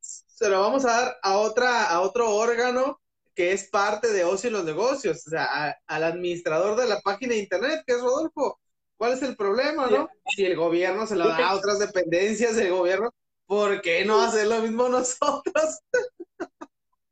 se 0.00 0.48
lo 0.48 0.60
vamos 0.60 0.84
a 0.86 0.88
dar 0.88 1.16
a 1.22 1.36
otra, 1.38 1.84
a 1.90 2.00
otro 2.00 2.34
órgano 2.34 2.98
que 3.34 3.52
es 3.52 3.68
parte 3.68 4.10
de 4.12 4.24
Ocio 4.24 4.48
y 4.48 4.52
los 4.52 4.64
negocios, 4.64 5.26
o 5.26 5.30
sea, 5.30 5.76
al 5.86 6.04
administrador 6.04 6.80
de 6.80 6.88
la 6.88 7.00
página 7.00 7.34
de 7.34 7.40
internet, 7.40 7.82
que 7.86 7.94
es 7.94 8.00
Rodolfo. 8.00 8.58
¿Cuál 8.96 9.12
es 9.12 9.22
el 9.22 9.36
problema, 9.36 9.86
no? 9.86 10.08
Si 10.34 10.44
el 10.44 10.56
gobierno 10.56 11.06
se 11.06 11.16
lo 11.16 11.28
da 11.28 11.48
a 11.48 11.56
otras 11.56 11.78
dependencias 11.78 12.56
del 12.56 12.70
gobierno, 12.70 13.10
¿por 13.46 13.80
qué 13.80 14.04
no 14.04 14.20
hacer 14.20 14.46
lo 14.46 14.60
mismo 14.60 14.88
nosotros? 14.88 15.78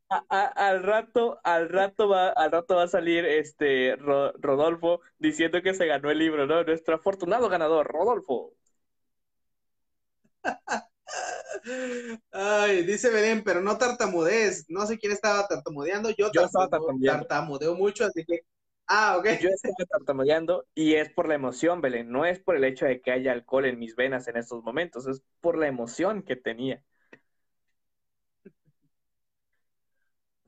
al 0.08 0.82
rato, 0.82 1.38
al 1.44 1.68
rato 1.68 2.08
va, 2.08 2.28
al 2.30 2.50
rato 2.50 2.76
va 2.76 2.84
a 2.84 2.88
salir 2.88 3.24
este 3.24 3.96
Rodolfo 3.96 5.00
diciendo 5.18 5.62
que 5.62 5.74
se 5.74 5.86
ganó 5.86 6.10
el 6.10 6.18
libro, 6.18 6.46
¿no? 6.46 6.62
Nuestro 6.64 6.94
afortunado 6.96 7.48
ganador, 7.48 7.86
Rodolfo. 7.86 8.54
Ay, 12.32 12.84
dice 12.84 13.10
Belén, 13.10 13.42
pero 13.44 13.60
no 13.60 13.76
tartamudez. 13.78 14.66
No 14.68 14.86
sé 14.86 14.98
quién 14.98 15.12
estaba 15.12 15.46
tartamudeando. 15.46 16.10
Yo, 16.10 16.30
Yo 16.32 16.42
estaba 16.42 16.68
tartamudeando. 16.68 17.26
tartamudeo 17.26 17.74
mucho, 17.74 18.04
así 18.04 18.24
que. 18.24 18.40
Ah, 18.86 19.16
ok. 19.18 19.26
Yo 19.40 19.48
estaba 19.50 19.74
tartamudeando 19.90 20.66
y 20.74 20.94
es 20.94 21.10
por 21.10 21.28
la 21.28 21.34
emoción, 21.34 21.80
Belén. 21.80 22.10
No 22.10 22.24
es 22.24 22.40
por 22.40 22.56
el 22.56 22.64
hecho 22.64 22.86
de 22.86 23.00
que 23.00 23.10
haya 23.12 23.32
alcohol 23.32 23.66
en 23.66 23.78
mis 23.78 23.96
venas 23.96 24.28
en 24.28 24.36
estos 24.36 24.62
momentos, 24.62 25.06
es 25.06 25.22
por 25.40 25.58
la 25.58 25.66
emoción 25.68 26.22
que 26.22 26.36
tenía. 26.36 26.82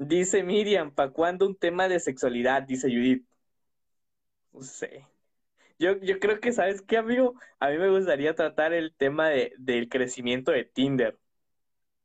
Dice 0.02 0.42
Miriam, 0.42 0.94
¿para 0.94 1.10
cuándo 1.10 1.46
un 1.46 1.54
tema 1.54 1.86
de 1.86 2.00
sexualidad? 2.00 2.62
Dice 2.62 2.88
Judith. 2.88 3.22
No 4.50 4.62
sé. 4.62 5.06
Yo, 5.78 5.98
yo 5.98 6.18
creo 6.18 6.40
que, 6.40 6.52
¿sabes 6.52 6.80
qué, 6.80 6.96
amigo? 6.96 7.34
A 7.58 7.68
mí 7.68 7.76
me 7.76 7.90
gustaría 7.90 8.34
tratar 8.34 8.72
el 8.72 8.94
tema 8.96 9.28
de, 9.28 9.52
del 9.58 9.90
crecimiento 9.90 10.52
de 10.52 10.64
Tinder. 10.64 11.18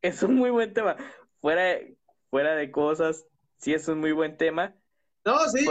Es 0.02 0.22
un 0.22 0.34
muy 0.34 0.50
buen 0.50 0.74
tema. 0.74 0.96
Fuera, 1.40 1.80
fuera 2.28 2.54
de 2.54 2.70
cosas, 2.70 3.24
sí 3.56 3.72
es 3.72 3.88
un 3.88 4.00
muy 4.00 4.12
buen 4.12 4.36
tema. 4.36 4.76
No, 5.24 5.38
sí, 5.48 5.66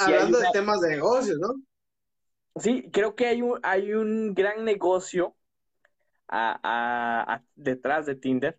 hablando 0.00 0.40
de 0.40 0.48
temas 0.52 0.80
de 0.80 0.90
negocios, 0.90 1.38
¿no? 1.38 1.54
Sí, 2.56 2.90
creo 2.92 3.14
que 3.14 3.28
hay 3.28 3.40
un, 3.40 3.60
hay 3.62 3.92
un 3.92 4.34
gran 4.34 4.64
negocio 4.64 5.36
detrás 7.54 8.06
de 8.06 8.16
Tinder 8.16 8.58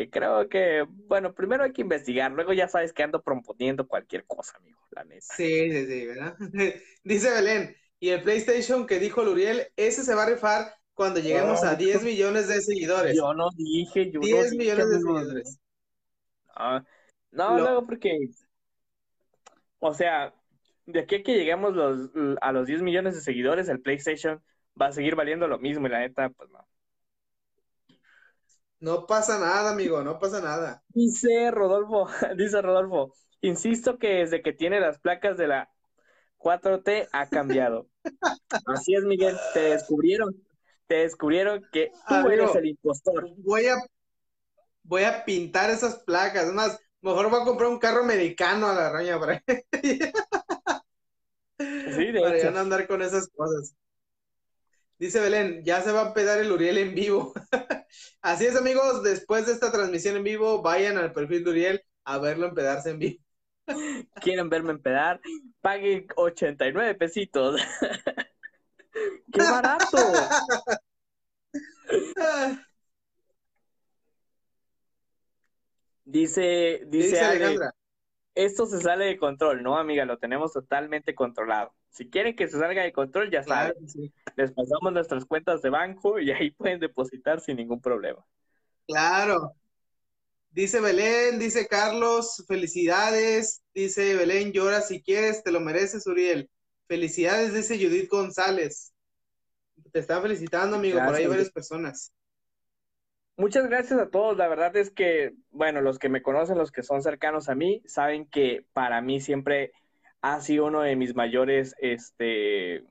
que 0.00 0.08
creo 0.08 0.48
que, 0.48 0.86
bueno, 0.88 1.34
primero 1.34 1.62
hay 1.62 1.74
que 1.74 1.82
investigar, 1.82 2.32
luego 2.32 2.54
ya 2.54 2.68
sabes 2.68 2.94
que 2.94 3.02
ando 3.02 3.20
proponiendo 3.20 3.86
cualquier 3.86 4.24
cosa, 4.24 4.56
amigo, 4.56 4.80
la 4.92 5.04
neta. 5.04 5.26
Sí, 5.36 5.70
sí, 5.70 5.86
sí, 5.86 6.06
¿verdad? 6.06 6.34
Dice 7.04 7.30
Belén, 7.30 7.76
y 7.98 8.08
el 8.08 8.22
PlayStation 8.22 8.86
que 8.86 8.98
dijo 8.98 9.22
Luriel, 9.22 9.66
ese 9.76 10.02
se 10.02 10.14
va 10.14 10.22
a 10.22 10.30
rifar 10.30 10.72
cuando 10.94 11.20
lleguemos 11.20 11.62
a 11.64 11.74
10 11.74 12.02
millones 12.02 12.48
de 12.48 12.62
seguidores. 12.62 13.14
Yo 13.14 13.34
no 13.34 13.50
dije, 13.54 14.10
yo 14.10 14.20
10 14.20 14.52
millones 14.52 14.88
de 14.88 15.00
seguidores. 15.00 15.60
No, 17.30 17.58
luego 17.58 17.84
porque, 17.84 18.30
o 19.80 19.92
sea, 19.92 20.32
de 20.86 21.00
aquí 21.00 21.16
a 21.16 21.22
que 21.22 21.34
lleguemos 21.34 21.76
los, 21.76 22.10
a 22.40 22.52
los 22.52 22.66
10 22.66 22.80
millones 22.80 23.16
de 23.16 23.20
seguidores, 23.20 23.68
el 23.68 23.82
PlayStation 23.82 24.42
va 24.80 24.86
a 24.86 24.92
seguir 24.92 25.14
valiendo 25.14 25.46
lo 25.46 25.58
mismo 25.58 25.86
y 25.86 25.90
la 25.90 25.98
neta, 25.98 26.30
pues 26.30 26.48
no. 26.48 26.66
No 28.80 29.06
pasa 29.06 29.38
nada, 29.38 29.70
amigo, 29.70 30.02
no 30.02 30.18
pasa 30.18 30.40
nada. 30.40 30.82
Dice 30.88 31.50
Rodolfo, 31.50 32.08
dice 32.36 32.62
Rodolfo, 32.62 33.14
insisto 33.42 33.98
que 33.98 34.08
desde 34.08 34.42
que 34.42 34.54
tiene 34.54 34.80
las 34.80 34.98
placas 34.98 35.36
de 35.36 35.48
la 35.48 35.70
4T 36.38 37.08
ha 37.12 37.28
cambiado. 37.28 37.86
Así 38.66 38.94
es, 38.94 39.04
Miguel, 39.04 39.36
te 39.52 39.60
descubrieron, 39.60 40.34
te 40.86 40.96
descubrieron 40.96 41.62
que 41.70 41.92
tú 42.08 42.14
eres 42.30 42.54
el 42.54 42.68
impostor. 42.68 43.28
Voy 43.36 43.66
a, 43.66 43.76
voy 44.82 45.04
a 45.04 45.26
pintar 45.26 45.68
esas 45.68 46.02
placas, 46.04 46.46
es 46.46 46.54
más, 46.54 46.80
mejor 47.02 47.28
voy 47.28 47.42
a 47.42 47.44
comprar 47.44 47.68
un 47.68 47.78
carro 47.78 48.00
americano 48.00 48.66
a 48.66 48.74
la 48.74 48.90
raña 48.90 49.20
para, 49.20 49.42
sí, 49.78 49.98
de 52.12 52.20
para 52.20 52.38
ya 52.38 52.50
no 52.50 52.60
andar 52.60 52.88
con 52.88 53.02
esas 53.02 53.28
cosas. 53.28 53.74
Dice 54.98 55.20
Belén, 55.20 55.62
ya 55.64 55.82
se 55.82 55.92
va 55.92 56.00
a 56.02 56.14
pedar 56.14 56.40
el 56.40 56.50
Uriel 56.50 56.78
en 56.78 56.94
vivo. 56.94 57.34
Así 58.22 58.46
es, 58.46 58.56
amigos, 58.56 59.02
después 59.02 59.46
de 59.46 59.52
esta 59.52 59.72
transmisión 59.72 60.16
en 60.16 60.24
vivo, 60.24 60.62
vayan 60.62 60.98
al 60.98 61.12
perfil 61.12 61.44
de 61.44 61.50
Uriel 61.50 61.84
a 62.04 62.18
verlo 62.18 62.46
empedarse 62.46 62.90
en 62.90 62.98
vivo. 62.98 63.24
¿Quieren 64.22 64.48
verme 64.48 64.72
empedar? 64.72 65.20
Paguen 65.60 66.06
89 66.16 66.94
pesitos. 66.94 67.60
¡Qué 69.32 69.40
barato! 69.40 69.98
dice, 76.04 76.82
dice. 76.86 77.58
Esto 78.34 78.66
se 78.66 78.80
sale 78.80 79.06
de 79.06 79.18
control, 79.18 79.62
¿no, 79.62 79.76
amiga? 79.76 80.04
Lo 80.04 80.18
tenemos 80.18 80.52
totalmente 80.52 81.14
controlado. 81.14 81.74
Si 81.90 82.08
quieren 82.08 82.36
que 82.36 82.46
se 82.48 82.58
salga 82.58 82.82
de 82.82 82.92
control, 82.92 83.30
ya 83.30 83.42
saben. 83.42 83.74
Les 84.36 84.52
pasamos 84.52 84.92
nuestras 84.92 85.24
cuentas 85.24 85.60
de 85.60 85.70
banco 85.70 86.18
y 86.18 86.30
ahí 86.30 86.50
pueden 86.58 86.80
depositar 86.80 87.40
sin 87.40 87.56
ningún 87.56 87.80
problema. 87.80 88.24
Claro. 88.86 89.54
Dice 90.50 90.80
Belén, 90.80 91.38
dice 91.38 91.66
Carlos, 91.66 92.44
felicidades. 92.48 93.62
Dice 93.74 94.16
Belén, 94.16 94.52
llora 94.52 94.80
si 94.80 95.02
quieres, 95.02 95.42
te 95.42 95.52
lo 95.52 95.60
mereces, 95.60 96.06
Uriel. 96.06 96.48
Felicidades, 96.88 97.54
dice 97.54 97.76
Judith 97.76 98.08
González. 98.08 98.92
Te 99.92 100.00
están 100.00 100.22
felicitando, 100.22 100.76
amigo, 100.76 101.00
por 101.04 101.14
ahí 101.14 101.26
varias 101.26 101.50
personas. 101.50 102.12
Muchas 103.36 103.68
gracias 103.68 103.98
a 103.98 104.10
todos. 104.10 104.36
La 104.36 104.48
verdad 104.48 104.76
es 104.76 104.90
que, 104.90 105.32
bueno, 105.50 105.80
los 105.80 105.98
que 105.98 106.08
me 106.08 106.22
conocen, 106.22 106.58
los 106.58 106.70
que 106.70 106.82
son 106.82 107.02
cercanos 107.02 107.48
a 107.48 107.54
mí, 107.54 107.82
saben 107.86 108.28
que 108.28 108.66
para 108.72 109.00
mí 109.00 109.20
siempre 109.20 109.72
ha 110.22 110.40
sido 110.40 110.66
uno 110.66 110.82
de 110.82 110.96
mis 110.96 111.14
mayores, 111.14 111.74
este, 111.78 112.84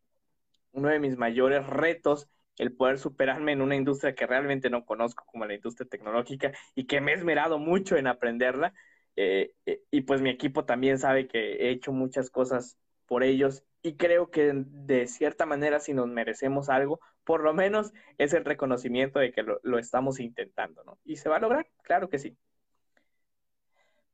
uno 0.71 0.89
de 0.89 0.99
mis 0.99 1.17
mayores 1.17 1.65
retos 1.67 2.27
el 2.59 2.73
poder 2.73 2.99
superarme 2.99 3.53
en 3.53 3.61
una 3.61 3.75
industria 3.75 4.13
que 4.13 4.27
realmente 4.27 4.69
no 4.69 4.85
conozco 4.85 5.23
como 5.25 5.45
la 5.45 5.55
industria 5.55 5.87
tecnológica 5.89 6.51
y 6.75 6.85
que 6.85 7.01
me 7.01 7.13
he 7.13 7.15
esmerado 7.15 7.57
mucho 7.57 7.95
en 7.95 8.05
aprenderla. 8.05 8.73
Eh, 9.15 9.53
eh, 9.65 9.81
y 9.91 10.01
pues 10.01 10.21
mi 10.21 10.29
equipo 10.29 10.65
también 10.65 10.99
sabe 10.99 11.27
que 11.27 11.53
he 11.53 11.71
hecho 11.71 11.91
muchas 11.91 12.29
cosas 12.29 12.77
por 13.05 13.23
ellos 13.23 13.63
y 13.81 13.95
creo 13.95 14.29
que 14.29 14.51
de 14.53 15.07
cierta 15.07 15.45
manera 15.45 15.79
si 15.79 15.93
nos 15.93 16.07
merecemos 16.07 16.69
algo, 16.69 16.99
por 17.23 17.43
lo 17.43 17.53
menos 17.53 17.91
es 18.17 18.33
el 18.33 18.45
reconocimiento 18.45 19.19
de 19.19 19.31
que 19.31 19.43
lo, 19.43 19.59
lo 19.63 19.79
estamos 19.79 20.19
intentando, 20.19 20.83
¿no? 20.83 20.99
Y 21.05 21.15
se 21.15 21.29
va 21.29 21.37
a 21.37 21.39
lograr, 21.39 21.67
claro 21.83 22.09
que 22.09 22.19
sí. 22.19 22.37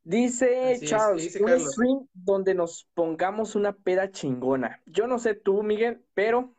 Dice 0.06 0.80
Charles, 0.84 1.36
un 1.42 1.60
stream 1.60 2.08
donde 2.14 2.54
nos 2.54 2.88
pongamos 2.94 3.56
una 3.56 3.74
peda 3.74 4.12
chingona. 4.12 4.80
Yo 4.86 5.08
no 5.08 5.18
sé 5.18 5.34
tú, 5.34 5.64
Miguel, 5.64 6.06
pero 6.14 6.56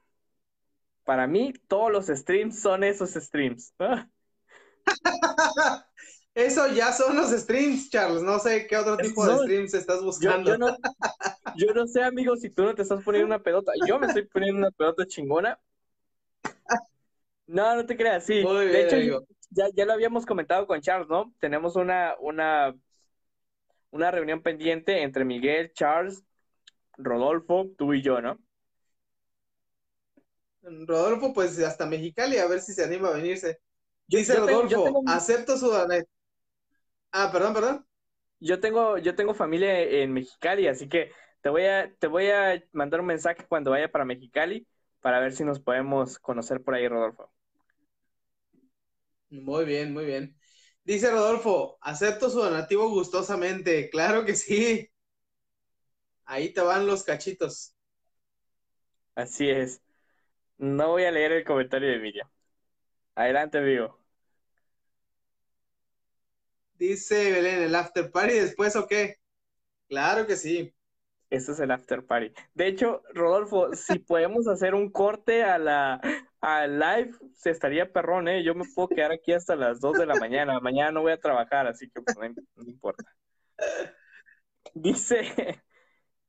para 1.05 1.29
mí 1.29 1.55
todos 1.69 1.93
los 1.93 2.09
streams 2.09 2.61
son 2.61 2.83
esos 2.83 3.11
streams. 3.11 3.73
Eso 6.35 6.67
ya 6.75 6.93
son 6.93 7.15
los 7.15 7.31
streams, 7.31 7.89
Charles. 7.89 8.23
No 8.23 8.41
sé 8.41 8.67
qué 8.67 8.79
otro 8.79 8.97
tipo 8.97 9.25
de 9.25 9.39
streams 9.39 9.75
estás 9.75 10.03
buscando. 10.03 10.51
Yo, 10.51 10.59
no, 10.59 10.77
yo 11.55 11.73
no 11.73 11.87
sé, 11.87 12.03
amigo, 12.03 12.37
si 12.37 12.51
tú 12.51 12.65
no 12.65 12.75
te 12.75 12.83
estás 12.83 13.05
poniendo 13.05 13.27
una 13.27 13.43
pelota. 13.43 13.71
Yo 13.87 14.01
me 14.01 14.09
estoy 14.09 14.27
poniendo 14.27 14.59
una 14.59 14.73
pelota 14.73 15.07
chingona. 15.07 15.57
No, 17.47 17.77
no 17.77 17.87
te 17.87 17.97
creas, 17.97 18.27
sí. 18.27 18.43
de 18.43 18.83
hecho, 18.83 19.25
ya, 19.51 19.69
ya 19.73 19.87
lo 19.87 19.93
habíamos 19.93 20.27
comentado 20.27 20.67
con 20.67 20.81
Charles, 20.81 21.09
¿no? 21.09 21.33
Tenemos 21.39 21.77
una, 21.77 22.17
una, 22.19 22.75
una 23.91 24.11
reunión 24.11 24.43
pendiente 24.43 25.03
entre 25.03 25.25
Miguel, 25.25 25.73
Charles, 25.73 26.25
Rodolfo, 26.97 27.71
tú 27.77 27.95
y 27.95 28.03
yo, 28.03 28.21
¿no? 28.21 28.39
Rodolfo, 30.63 31.33
pues 31.33 31.59
hasta 31.61 31.87
Mexicali, 31.87 32.39
a 32.39 32.47
ver 32.47 32.61
si 32.61 32.73
se 32.73 32.85
anima 32.85 33.09
a 33.09 33.13
venirse. 33.13 33.61
Dice 34.07 34.37
Rodolfo, 34.37 35.03
acepto 35.07 35.57
su... 35.57 35.73
Ah, 37.13 37.31
perdón, 37.33 37.55
perdón. 37.55 37.87
Yo 38.41 38.61
tengo, 38.61 38.99
yo 38.99 39.15
tengo 39.15 39.33
familia 39.33 39.81
en 39.81 40.13
Mexicali, 40.13 40.69
así 40.69 40.89
que 40.89 41.11
te 41.41 41.49
voy 41.49 41.65
a, 41.65 41.95
te 41.99 42.07
voy 42.07 42.29
a 42.29 42.63
mandar 42.73 43.01
un 43.01 43.07
mensaje 43.07 43.47
cuando 43.49 43.71
vaya 43.71 43.91
para 43.91 44.05
Mexicali 44.05 44.67
para 45.01 45.21
ver 45.21 45.33
si 45.33 45.45
nos 45.45 45.61
podemos 45.61 46.19
conocer 46.19 46.63
por 46.63 46.75
ahí, 46.75 46.89
Rodolfo. 46.89 47.31
Muy 49.31 49.65
bien, 49.65 49.93
muy 49.93 50.05
bien. 50.05 50.37
Dice 50.87 51.11
Rodolfo, 51.11 51.79
acepto 51.81 52.31
su 52.31 52.39
donativo 52.39 52.89
gustosamente. 52.89 53.91
Claro 53.91 54.25
que 54.25 54.37
sí. 54.37 54.89
Ahí 56.25 56.53
te 56.53 56.61
van 56.61 56.87
los 56.87 57.03
cachitos. 57.03 57.75
Así 59.17 59.51
es. 59.51 59.83
No 60.59 60.91
voy 60.91 61.03
a 61.03 61.11
leer 61.11 61.33
el 61.33 61.45
comentario 61.45 61.91
de 61.91 61.99
Miriam. 61.99 62.31
Adelante, 63.17 63.59
amigo. 63.59 63.99
Dice 66.75 67.33
Belén, 67.33 67.65
¿el 67.65 67.75
after 67.75 68.13
party 68.13 68.35
después 68.35 68.77
o 68.77 68.87
qué? 68.87 69.17
Claro 69.89 70.25
que 70.25 70.37
sí. 70.37 70.73
Este 71.31 71.51
es 71.51 71.59
el 71.59 71.73
after 71.73 72.07
party. 72.07 72.33
De 72.55 72.69
hecho, 72.69 73.03
Rodolfo, 73.13 73.75
si 73.75 73.99
podemos 73.99 74.47
hacer 74.47 74.73
un 74.73 74.93
corte 74.93 75.43
a 75.43 75.59
la 75.59 76.01
live, 76.69 77.11
se 77.35 77.51
estaría 77.51 77.93
perrón, 77.93 78.29
¿eh? 78.29 78.45
Yo 78.45 78.55
me 78.55 78.65
puedo 78.75 78.89
quedar 78.89 79.13
aquí 79.13 79.33
hasta 79.33 79.57
las 79.57 79.81
2 79.81 79.99
de 79.99 80.07
la 80.07 80.15
mañana. 80.15 80.61
Mañana 80.61 80.93
no 80.93 81.03
voy 81.03 81.13
a 81.13 81.21
trabajar, 81.21 81.67
así 81.67 81.91
que 81.91 82.01
pues, 82.01 82.17
no, 82.19 82.65
importa. 82.65 83.05
Dice, 84.75 85.63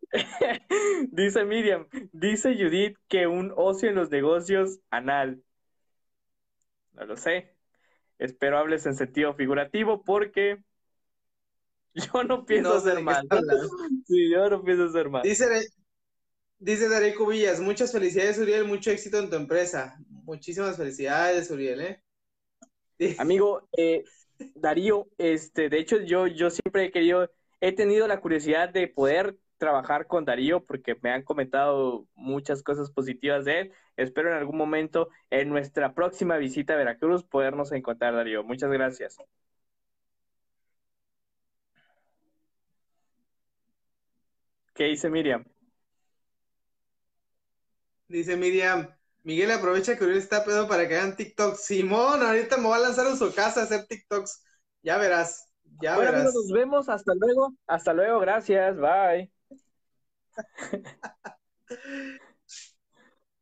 dice 1.12 1.46
Miriam, 1.46 1.88
dice 2.12 2.56
Judith 2.56 2.98
que 3.08 3.28
un 3.28 3.54
ocio 3.56 3.90
en 3.90 3.96
los 3.96 4.10
negocios 4.10 4.80
anal. 4.90 5.44
No 6.94 7.06
lo 7.06 7.16
sé. 7.16 7.56
Espero 8.18 8.58
hables 8.58 8.86
en 8.88 8.96
sentido 8.96 9.36
figurativo 9.36 10.04
porque 10.04 10.58
yo 11.94 12.24
no 12.24 12.46
pienso 12.46 12.76
hacer 12.76 13.02
mal. 13.02 13.28
Sí, 14.08 14.32
yo 14.32 14.50
no 14.50 14.64
pienso 14.64 14.86
hacer 14.86 15.10
mal. 15.10 15.22
Dice, 15.22 15.46
dice 16.60 16.90
Darío 16.90 17.16
Cubillas, 17.16 17.60
muchas 17.60 17.92
felicidades, 17.92 18.38
Uriel, 18.38 18.66
mucho 18.66 18.92
éxito 18.92 19.20
en 19.20 19.30
tu 19.30 19.36
empresa. 19.36 19.98
Muchísimas 20.10 20.78
felicidades, 20.78 21.50
Uriel, 21.52 21.82
¿eh? 21.82 22.04
Amigo, 23.20 23.68
eh, 23.78 24.04
Darío, 24.56 25.08
este, 25.18 25.70
de 25.70 25.80
hecho, 25.80 25.98
yo, 26.02 26.28
yo 26.28 26.50
siempre 26.50 26.86
he 26.86 26.92
querido, 26.92 27.30
he 27.62 27.72
tenido 27.72 28.08
la 28.08 28.20
curiosidad 28.20 28.70
de 28.70 28.88
poder 28.88 29.38
trabajar 29.58 30.08
con 30.08 30.26
Darío 30.26 30.64
porque 30.66 30.96
me 31.02 31.12
han 31.12 31.24
comentado 31.24 32.08
muchas 32.16 32.64
cosas 32.64 32.92
positivas 32.92 33.46
de 33.46 33.62
él. 33.62 33.74
Espero 33.96 34.30
en 34.30 34.36
algún 34.38 34.58
momento 34.58 35.10
en 35.32 35.50
nuestra 35.50 35.94
próxima 35.94 36.38
visita 36.38 36.74
a 36.74 36.78
Veracruz 36.78 37.24
podernos 37.24 37.72
encontrar, 37.72 38.14
Darío. 38.14 38.44
Muchas 38.44 38.72
gracias. 38.72 39.18
¿Qué 44.74 44.86
dice 44.86 45.10
Miriam? 45.10 45.44
Dice 48.08 48.38
Miriam, 48.38 48.90
Miguel 49.24 49.52
aprovecha 49.52 49.98
que 49.98 50.06
Uriel 50.06 50.20
está 50.20 50.46
pedo 50.46 50.68
para 50.68 50.88
que 50.88 50.96
hagan 50.96 51.18
TikToks. 51.18 51.66
Simón, 51.66 52.22
ahorita 52.22 52.58
me 52.58 52.68
voy 52.68 52.78
a 52.78 52.84
lanzar 52.84 53.08
en 53.08 53.18
su 53.18 53.34
casa 53.34 53.62
a 53.62 53.64
hacer 53.64 53.86
TikToks. 53.86 54.44
Ya 54.84 54.98
verás, 54.98 55.52
ya 55.82 55.98
verás. 55.98 56.34
nos 56.34 56.50
vemos, 56.52 56.88
hasta 56.88 57.14
luego, 57.14 57.54
hasta 57.68 57.94
luego, 57.94 58.20
gracias, 58.20 58.78
bye. 58.78 59.30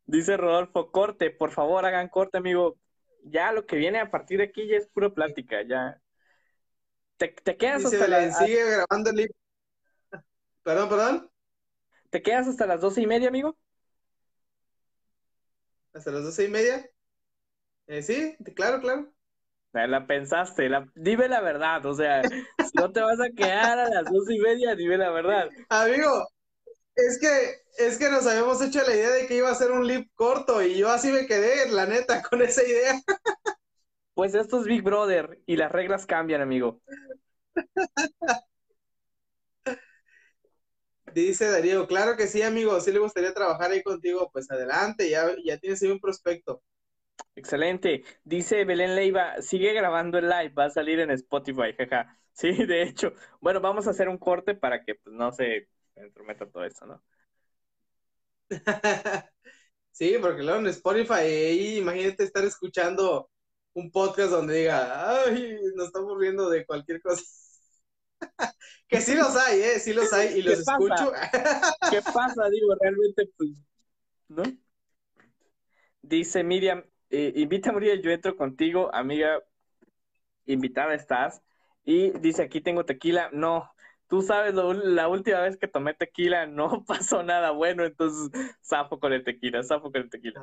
Dice 0.06 0.36
Rodolfo, 0.36 0.90
corte, 0.90 1.30
por 1.30 1.52
favor, 1.52 1.84
hagan 1.84 2.08
corte, 2.08 2.38
amigo. 2.38 2.76
Ya 3.22 3.52
lo 3.52 3.66
que 3.66 3.76
viene 3.76 4.00
a 4.00 4.10
partir 4.10 4.38
de 4.38 4.44
aquí 4.44 4.66
ya 4.68 4.76
es 4.76 4.88
pura 4.88 5.10
plática, 5.10 5.62
ya. 5.62 6.00
Te, 7.16 7.32
quedas 7.34 7.84
hasta 7.84 8.06
la... 8.08 8.32
sigue 8.32 8.62
grabando 8.64 9.10
el 9.10 9.34
Perdón, 10.62 10.88
perdón. 10.88 11.30
¿Te 12.10 12.22
quedas 12.22 12.46
hasta 12.46 12.66
las 12.66 12.80
doce 12.80 13.02
y 13.02 13.06
media, 13.06 13.28
amigo? 13.28 13.56
¿Hasta 15.96 16.10
las 16.10 16.24
doce 16.24 16.44
y 16.44 16.48
media? 16.48 16.90
Eh, 17.86 18.02
sí, 18.02 18.36
claro, 18.54 18.80
claro. 18.80 19.10
La 19.72 20.06
pensaste, 20.06 20.68
la... 20.68 20.86
dime 20.94 21.26
la 21.26 21.40
verdad, 21.40 21.84
o 21.86 21.94
sea, 21.94 22.22
si 22.22 22.70
no 22.74 22.92
te 22.92 23.00
vas 23.00 23.18
a 23.18 23.30
quedar 23.30 23.78
a 23.78 23.88
las 23.88 24.04
doce 24.04 24.34
y 24.34 24.38
media, 24.38 24.74
dime 24.74 24.98
la 24.98 25.10
verdad. 25.10 25.48
Amigo, 25.70 26.28
es 26.94 27.18
que, 27.18 27.82
es 27.82 27.96
que 27.96 28.10
nos 28.10 28.26
habíamos 28.26 28.60
hecho 28.60 28.82
la 28.86 28.94
idea 28.94 29.10
de 29.10 29.26
que 29.26 29.36
iba 29.36 29.50
a 29.50 29.54
ser 29.54 29.70
un 29.70 29.86
lip 29.86 30.10
corto 30.14 30.62
y 30.62 30.76
yo 30.76 30.90
así 30.90 31.10
me 31.10 31.26
quedé, 31.26 31.70
la 31.70 31.86
neta, 31.86 32.22
con 32.30 32.42
esa 32.42 32.62
idea. 32.62 33.00
Pues 34.12 34.34
esto 34.34 34.60
es 34.60 34.66
Big 34.66 34.82
Brother 34.82 35.40
y 35.46 35.56
las 35.56 35.72
reglas 35.72 36.04
cambian, 36.04 36.42
amigo. 36.42 36.82
Dice 41.16 41.48
Darío, 41.48 41.86
claro 41.86 42.14
que 42.14 42.26
sí, 42.26 42.42
amigo, 42.42 42.78
si 42.78 42.92
le 42.92 42.98
gustaría 42.98 43.32
trabajar 43.32 43.70
ahí 43.70 43.82
contigo, 43.82 44.28
pues 44.30 44.50
adelante, 44.50 45.08
ya, 45.08 45.34
ya 45.42 45.56
tienes 45.56 45.82
ahí 45.82 45.90
un 45.90 45.98
prospecto. 45.98 46.62
Excelente. 47.34 48.04
Dice 48.22 48.66
Belén 48.66 48.94
Leiva, 48.94 49.40
sigue 49.40 49.72
grabando 49.72 50.18
el 50.18 50.28
live, 50.28 50.50
va 50.50 50.66
a 50.66 50.70
salir 50.70 51.00
en 51.00 51.10
Spotify, 51.12 51.72
jaja. 51.76 52.20
Sí, 52.34 52.52
de 52.66 52.82
hecho. 52.82 53.14
Bueno, 53.40 53.62
vamos 53.62 53.86
a 53.86 53.92
hacer 53.92 54.10
un 54.10 54.18
corte 54.18 54.54
para 54.54 54.84
que 54.84 54.96
pues, 54.96 55.16
no 55.16 55.32
se 55.32 55.70
entrometa 55.94 56.44
todo 56.44 56.66
eso, 56.66 56.84
¿no? 56.84 57.02
sí, 59.92 60.18
porque 60.20 60.42
luego 60.42 60.58
en 60.58 60.66
Spotify, 60.66 61.14
ahí 61.14 61.78
imagínate 61.78 62.24
estar 62.24 62.44
escuchando 62.44 63.30
un 63.72 63.90
podcast 63.90 64.32
donde 64.32 64.58
diga, 64.58 65.22
ay, 65.24 65.56
nos 65.76 65.86
estamos 65.86 66.18
riendo 66.18 66.50
de 66.50 66.66
cualquier 66.66 67.00
cosa. 67.00 67.24
que 68.88 69.00
sí 69.00 69.14
los 69.14 69.36
hay, 69.36 69.60
¿eh? 69.60 69.78
Sí 69.78 69.92
los 69.92 70.12
hay 70.12 70.38
y 70.38 70.42
los 70.42 70.60
escucho. 70.60 71.12
¿Qué 71.90 72.02
pasa? 72.02 72.48
Digo, 72.50 72.74
realmente, 72.80 73.30
pues, 73.36 73.50
¿no? 74.28 74.42
Dice 76.02 76.44
Miriam, 76.44 76.84
eh, 77.10 77.32
invita 77.36 77.70
a 77.70 77.72
Muriel, 77.72 78.02
yo 78.02 78.10
entro 78.10 78.36
contigo, 78.36 78.94
amiga, 78.94 79.42
invitada 80.46 80.94
estás. 80.94 81.42
Y 81.84 82.10
dice, 82.18 82.42
aquí 82.42 82.60
tengo 82.60 82.84
tequila. 82.84 83.30
No, 83.32 83.70
tú 84.08 84.22
sabes, 84.22 84.54
la 84.54 85.08
última 85.08 85.40
vez 85.40 85.56
que 85.56 85.68
tomé 85.68 85.94
tequila 85.94 86.46
no 86.46 86.84
pasó 86.86 87.22
nada 87.22 87.50
bueno, 87.50 87.84
entonces 87.84 88.30
zafo 88.64 88.98
con 88.98 89.12
el 89.12 89.24
tequila, 89.24 89.62
zafo 89.62 89.90
con 89.92 90.02
el 90.02 90.10
tequila. 90.10 90.42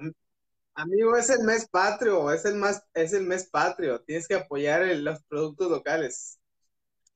Amigo, 0.75 1.15
es 1.15 1.29
el 1.29 1.43
mes 1.45 1.69
patrio, 1.69 2.31
es 2.31 2.45
el, 2.45 2.55
más, 2.55 2.83
es 2.93 3.13
el 3.13 3.25
mes 3.25 3.47
patrio, 3.49 4.01
tienes 4.01 4.27
que 4.27 4.35
apoyar 4.35 4.83
los 4.97 5.23
productos 5.25 5.69
locales. 5.69 6.39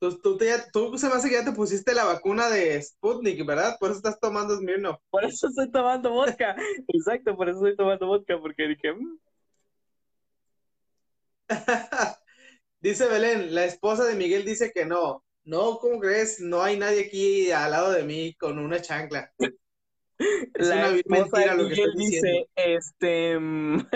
Tú, 0.00 0.16
tú, 0.20 0.38
tú, 0.72 0.96
se 0.96 1.08
me 1.08 1.14
hace 1.14 1.28
que 1.28 1.34
ya 1.34 1.44
te 1.44 1.50
pusiste 1.50 1.92
la 1.92 2.04
vacuna 2.04 2.48
de 2.48 2.80
Sputnik, 2.80 3.44
¿verdad? 3.44 3.76
Por 3.80 3.90
eso 3.90 3.98
estás 3.98 4.20
tomando 4.20 4.56
Smirnoff. 4.56 5.00
Por 5.10 5.24
eso 5.24 5.48
estoy 5.48 5.70
tomando 5.72 6.12
vodka. 6.12 6.54
Exacto, 6.88 7.36
por 7.36 7.48
eso 7.48 7.58
estoy 7.58 7.76
tomando 7.76 8.06
vodka, 8.06 8.38
porque 8.40 8.68
dije... 8.68 8.92
Mm". 8.92 9.18
dice 12.80 13.08
Belén, 13.08 13.52
la 13.54 13.64
esposa 13.64 14.04
de 14.04 14.14
Miguel 14.14 14.44
dice 14.44 14.70
que 14.72 14.84
no. 14.84 15.24
No, 15.42 15.78
¿cómo 15.78 15.98
crees? 15.98 16.38
No 16.40 16.62
hay 16.62 16.78
nadie 16.78 17.06
aquí 17.06 17.50
al 17.50 17.72
lado 17.72 17.90
de 17.90 18.04
mí 18.04 18.34
con 18.34 18.58
una 18.58 18.80
chancla. 18.80 19.32
Es 20.18 20.66
la 20.66 20.88
una 20.88 21.00
mentira 21.06 21.54
lo 21.54 21.68
que 21.68 21.74
estoy 21.74 21.92
dice, 21.96 22.48
este... 22.56 23.38
Mm". 23.38 23.86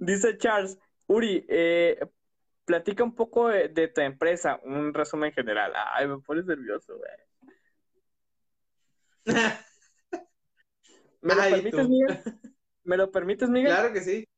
dice 0.00 0.36
Charles, 0.36 0.78
Uri, 1.06 1.44
eh, 1.48 1.98
platica 2.64 3.04
un 3.04 3.14
poco 3.14 3.48
de, 3.48 3.88
tu 3.88 4.00
empresa, 4.00 4.60
un 4.64 4.92
resumen 4.92 5.32
general. 5.32 5.72
Ay, 5.74 6.08
me 6.08 6.18
pones 6.18 6.44
nervioso, 6.46 6.96
güey. 6.96 7.10
¿Me 11.22 11.34
lo 11.34 11.42
permites, 11.42 11.88
Miguel? 11.88 12.20
¿Me 12.84 12.96
lo 12.96 13.10
permites, 13.10 13.48
Miguel? 13.48 13.70
Claro 13.72 13.92
que 13.92 14.00
sí. 14.00 14.28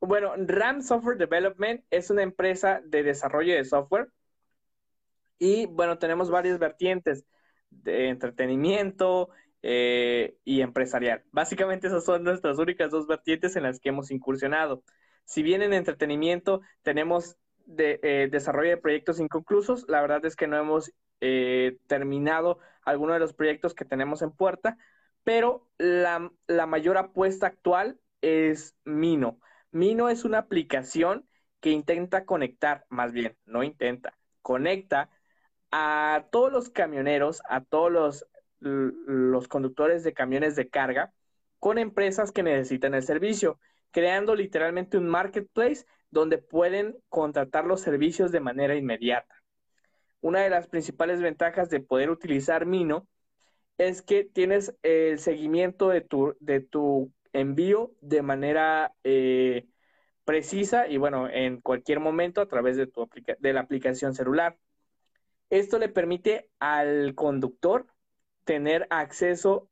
Bueno, 0.00 0.34
RAM 0.36 0.82
Software 0.82 1.18
Development 1.18 1.84
es 1.90 2.10
una 2.10 2.22
empresa 2.22 2.80
de 2.84 3.02
desarrollo 3.02 3.54
de 3.54 3.64
software. 3.64 4.08
Y 5.38 5.66
bueno, 5.66 5.98
tenemos 5.98 6.30
varias 6.30 6.58
vertientes 6.58 7.24
de 7.70 8.08
entretenimiento, 8.08 9.30
eh, 9.62 10.38
y 10.44 10.62
empresarial. 10.62 11.22
Básicamente 11.32 11.88
esas 11.88 12.04
son 12.04 12.24
nuestras 12.24 12.58
únicas 12.58 12.90
dos 12.90 13.06
vertientes 13.06 13.56
en 13.56 13.64
las 13.64 13.78
que 13.78 13.90
hemos 13.90 14.10
incursionado. 14.10 14.82
Si 15.30 15.44
bien 15.44 15.62
en 15.62 15.72
entretenimiento 15.72 16.60
tenemos 16.82 17.36
eh, 17.78 18.28
desarrollo 18.32 18.70
de 18.70 18.76
proyectos 18.78 19.20
inconclusos, 19.20 19.84
la 19.86 20.00
verdad 20.00 20.24
es 20.24 20.34
que 20.34 20.48
no 20.48 20.58
hemos 20.58 20.92
eh, 21.20 21.78
terminado 21.86 22.58
alguno 22.82 23.12
de 23.12 23.20
los 23.20 23.32
proyectos 23.32 23.72
que 23.72 23.84
tenemos 23.84 24.22
en 24.22 24.32
puerta, 24.32 24.76
pero 25.22 25.68
la, 25.78 26.32
la 26.48 26.66
mayor 26.66 26.98
apuesta 26.98 27.46
actual 27.46 28.00
es 28.22 28.74
Mino. 28.84 29.38
Mino 29.70 30.08
es 30.08 30.24
una 30.24 30.38
aplicación 30.38 31.28
que 31.60 31.70
intenta 31.70 32.24
conectar, 32.24 32.84
más 32.88 33.12
bien, 33.12 33.36
no 33.44 33.62
intenta, 33.62 34.18
conecta 34.42 35.10
a 35.70 36.26
todos 36.32 36.50
los 36.50 36.70
camioneros, 36.70 37.40
a 37.48 37.62
todos 37.62 37.92
los, 37.92 38.26
los 38.58 39.46
conductores 39.46 40.02
de 40.02 40.12
camiones 40.12 40.56
de 40.56 40.68
carga 40.68 41.12
con 41.60 41.78
empresas 41.78 42.32
que 42.32 42.42
necesitan 42.42 42.94
el 42.94 43.04
servicio, 43.04 43.60
creando 43.90 44.34
literalmente 44.34 44.98
un 44.98 45.08
marketplace 45.08 45.84
donde 46.10 46.38
pueden 46.38 46.96
contratar 47.08 47.64
los 47.64 47.80
servicios 47.80 48.32
de 48.32 48.40
manera 48.40 48.74
inmediata. 48.74 49.34
Una 50.20 50.40
de 50.40 50.50
las 50.50 50.68
principales 50.68 51.22
ventajas 51.22 51.70
de 51.70 51.80
poder 51.80 52.10
utilizar 52.10 52.66
Mino 52.66 53.08
es 53.78 54.02
que 54.02 54.24
tienes 54.24 54.76
el 54.82 55.18
seguimiento 55.18 55.88
de 55.88 56.02
tu, 56.02 56.36
de 56.40 56.60
tu 56.60 57.12
envío 57.32 57.92
de 58.02 58.20
manera 58.22 58.92
eh, 59.04 59.66
precisa 60.24 60.86
y 60.86 60.98
bueno, 60.98 61.28
en 61.28 61.60
cualquier 61.62 62.00
momento 62.00 62.42
a 62.42 62.48
través 62.48 62.76
de, 62.76 62.86
tu 62.86 63.08
de 63.38 63.52
la 63.52 63.60
aplicación 63.60 64.14
celular. 64.14 64.58
Esto 65.48 65.78
le 65.78 65.88
permite 65.88 66.50
al 66.58 67.14
conductor 67.14 67.86
tener 68.44 68.86
acceso 68.90 69.69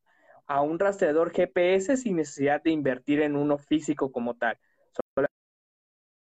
a 0.49 0.61
un 0.61 0.79
rastreador 0.79 1.31
GPS 1.31 1.95
sin 1.95 2.15
necesidad 2.15 2.61
de 2.63 2.71
invertir 2.71 3.21
en 3.21 3.35
uno 3.35 3.59
físico 3.59 4.11
como 4.11 4.35
tal. 4.35 4.57
Solo 4.91 5.27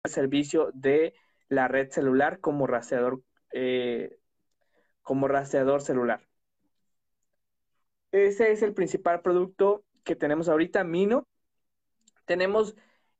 el 0.03 0.11
servicio 0.11 0.71
de 0.73 1.13
la 1.49 1.67
red 1.67 1.91
celular 1.91 2.39
como 2.39 2.65
rastreador, 2.65 3.21
eh, 3.53 4.17
como 5.03 5.27
rastreador 5.27 5.81
celular. 5.83 6.27
Ese 8.11 8.51
es 8.51 8.63
el 8.63 8.73
principal 8.73 9.21
producto 9.21 9.83
que 10.03 10.15
tenemos 10.15 10.49
ahorita, 10.49 10.83
Mino. 10.83 11.27
Tenemos 12.25 12.75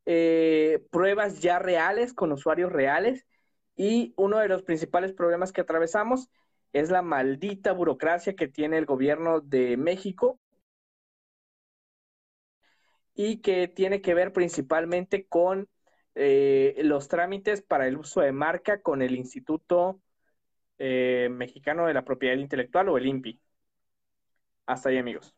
eh, 0.08 0.84
pruebas 0.90 1.42
ya 1.42 1.60
reales 1.60 2.16
con 2.16 2.32
usuarios 2.32 2.72
reales 2.72 3.28
y 3.76 4.16
uno 4.18 4.40
de 4.40 4.48
los 4.48 4.64
principales 4.64 5.14
problemas 5.14 5.52
que 5.52 5.62
atravesamos 5.62 6.32
es 6.74 6.90
la 6.90 7.04
maldita 7.04 7.72
burocracia 7.72 8.36
que 8.36 8.48
tiene 8.48 8.80
el 8.80 8.88
gobierno 8.88 9.42
de 9.42 9.78
México 9.78 10.40
y 13.18 13.42
que 13.42 13.68
tiene 13.68 14.00
que 14.02 14.14
ver 14.14 14.32
principalmente 14.32 15.26
con 15.26 15.68
eh, 16.14 16.76
los 16.84 17.08
trámites 17.08 17.64
para 17.64 17.88
el 17.88 17.98
uso 17.98 18.22
de 18.22 18.32
marca 18.32 18.82
con 18.82 19.02
el 19.02 19.16
Instituto 19.16 20.00
eh, 20.78 21.28
Mexicano 21.32 21.88
de 21.88 21.96
la 21.96 22.06
Propiedad 22.06 22.38
Intelectual 22.38 22.90
o 22.90 22.98
el 22.98 23.08
INPI. 23.08 23.42
Hasta 24.68 24.90
ahí, 24.90 25.00
amigos. 25.00 25.34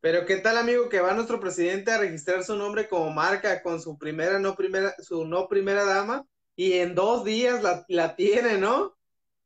Pero 0.00 0.24
qué 0.24 0.36
tal, 0.36 0.56
amigo, 0.56 0.88
que 0.88 1.00
va 1.00 1.12
nuestro 1.12 1.40
presidente 1.40 1.92
a 1.92 1.98
registrar 1.98 2.42
su 2.42 2.56
nombre 2.56 2.88
como 2.88 3.10
marca 3.10 3.62
con 3.62 3.80
su 3.82 3.98
primera, 3.98 4.38
no 4.38 4.56
primera, 4.56 4.94
su 5.02 5.26
no 5.26 5.46
primera 5.46 5.84
dama, 5.84 6.24
y 6.54 6.74
en 6.74 6.94
dos 6.94 7.22
días 7.22 7.62
la, 7.88 8.16
tiene, 8.16 8.56
¿no? 8.56 8.96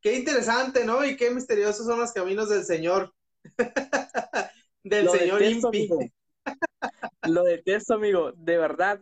Qué 0.00 0.14
interesante, 0.14 0.84
¿no? 0.84 1.04
Y 1.04 1.16
qué 1.16 1.30
misteriosos 1.32 1.86
son 1.86 1.98
los 1.98 2.12
caminos 2.12 2.48
del 2.50 2.64
Señor. 2.64 3.12
del 4.82 5.08
Señor 5.08 5.42
Impi. 5.42 5.88
Lo 7.28 7.44
detesto, 7.44 7.94
amigo, 7.94 8.32
de 8.32 8.58
verdad. 8.58 9.00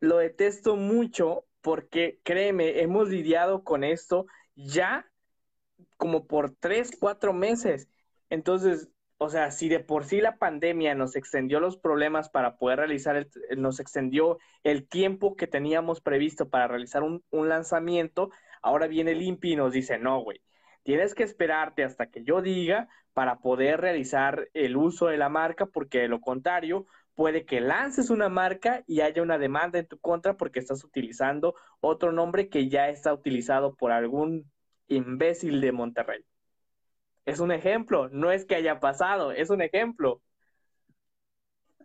Lo 0.00 0.18
detesto 0.18 0.76
mucho 0.76 1.44
porque, 1.60 2.20
créeme, 2.22 2.80
hemos 2.80 3.08
lidiado 3.08 3.64
con 3.64 3.84
esto 3.84 4.26
ya 4.54 5.10
como 5.96 6.26
por 6.26 6.54
tres, 6.54 6.90
cuatro 6.98 7.32
meses. 7.32 7.88
Entonces, 8.30 8.88
o 9.18 9.28
sea, 9.28 9.50
si 9.50 9.68
de 9.68 9.80
por 9.80 10.04
sí 10.04 10.20
la 10.20 10.36
pandemia 10.36 10.94
nos 10.94 11.16
extendió 11.16 11.58
los 11.60 11.76
problemas 11.76 12.28
para 12.30 12.56
poder 12.56 12.78
realizar, 12.78 13.16
el, 13.16 13.28
nos 13.60 13.80
extendió 13.80 14.38
el 14.62 14.86
tiempo 14.88 15.36
que 15.36 15.48
teníamos 15.48 16.00
previsto 16.00 16.48
para 16.48 16.68
realizar 16.68 17.02
un, 17.02 17.22
lanzamiento, 17.32 18.30
ahora 18.62 18.86
viene 18.86 19.12
el 19.12 19.22
INPI 19.22 19.52
y 19.52 19.56
nos 19.56 19.72
dice, 19.72 19.98
no, 19.98 20.22
güey, 20.22 20.40
tienes 20.88 21.14
que 21.14 21.22
esperarte 21.22 21.84
hasta 21.84 22.06
que 22.06 22.24
yo 22.24 22.40
diga 22.40 22.88
para 23.12 23.40
poder 23.40 23.78
realizar 23.78 24.48
el 24.54 24.74
uso 24.74 25.08
de 25.08 25.18
la 25.18 25.28
marca, 25.28 25.66
porque 25.66 25.98
de 25.98 26.08
lo 26.08 26.18
contrario, 26.22 26.86
puede 27.14 27.44
que 27.44 27.60
lances 27.60 28.08
una 28.08 28.30
marca 28.30 28.84
y 28.86 29.02
haya 29.02 29.20
una 29.20 29.36
demanda 29.36 29.78
en 29.78 29.86
tu 29.86 29.98
contra 29.98 30.38
porque 30.38 30.60
estás 30.60 30.82
utilizando 30.84 31.54
otro 31.80 32.10
nombre 32.10 32.48
que 32.48 32.70
ya 32.70 32.88
está 32.88 33.12
utilizado 33.12 33.74
por 33.74 33.92
algún 33.92 34.50
imbécil 34.86 35.60
de 35.60 35.72
Monterrey. 35.72 36.24
Es 37.26 37.40
un 37.40 37.52
ejemplo, 37.52 38.08
no 38.08 38.32
es 38.32 38.46
que 38.46 38.54
haya 38.54 38.80
pasado, 38.80 39.32
es 39.32 39.50
un 39.50 39.60
ejemplo. 39.60 40.22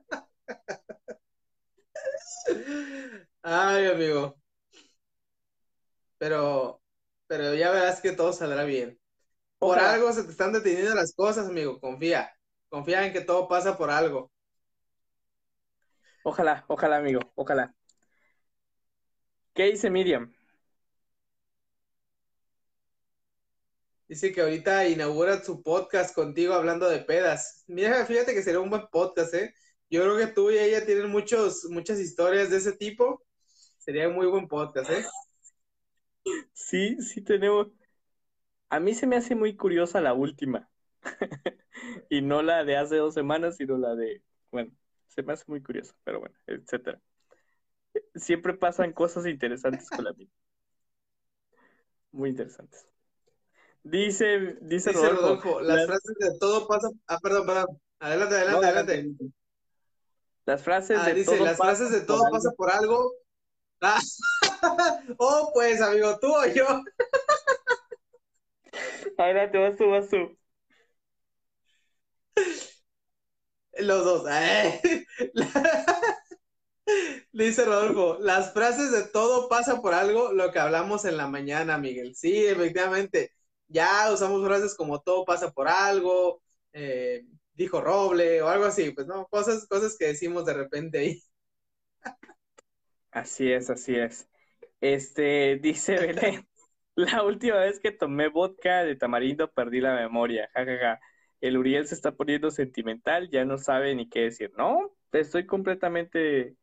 Ay, 3.42 3.88
amigo. 3.88 4.38
Pero, 6.18 6.83
pero 7.36 7.56
ya 7.56 7.72
verás 7.72 8.00
que 8.00 8.12
todo 8.12 8.32
saldrá 8.32 8.64
bien. 8.64 9.00
Por 9.58 9.80
algo 9.80 10.14
se 10.14 10.24
te 10.24 10.30
están 10.30 10.54
deteniendo 10.54 10.94
las 10.94 11.16
cosas, 11.16 11.48
amigo. 11.48 11.80
Confía. 11.80 12.32
Confía 12.70 13.08
en 13.08 13.12
que 13.12 13.22
todo 13.22 13.48
pasa 13.48 13.76
por 13.76 13.90
algo. 13.90 14.32
Ojalá, 16.24 16.64
ojalá, 16.68 16.98
amigo, 16.98 17.22
ojalá. 17.34 17.74
¿Qué 19.56 19.64
dice 19.64 19.90
Miriam? 19.90 20.32
Dice 24.08 24.32
que 24.32 24.42
ahorita 24.42 24.88
inaugura 24.88 25.44
su 25.44 25.64
podcast 25.64 26.14
contigo 26.14 26.54
hablando 26.54 26.88
de 26.88 27.00
pedas. 27.00 27.64
Mira, 27.66 28.06
fíjate 28.06 28.36
que 28.36 28.44
sería 28.44 28.60
un 28.60 28.70
buen 28.70 28.86
podcast, 28.92 29.34
¿eh? 29.34 29.56
Yo 29.90 30.04
creo 30.04 30.18
que 30.18 30.28
tú 30.28 30.52
y 30.52 30.60
ella 30.60 30.86
tienen 30.86 31.10
muchos, 31.10 31.66
muchas 31.72 32.00
historias 32.00 32.52
de 32.52 32.58
ese 32.58 32.74
tipo. 32.74 33.24
Sería 33.80 34.08
un 34.08 34.14
muy 34.14 34.28
buen 34.28 34.48
podcast, 34.48 34.92
¿eh? 34.92 35.04
Sí, 36.54 37.02
sí 37.02 37.22
tenemos. 37.22 37.68
A 38.70 38.80
mí 38.80 38.94
se 38.94 39.08
me 39.08 39.16
hace 39.16 39.36
muy 39.36 39.56
curiosa 39.56 40.02
la 40.02 40.14
última. 40.14 40.70
y 42.10 42.22
no 42.22 42.42
la 42.42 42.64
de 42.64 42.78
hace 42.78 42.98
dos 42.98 43.14
semanas, 43.14 43.58
sino 43.58 43.78
la 43.78 43.96
de, 43.96 44.24
bueno, 44.52 44.72
se 45.08 45.24
me 45.24 45.34
hace 45.34 45.46
muy 45.48 45.62
curiosa, 45.62 45.96
pero 46.04 46.20
bueno, 46.20 46.36
etcétera. 46.48 47.00
Siempre 48.16 48.54
pasan 48.56 48.94
cosas 48.94 49.28
interesantes 49.28 49.90
con 49.90 50.06
la 50.06 50.14
vida. 50.14 50.32
Muy 52.12 52.30
interesantes. 52.30 52.88
Dice, 53.84 54.58
dice, 54.62 54.92
Rodolfo, 54.94 55.60
las, 55.60 55.86
frases 55.88 56.16
de 56.20 56.38
todo 56.40 56.68
pasa. 56.68 56.88
Ah, 57.08 57.18
perdón, 57.22 57.46
perdón. 57.46 57.82
Adelante, 58.00 58.36
adelante, 58.36 58.66
adelante. 58.66 59.16
Las 60.46 60.64
frases 60.64 61.00
ah, 61.02 61.06
de 61.08 61.14
dice, 61.16 61.36
todo 61.36 61.46
las 61.46 61.58
frases 61.58 61.92
de 61.92 62.02
todo 62.02 62.22
pasa 62.32 62.52
por 62.56 62.70
algo. 62.72 63.14
Ah. 63.82 64.00
oh, 65.18 65.52
pues, 65.54 65.82
amigo, 65.82 66.18
tú 66.20 66.34
o 66.34 66.46
yo. 66.48 66.66
Adelante, 69.18 69.58
vas 69.58 69.76
tú, 69.78 69.90
vas 69.90 70.10
tú. 70.10 70.38
Los 73.80 74.06
dos. 74.06 74.24
Dice 77.32 77.66
Rodolfo, 77.66 78.18
las 78.20 78.54
frases 78.54 78.92
de 78.92 79.04
todo 79.04 79.50
pasa 79.50 79.82
por 79.82 79.94
algo, 79.94 80.32
lo 80.34 80.52
que 80.52 80.60
hablamos 80.60 81.06
en 81.06 81.18
la 81.18 81.28
mañana, 81.28 81.78
Miguel. 81.78 82.16
Sí, 82.16 82.46
efectivamente 82.46 83.32
ya 83.68 84.12
usamos 84.14 84.46
frases 84.46 84.76
como 84.76 85.02
todo 85.02 85.26
pasa 85.26 85.52
por 85.52 85.68
algo, 85.68 86.42
eh, 86.74 87.26
dijo 87.54 87.82
Roble 87.82 88.42
o 88.42 88.50
algo 88.50 88.66
así, 88.66 88.92
pues 88.92 89.08
no, 89.08 89.28
cosas, 89.28 89.66
cosas 89.68 89.98
que 89.98 90.06
decimos 90.08 90.46
de 90.46 90.54
repente 90.54 91.00
ahí. 91.00 91.24
Así 93.12 93.52
es, 93.52 93.70
así 93.70 93.96
es. 93.96 94.28
Este, 94.84 95.56
dice 95.62 95.98
Belén, 95.98 96.46
la 96.96 97.24
última 97.24 97.56
vez 97.56 97.80
que 97.80 97.94
tomé 97.94 98.28
vodka 98.28 98.84
de 98.84 98.98
tamarindo 98.98 99.50
perdí 99.50 99.80
la 99.80 99.96
memoria, 99.96 100.50
jajaja. 100.54 101.00
El 101.40 101.58
Uriel 101.58 101.88
se 101.88 101.96
está 101.96 102.12
poniendo 102.12 102.52
sentimental, 102.52 103.30
ya 103.30 103.46
no 103.46 103.58
sabe 103.58 103.96
ni 103.96 104.10
qué 104.10 104.24
decir. 104.24 104.52
No, 104.58 104.94
estoy 105.14 105.46
completamente 105.46 106.58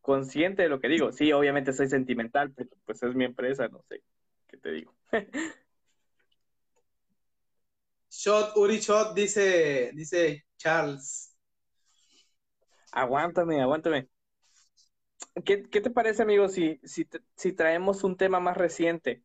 consciente 0.00 0.62
de 0.62 0.70
lo 0.70 0.80
que 0.80 0.88
digo. 0.88 1.12
Sí, 1.12 1.30
obviamente 1.32 1.74
soy 1.74 1.88
sentimental, 1.88 2.54
pero 2.56 2.70
pues 2.86 3.02
es 3.02 3.14
mi 3.14 3.26
empresa, 3.26 3.68
no 3.68 3.82
sé 3.82 4.02
qué 4.46 4.56
te 4.56 4.72
digo. 4.72 4.94
Shot, 8.10 8.56
Uri 8.56 8.78
Shot, 8.78 9.14
dice, 9.14 9.90
dice 9.94 10.46
Charles. 10.56 11.36
Aguántame, 12.92 13.60
aguántame. 13.60 14.08
¿Qué, 15.44 15.58
te 15.58 15.90
parece, 15.90 16.22
amigo, 16.22 16.48
si, 16.48 16.80
si, 16.84 17.52
traemos 17.52 18.04
un 18.04 18.16
tema 18.16 18.40
más 18.40 18.56
reciente? 18.56 19.22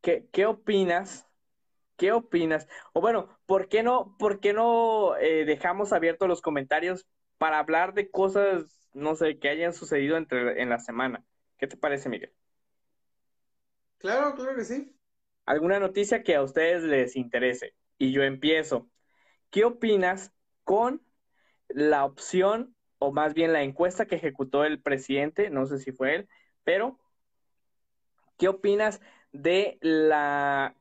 ¿Qué, 0.00 0.28
¿Qué 0.32 0.46
opinas? 0.46 1.28
¿Qué 1.96 2.12
opinas? 2.12 2.68
O 2.92 3.00
bueno, 3.00 3.28
¿por 3.46 3.68
qué 3.68 3.82
no, 3.82 4.16
por 4.18 4.40
qué 4.40 4.52
no 4.52 5.16
eh, 5.16 5.44
dejamos 5.44 5.92
abiertos 5.92 6.28
los 6.28 6.40
comentarios 6.40 7.06
para 7.38 7.58
hablar 7.58 7.94
de 7.94 8.10
cosas, 8.10 8.88
no 8.92 9.14
sé, 9.14 9.38
que 9.38 9.48
hayan 9.48 9.72
sucedido 9.72 10.16
entre, 10.16 10.62
en 10.62 10.68
la 10.68 10.78
semana? 10.78 11.24
¿Qué 11.58 11.66
te 11.66 11.76
parece, 11.76 12.08
Miguel? 12.08 12.32
Claro, 13.98 14.34
claro 14.34 14.56
que 14.56 14.64
sí. 14.64 14.96
¿Alguna 15.44 15.78
noticia 15.78 16.22
que 16.22 16.34
a 16.34 16.42
ustedes 16.42 16.82
les 16.82 17.16
interese? 17.16 17.74
Y 17.98 18.12
yo 18.12 18.22
empiezo. 18.22 18.88
¿Qué 19.50 19.64
opinas 19.64 20.32
con 20.64 21.02
la 21.68 22.04
opción, 22.04 22.74
o 23.00 23.12
más 23.12 23.34
bien 23.34 23.52
la 23.52 23.62
encuesta 23.62 24.06
que 24.06 24.14
ejecutó 24.16 24.64
el 24.64 24.80
presidente? 24.80 25.50
No 25.50 25.66
sé 25.66 25.78
si 25.78 25.90
fue 25.90 26.14
él, 26.14 26.28
pero 26.62 27.00
¿qué 28.38 28.48
opinas 28.48 29.00
de 29.32 29.78
la 29.80 30.76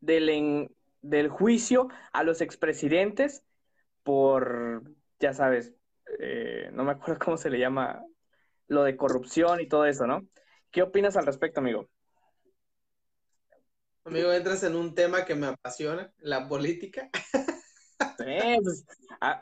del, 0.00 0.70
del 1.02 1.28
juicio 1.28 1.88
a 2.12 2.22
los 2.22 2.40
expresidentes 2.40 3.44
por, 4.02 4.82
ya 5.18 5.32
sabes, 5.32 5.74
eh, 6.20 6.70
no 6.72 6.84
me 6.84 6.92
acuerdo 6.92 7.18
cómo 7.24 7.36
se 7.36 7.50
le 7.50 7.58
llama, 7.58 8.04
lo 8.68 8.84
de 8.84 8.96
corrupción 8.96 9.60
y 9.60 9.68
todo 9.68 9.86
eso, 9.86 10.06
¿no? 10.06 10.26
¿Qué 10.70 10.82
opinas 10.82 11.16
al 11.16 11.26
respecto, 11.26 11.60
amigo? 11.60 11.88
Amigo, 14.04 14.32
entras 14.32 14.62
en 14.62 14.76
un 14.76 14.94
tema 14.94 15.24
que 15.24 15.34
me 15.34 15.46
apasiona, 15.46 16.12
la 16.18 16.46
política. 16.46 17.08
Pues, 18.62 18.84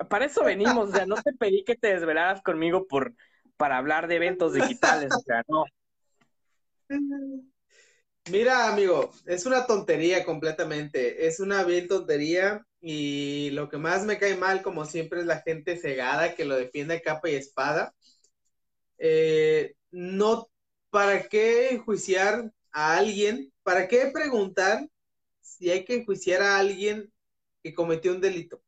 para 0.08 0.24
eso 0.24 0.44
venimos, 0.44 0.90
o 0.90 0.92
sea, 0.92 1.06
no 1.06 1.16
te 1.16 1.32
pedí 1.32 1.64
que 1.64 1.76
te 1.76 1.94
desvelaras 1.94 2.42
conmigo 2.42 2.86
por, 2.86 3.14
para 3.56 3.78
hablar 3.78 4.08
de 4.08 4.16
eventos 4.16 4.54
digitales, 4.54 5.12
o 5.12 5.20
sea, 5.20 5.42
no. 5.48 5.64
Mira, 8.30 8.68
amigo, 8.68 9.10
es 9.26 9.46
una 9.46 9.66
tontería 9.66 10.24
completamente, 10.24 11.26
es 11.26 11.40
una 11.40 11.64
vil 11.64 11.88
tontería 11.88 12.64
y 12.80 13.50
lo 13.50 13.68
que 13.68 13.78
más 13.78 14.04
me 14.04 14.18
cae 14.18 14.36
mal, 14.36 14.62
como 14.62 14.84
siempre, 14.84 15.20
es 15.20 15.26
la 15.26 15.40
gente 15.40 15.76
cegada 15.76 16.34
que 16.34 16.44
lo 16.44 16.56
defiende 16.56 17.02
capa 17.02 17.30
y 17.30 17.34
espada. 17.34 17.94
Eh, 18.98 19.74
no, 19.90 20.48
¿para 20.90 21.28
qué 21.28 21.70
enjuiciar 21.70 22.52
a 22.70 22.96
alguien? 22.96 23.52
¿Para 23.64 23.88
qué 23.88 24.10
preguntar 24.12 24.88
si 25.40 25.70
hay 25.70 25.84
que 25.84 25.96
enjuiciar 25.96 26.42
a 26.42 26.58
alguien 26.58 27.12
que 27.62 27.74
cometió 27.74 28.12
un 28.12 28.20
delito? 28.20 28.62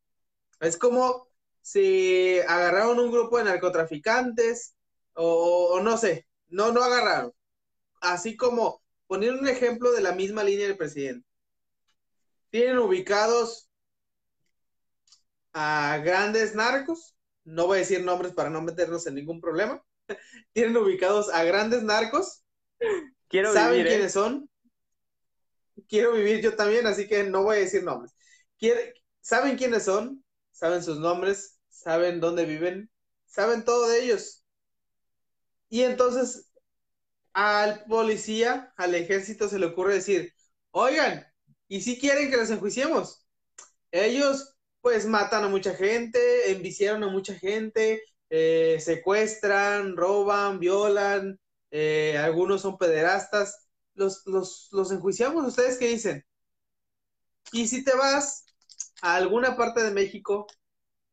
Es 0.65 0.77
como 0.77 1.29
si 1.62 2.39
agarraron 2.41 2.99
un 2.99 3.11
grupo 3.11 3.39
de 3.39 3.45
narcotraficantes 3.45 4.75
o, 5.15 5.75
o 5.75 5.81
no 5.81 5.97
sé, 5.97 6.27
no, 6.49 6.73
no 6.73 6.83
agarraron. 6.83 7.33
Así 8.01 8.37
como 8.37 8.83
poner 9.07 9.33
un 9.33 9.49
ejemplo 9.49 9.93
de 9.93 10.01
la 10.01 10.12
misma 10.12 10.45
línea 10.45 10.67
del 10.67 10.77
presidente. 10.77 11.27
Tienen 12.51 12.79
ubicados 12.79 13.69
a 15.53 16.01
grandes 16.05 16.55
narcos, 16.55 17.15
no 17.45 17.67
voy 17.67 17.77
a 17.77 17.81
decir 17.81 18.05
nombres 18.05 18.33
para 18.33 18.51
no 18.51 18.62
meternos 18.62 19.07
en 19.07 19.15
ningún 19.15 19.41
problema. 19.41 19.83
Tienen 20.53 20.77
ubicados 20.77 21.33
a 21.33 21.45
grandes 21.45 21.83
narcos. 21.83 22.43
Quiero 23.29 23.53
¿Saben 23.53 23.87
¿eh? 23.87 23.89
quiénes 23.89 24.12
son? 24.12 24.49
Quiero 25.89 26.12
vivir 26.12 26.41
yo 26.41 26.57
también, 26.57 26.87
así 26.87 27.07
que 27.07 27.25
no 27.25 27.43
voy 27.43 27.57
a 27.57 27.61
decir 27.61 27.83
nombres. 27.83 28.15
¿Saben 29.21 29.57
quiénes 29.57 29.85
son? 29.85 30.24
¿Saben 30.55 30.84
sus 30.84 30.98
nombres? 31.00 31.59
¿Saben 31.68 32.20
dónde 32.20 32.44
viven? 32.46 32.88
¿Saben 33.26 33.64
todo 33.64 33.88
de 33.88 34.05
ellos? 34.05 34.44
Y 35.68 35.82
entonces 35.82 36.52
al 37.32 37.84
policía, 37.86 38.72
al 38.76 38.94
ejército 38.94 39.48
se 39.48 39.59
le 39.59 39.66
ocurre 39.66 39.94
decir, 39.94 40.32
oigan, 40.70 41.26
¿y 41.66 41.80
si 41.80 41.98
quieren 41.98 42.30
que 42.30 42.36
los 42.36 42.50
enjuiciemos? 42.50 43.26
Ellos 43.90 44.55
pues 44.80 45.07
matan 45.07 45.42
a 45.44 45.48
mucha 45.48 45.74
gente, 45.74 46.52
enviciaron 46.52 47.02
a 47.02 47.09
mucha 47.09 47.34
gente, 47.34 48.02
eh, 48.30 48.78
secuestran, 48.80 49.96
roban, 49.96 50.61
violan, 50.61 51.40
eh, 51.72 52.16
algunos 52.18 52.62
son 52.62 52.78
pederastas, 52.78 53.66
los, 53.94 54.22
los, 54.26 54.68
los 54.70 54.92
enjuiciamos, 54.92 55.44
¿ustedes 55.46 55.78
qué 55.78 55.88
dicen? 55.88 56.24
Y 57.52 57.66
si 57.66 57.82
te 57.82 57.94
vas 57.96 58.43
a 59.05 59.16
alguna 59.16 59.55
parte 59.55 59.82
de 59.82 59.90
México 59.90 60.46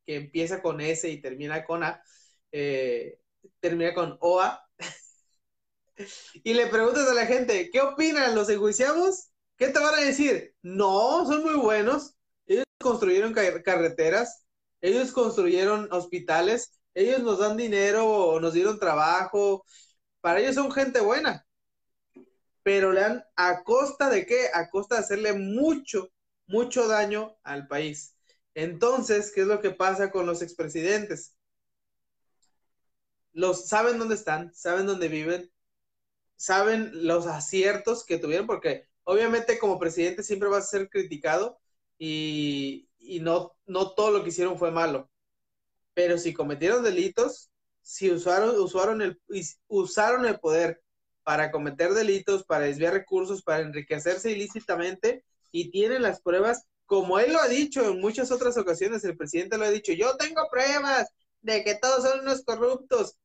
que 0.05 0.15
empieza 0.15 0.61
con 0.61 0.79
S 0.79 1.09
y 1.09 1.21
termina 1.21 1.65
con 1.65 1.83
A, 1.83 2.01
eh, 2.53 3.19
termina 3.59 3.93
con 3.93 4.17
OA, 4.21 4.65
y 6.43 6.53
le 6.53 6.67
preguntas 6.67 7.09
a 7.09 7.13
la 7.13 7.25
gente, 7.25 7.69
¿qué 7.69 7.81
opinan? 7.81 8.33
¿Los 8.33 8.49
enjuiciamos? 8.49 9.31
¿Qué 9.57 9.67
te 9.67 9.79
van 9.79 9.95
a 9.95 10.01
decir? 10.05 10.55
No, 10.61 11.25
son 11.27 11.43
muy 11.43 11.55
buenos. 11.55 12.15
Ellos 12.47 12.63
construyeron 12.79 13.33
carreteras, 13.33 14.45
ellos 14.79 15.11
construyeron 15.11 15.91
hospitales, 15.91 16.79
ellos 16.93 17.21
nos 17.21 17.39
dan 17.39 17.57
dinero, 17.57 18.39
nos 18.39 18.53
dieron 18.53 18.79
trabajo. 18.79 19.65
Para 20.21 20.39
ellos 20.39 20.55
son 20.55 20.71
gente 20.71 21.01
buena. 21.01 21.45
Pero 22.63 22.93
le 22.93 23.03
han, 23.03 23.23
¿a 23.35 23.63
costa 23.63 24.09
de 24.09 24.25
qué? 24.25 24.47
A 24.53 24.69
costa 24.69 24.95
de 24.95 25.01
hacerle 25.01 25.33
mucho, 25.33 26.09
mucho 26.52 26.88
daño 26.88 27.38
al 27.43 27.68
país. 27.68 28.16
Entonces, 28.54 29.32
¿qué 29.34 29.41
es 29.41 29.47
lo 29.47 29.62
que 29.62 29.72
pasa 29.72 30.12
con 30.12 30.26
los 30.26 30.41
expresidentes? 30.41 31.38
Los 33.34 33.68
saben 33.68 33.97
dónde 33.97 34.16
están, 34.16 34.54
saben 34.54 34.86
dónde 34.86 35.08
viven, 35.08 35.49
saben 36.36 37.08
los 37.08 37.26
aciertos 37.28 38.06
que 38.06 38.18
tuvieron, 38.18 38.45
porque 38.45 38.89
obviamente 39.04 39.58
como 39.58 39.80
presidente 39.80 40.24
siempre 40.24 40.49
vas 40.49 40.66
a 40.66 40.78
ser 40.78 40.89
criticado 40.89 41.60
y, 41.97 42.89
no, 43.22 43.56
no 43.66 43.93
todo 43.93 44.12
lo 44.12 44.24
que 44.24 44.30
hicieron 44.30 44.58
fue 44.58 44.72
malo. 44.72 45.10
Pero 45.93 46.18
si 46.18 46.34
cometieron 46.34 46.84
delitos, 46.84 47.52
si 47.82 48.12
usaron, 48.12 48.60
usaron, 48.60 49.02
el, 49.02 49.22
usaron 49.68 50.26
el 50.26 50.39
poder 50.39 50.84
para 51.24 51.52
cometer 51.52 51.93
delitos, 51.93 52.43
para 52.43 52.66
desviar 52.66 52.93
recursos, 52.93 53.43
para 53.43 53.62
enriquecerse 53.62 54.32
ilícitamente 54.32 55.24
y 55.52 55.72
tienen 55.72 56.02
las 56.02 56.22
pruebas, 56.22 56.66
como 56.86 57.20
él 57.20 57.34
lo 57.34 57.39
ha 57.39 57.47
dicho 57.47 57.86
en 57.89 58.02
muchas 58.02 58.32
otras 58.32 58.58
ocasiones, 58.58 59.04
el 59.04 59.18
presidente 59.18 59.58
lo 59.58 59.66
ha 59.66 59.72
dicho, 59.72 59.93
yo 59.93 60.18
tengo 60.18 60.47
pruebas 60.52 61.08
de 61.41 61.64
que 61.64 61.76
todos 61.76 62.04
son 62.04 62.22
unos 62.22 62.43
corruptos, 62.43 63.16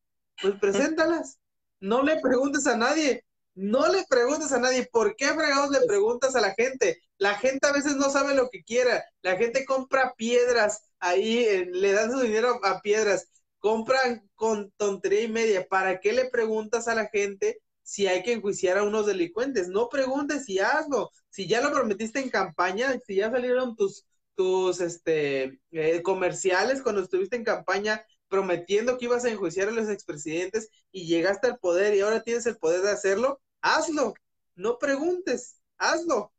pues 0.40 0.54
preséntalas 0.60 1.38
no 1.80 2.02
le 2.02 2.20
preguntes 2.20 2.66
a 2.66 2.76
nadie. 2.76 3.24
No 3.54 3.88
le 3.88 4.04
preguntes 4.08 4.52
a 4.52 4.58
nadie. 4.58 4.88
¿Por 4.90 5.16
qué 5.16 5.28
fregados 5.28 5.70
le 5.70 5.86
preguntas 5.86 6.36
a 6.36 6.40
la 6.40 6.54
gente? 6.54 7.00
La 7.18 7.34
gente 7.34 7.66
a 7.66 7.72
veces 7.72 7.96
no 7.96 8.10
sabe 8.10 8.34
lo 8.34 8.50
que 8.50 8.62
quiera. 8.62 9.04
La 9.22 9.36
gente 9.36 9.64
compra 9.64 10.14
piedras 10.16 10.82
ahí, 10.98 11.38
eh, 11.38 11.66
le 11.70 11.92
dan 11.92 12.12
su 12.12 12.20
dinero 12.20 12.60
a 12.64 12.80
piedras. 12.80 13.28
Compran 13.58 14.28
con 14.34 14.70
tontería 14.72 15.22
y 15.22 15.28
media. 15.28 15.66
¿Para 15.68 16.00
qué 16.00 16.12
le 16.12 16.28
preguntas 16.28 16.88
a 16.88 16.94
la 16.94 17.06
gente 17.06 17.60
si 17.86 18.08
hay 18.08 18.24
que 18.24 18.32
enjuiciar 18.32 18.78
a 18.78 18.82
unos 18.82 19.06
delincuentes? 19.06 19.68
No 19.68 19.88
preguntes 19.88 20.48
y 20.48 20.58
hazlo. 20.58 21.12
Si 21.30 21.46
ya 21.46 21.60
lo 21.60 21.70
prometiste 21.70 22.18
en 22.18 22.30
campaña, 22.30 22.98
si 23.06 23.14
ya 23.14 23.30
salieron 23.30 23.76
tus, 23.76 24.04
tus 24.34 24.80
este, 24.80 25.60
eh, 25.70 26.02
comerciales 26.02 26.82
cuando 26.82 27.00
estuviste 27.00 27.36
en 27.36 27.44
campaña, 27.44 28.04
prometiendo 28.26 28.98
que 28.98 29.04
ibas 29.04 29.24
a 29.24 29.30
enjuiciar 29.30 29.68
a 29.68 29.70
los 29.70 29.88
expresidentes 29.88 30.68
y 30.90 31.06
llegaste 31.06 31.46
al 31.46 31.58
poder 31.58 31.94
y 31.94 32.00
ahora 32.00 32.24
tienes 32.24 32.44
el 32.46 32.56
poder 32.56 32.82
de 32.82 32.90
hacerlo, 32.90 33.40
hazlo. 33.60 34.14
No 34.56 34.78
preguntes, 34.78 35.60
hazlo. 35.78 36.32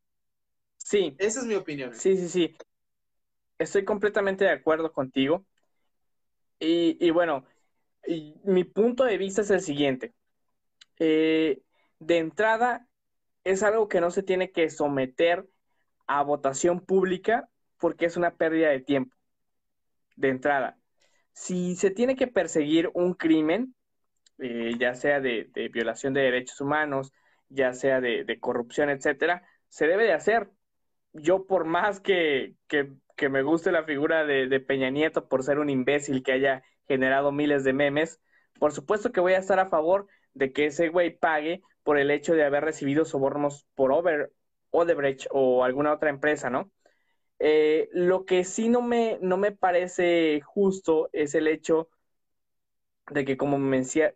Sí. 0.76 1.16
Esa 1.18 1.40
es 1.40 1.46
mi 1.46 1.56
opinión. 1.56 1.96
Sí, 1.96 2.18
sí, 2.18 2.28
sí. 2.28 2.58
Estoy 3.58 3.86
completamente 3.86 4.44
de 4.44 4.52
acuerdo 4.52 4.92
contigo. 4.92 5.46
Y, 6.60 7.10
bueno, 7.12 7.46
mi 8.44 8.66
punto 8.66 9.06
de 9.06 9.18
vista 9.18 9.44
es 9.44 9.50
el 9.50 9.62
siguiente. 9.62 10.14
Eh, 11.00 11.62
de 12.00 12.18
entrada, 12.18 12.88
es 13.44 13.64
algo 13.64 13.88
que 13.88 14.02
no 14.02 14.12
se 14.12 14.24
tiene 14.24 14.52
que 14.52 14.70
someter 14.70 15.48
a 16.08 16.24
votación 16.24 16.80
pública 16.80 17.50
porque 17.80 18.06
es 18.06 18.18
una 18.18 18.36
pérdida 18.36 18.70
de 18.70 18.82
tiempo. 18.82 19.16
De 20.16 20.30
entrada 20.30 20.78
si 21.38 21.76
se 21.76 21.92
tiene 21.92 22.16
que 22.16 22.26
perseguir 22.26 22.90
un 22.96 23.14
crimen, 23.14 23.76
eh, 24.40 24.72
ya 24.80 24.96
sea 24.96 25.20
de, 25.20 25.52
violación 25.72 26.16
de 26.16 26.22
derechos 26.22 26.60
humanos, 26.60 27.14
ya 27.48 27.74
sea 27.74 28.02
de, 28.02 28.40
corrupción, 28.40 28.90
etcétera, 28.90 29.44
se 29.68 29.86
debe 29.86 30.06
de 30.06 30.14
hacer. 30.14 30.50
Yo, 31.14 31.46
por 31.46 31.66
más 31.66 32.00
que, 32.00 32.56
me 33.30 33.44
guste 33.44 33.72
la 33.72 33.84
figura 33.84 34.26
de, 34.26 34.60
Peña 34.62 34.90
Nieto 34.90 35.30
por 35.30 35.44
ser 35.44 35.60
un 35.60 35.70
imbécil 35.70 36.24
que 36.24 36.32
haya 36.32 36.64
generado 36.88 37.32
miles 37.32 37.64
de 37.64 37.74
memes, 37.74 38.20
por 38.60 38.72
supuesto 38.72 39.12
que 39.12 39.20
voy 39.22 39.34
a 39.34 39.40
estar 39.40 39.60
a 39.60 39.68
favor 39.68 40.08
de 40.38 40.54
que 40.54 40.68
ese 40.68 40.90
güey 40.90 41.18
pague 41.18 41.62
por 41.84 41.98
el 41.98 42.12
hecho 42.12 42.34
de 42.34 42.44
haber 42.44 42.64
recibido 42.64 43.06
sobornos 43.06 43.66
por 43.76 43.92
Over, 43.92 44.32
Odebrecht 44.72 45.28
o 45.32 45.64
alguna 45.64 45.94
otra 45.94 46.10
empresa, 46.10 46.50
¿no? 46.50 46.72
Eh, 47.40 47.90
lo 47.92 48.26
que 48.26 48.44
sí 48.44 48.70
no 48.70 48.82
me, 48.82 49.20
no 49.22 49.38
me 49.38 49.52
parece 49.52 50.42
justo 50.42 51.10
es 51.14 51.36
el 51.36 51.48
hecho 51.48 51.90
de 53.12 53.26
que, 53.26 53.38
como, 53.38 53.58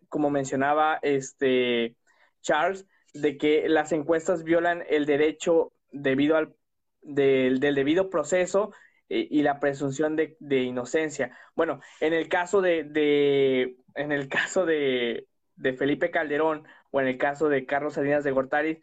como 0.08 0.30
mencionaba 0.30 0.98
este 1.02 1.96
Charles, 2.40 2.86
de 3.14 3.38
que 3.38 3.68
las 3.68 3.92
encuestas 3.92 4.44
violan 4.44 4.84
el 4.88 5.06
derecho 5.06 5.72
debido 5.90 6.36
al 6.36 6.54
del, 7.02 7.58
debido 7.60 8.10
proceso 8.10 8.72
eh, 9.08 9.26
y 9.30 9.42
la 9.42 9.60
presunción 9.60 10.16
de, 10.16 10.36
inocencia. 10.62 11.36
Bueno, 11.54 11.80
en 12.00 12.12
el 12.12 12.28
caso 12.28 12.60
de, 12.60 12.84
de 12.84 13.76
en 13.94 14.12
el 14.12 14.28
caso 14.28 14.66
de, 14.66 15.26
de, 15.56 15.72
Felipe 15.74 16.10
Calderón 16.10 16.66
o 16.90 17.00
en 17.00 17.08
el 17.08 17.18
caso 17.18 17.48
de 17.48 17.66
Carlos 17.66 17.94
Salinas 17.94 18.24
de 18.24 18.32
Gortari, 18.32 18.82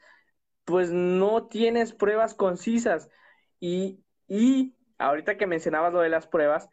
pues 0.66 0.91
no 0.91 1.48
tienes 1.48 1.94
pruebas 1.94 2.34
concisas. 2.34 3.10
Y, 3.60 4.04
y 4.28 4.76
ahorita 4.98 5.38
que 5.38 5.48
mencionabas 5.48 5.94
lo 5.94 6.02
de 6.02 6.10
las 6.10 6.28
pruebas, 6.28 6.70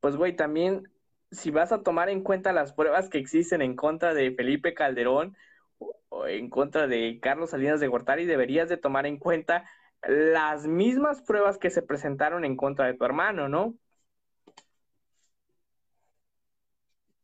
pues 0.00 0.16
güey, 0.16 0.36
también 0.36 0.90
si 1.30 1.50
vas 1.50 1.72
a 1.72 1.82
tomar 1.82 2.08
en 2.08 2.22
cuenta 2.22 2.52
las 2.52 2.72
pruebas 2.72 3.08
que 3.08 3.18
existen 3.18 3.62
en 3.62 3.76
contra 3.76 4.14
de 4.14 4.32
Felipe 4.34 4.74
Calderón 4.74 5.36
o 6.08 6.26
en 6.26 6.48
contra 6.48 6.86
de 6.86 7.18
Carlos 7.20 7.50
Salinas 7.50 7.80
de 7.80 7.88
Gortari, 7.88 8.24
deberías 8.26 8.68
de 8.68 8.76
tomar 8.76 9.06
en 9.06 9.18
cuenta 9.18 9.64
las 10.02 10.66
mismas 10.66 11.22
pruebas 11.22 11.58
que 11.58 11.70
se 11.70 11.82
presentaron 11.82 12.44
en 12.44 12.56
contra 12.56 12.86
de 12.86 12.94
tu 12.94 13.04
hermano, 13.04 13.48
¿no? 13.48 13.74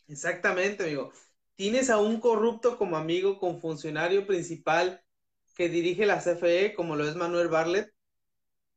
Exactamente, 0.09 0.85
amigo. 0.85 1.13
Tienes 1.61 1.91
a 1.91 1.99
un 1.99 2.21
corrupto 2.21 2.79
como 2.79 2.97
amigo 2.97 3.39
con 3.39 3.61
funcionario 3.61 4.27
principal 4.27 5.05
que 5.55 5.69
dirige 5.69 6.07
la 6.07 6.19
CFE, 6.19 6.73
como 6.73 6.97
lo 6.97 7.07
es 7.07 7.17
Manuel 7.17 7.49
Barlet, 7.49 7.93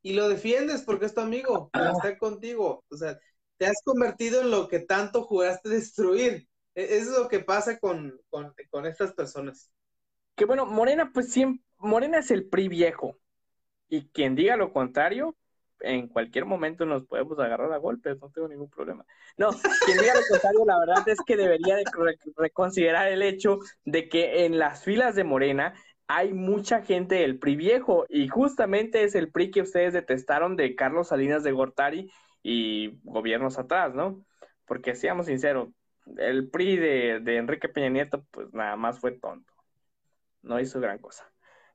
y 0.02 0.12
lo 0.12 0.28
defiendes 0.28 0.82
porque 0.82 1.06
es 1.06 1.14
tu 1.14 1.22
amigo, 1.22 1.72
está 1.74 2.18
contigo. 2.18 2.84
O 2.90 2.98
sea, 2.98 3.18
te 3.56 3.68
has 3.68 3.82
convertido 3.86 4.42
en 4.42 4.52
lo 4.52 4.68
que 4.68 4.80
tanto 4.80 5.24
juraste 5.24 5.70
destruir. 5.70 6.50
Eso 6.76 7.12
es 7.14 7.18
lo 7.20 7.30
que 7.30 7.40
pasa 7.40 7.80
con, 7.80 8.20
con, 8.30 8.54
con 8.70 8.86
estas 8.86 9.14
personas. 9.14 9.72
Que 10.36 10.44
bueno, 10.44 10.66
Morena, 10.66 11.10
pues 11.14 11.32
siempre, 11.32 11.64
Morena 11.78 12.20
es 12.20 12.32
el 12.32 12.50
PRI 12.50 12.68
viejo. 12.68 13.18
Y 13.88 14.10
quien 14.10 14.36
diga 14.36 14.58
lo 14.58 14.74
contrario, 14.74 15.38
en 15.84 16.08
cualquier 16.08 16.46
momento 16.46 16.86
nos 16.86 17.06
podemos 17.06 17.38
agarrar 17.40 17.72
a 17.72 17.78
golpes, 17.78 18.20
no 18.20 18.30
tengo 18.30 18.48
ningún 18.48 18.70
problema. 18.70 19.06
No, 19.38 19.52
quien 19.86 19.98
diga 19.98 20.14
lo 20.16 20.22
contrario, 20.30 20.66
la 20.66 20.80
verdad 20.80 21.08
es 21.08 21.20
que 21.26 21.38
debería 21.38 21.76
de 21.76 21.84
reconsiderar 22.38 23.12
el 23.12 23.22
hecho 23.22 23.60
de 23.86 24.10
que 24.10 24.46
en 24.46 24.58
las 24.58 24.84
filas 24.84 25.16
de 25.16 25.24
Morena 25.24 25.74
hay 26.08 26.34
mucha 26.34 26.82
gente 26.82 27.16
del 27.16 27.38
PRI 27.38 27.56
viejo 27.56 28.06
y 28.10 28.28
justamente 28.28 29.04
es 29.04 29.16
el 29.16 29.32
PRI 29.32 29.52
que 29.52 29.62
ustedes 29.62 29.94
detestaron 29.94 30.56
de 30.56 30.76
Carlos 30.76 31.10
Salinas 31.10 31.44
de 31.44 31.52
Gortari 31.52 32.12
y 32.42 33.00
gobiernos 33.04 33.60
atrás, 33.60 33.94
¿no? 33.94 34.26
Porque 34.66 34.96
seamos 34.96 35.26
sinceros, 35.28 35.70
el 36.18 36.50
PRI 36.50 36.78
de, 36.78 37.38
Enrique 37.38 37.70
Peña 37.70 37.90
Nieto 37.90 38.26
pues 38.32 38.54
nada 38.54 38.76
más 38.76 39.00
fue 39.00 39.12
tonto, 39.12 39.54
no 40.42 40.60
hizo 40.60 40.80
gran 40.80 41.00
cosa. 41.00 41.30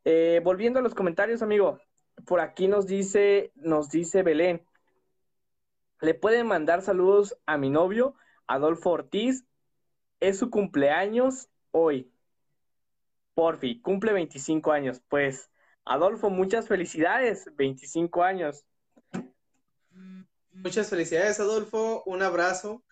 Eh, 0.05 0.41
volviendo 0.43 0.79
a 0.79 0.83
los 0.83 0.95
comentarios, 0.95 1.43
amigo, 1.43 1.81
por 2.27 2.41
aquí 2.41 2.69
nos 2.69 2.87
dice, 2.87 3.53
nos 3.57 3.91
dice 3.91 4.23
Belén, 4.23 4.67
le 6.01 6.15
pueden 6.15 6.47
mandar 6.47 6.83
saludos 6.83 7.37
a 7.47 7.57
mi 7.57 7.71
novio, 7.71 8.15
Adolfo 8.47 8.91
Ortiz, 8.91 9.45
es 10.21 10.39
su 10.39 10.51
cumpleaños 10.51 11.49
hoy. 11.71 12.13
Porfi, 13.35 13.81
cumple 13.81 14.13
25 14.13 14.73
años. 14.73 15.01
Pues, 15.09 15.51
Adolfo, 15.85 16.31
muchas 16.31 16.69
felicidades, 16.69 17.47
25 17.57 18.23
años. 18.23 18.65
Muchas 20.53 20.91
felicidades, 20.91 21.39
Adolfo, 21.41 22.03
un 22.05 22.23
abrazo. 22.23 22.83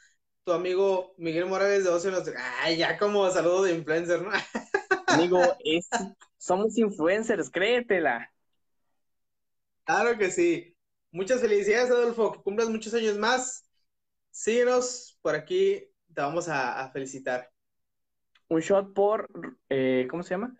Tu 0.44 0.52
amigo 0.52 1.14
Miguel 1.16 1.46
Morales 1.46 1.82
de 1.82 1.90
Ocio 1.90 2.10
nos... 2.12 2.30
Ay, 2.60 2.76
ya 2.76 2.96
como 2.98 3.28
saludo 3.30 3.64
de 3.64 3.74
influencer, 3.74 4.22
¿no? 4.22 4.30
Amigo, 5.08 5.40
somos 6.38 6.78
influencers, 6.78 7.50
créetela. 7.50 8.32
Claro 9.86 10.18
que 10.18 10.32
sí. 10.32 10.76
Muchas 11.12 11.40
felicidades, 11.40 11.90
Adolfo. 11.90 12.32
Que 12.32 12.42
cumplas 12.42 12.68
muchos 12.68 12.92
años 12.92 13.16
más. 13.16 13.70
Síguenos 14.30 15.16
por 15.22 15.36
aquí. 15.36 15.88
Te 16.12 16.20
vamos 16.20 16.48
a, 16.48 16.90
felicitar. 16.92 17.50
Un 18.48 18.60
shot 18.60 18.92
por, 18.92 19.28
eh, 19.68 20.08
¿cómo 20.10 20.24
se 20.24 20.30
llama? 20.30 20.56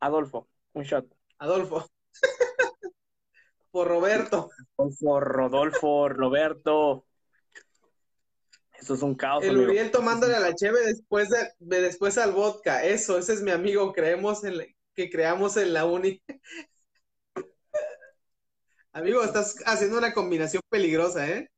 Adolfo. 0.00 0.48
Un 0.72 0.84
shot. 0.84 1.06
Adolfo. 1.38 1.90
por 3.70 3.86
Roberto. 3.86 4.50
Por 4.76 5.24
Rodolfo, 5.24 6.08
Roberto. 6.08 7.04
Eso 8.78 8.94
es 8.94 9.02
un 9.02 9.14
caos. 9.14 9.44
El 9.44 9.58
Uriel 9.58 9.90
tomándole 9.90 10.36
a 10.36 10.40
la 10.40 10.54
cheve 10.54 10.80
después 10.86 11.28
de, 11.28 11.50
después 11.58 12.16
al 12.16 12.32
vodka. 12.32 12.82
Eso, 12.82 13.18
ese 13.18 13.34
es 13.34 13.42
mi 13.42 13.50
amigo. 13.50 13.92
Creemos 13.92 14.42
en 14.44 14.74
que 14.94 15.10
creamos 15.10 15.58
en 15.58 15.74
la 15.74 15.84
uni. 15.84 16.22
Amigo, 18.92 19.22
estás 19.22 19.56
haciendo 19.66 19.98
una 19.98 20.12
combinación 20.12 20.62
peligrosa, 20.68 21.28
¿eh? 21.28 21.48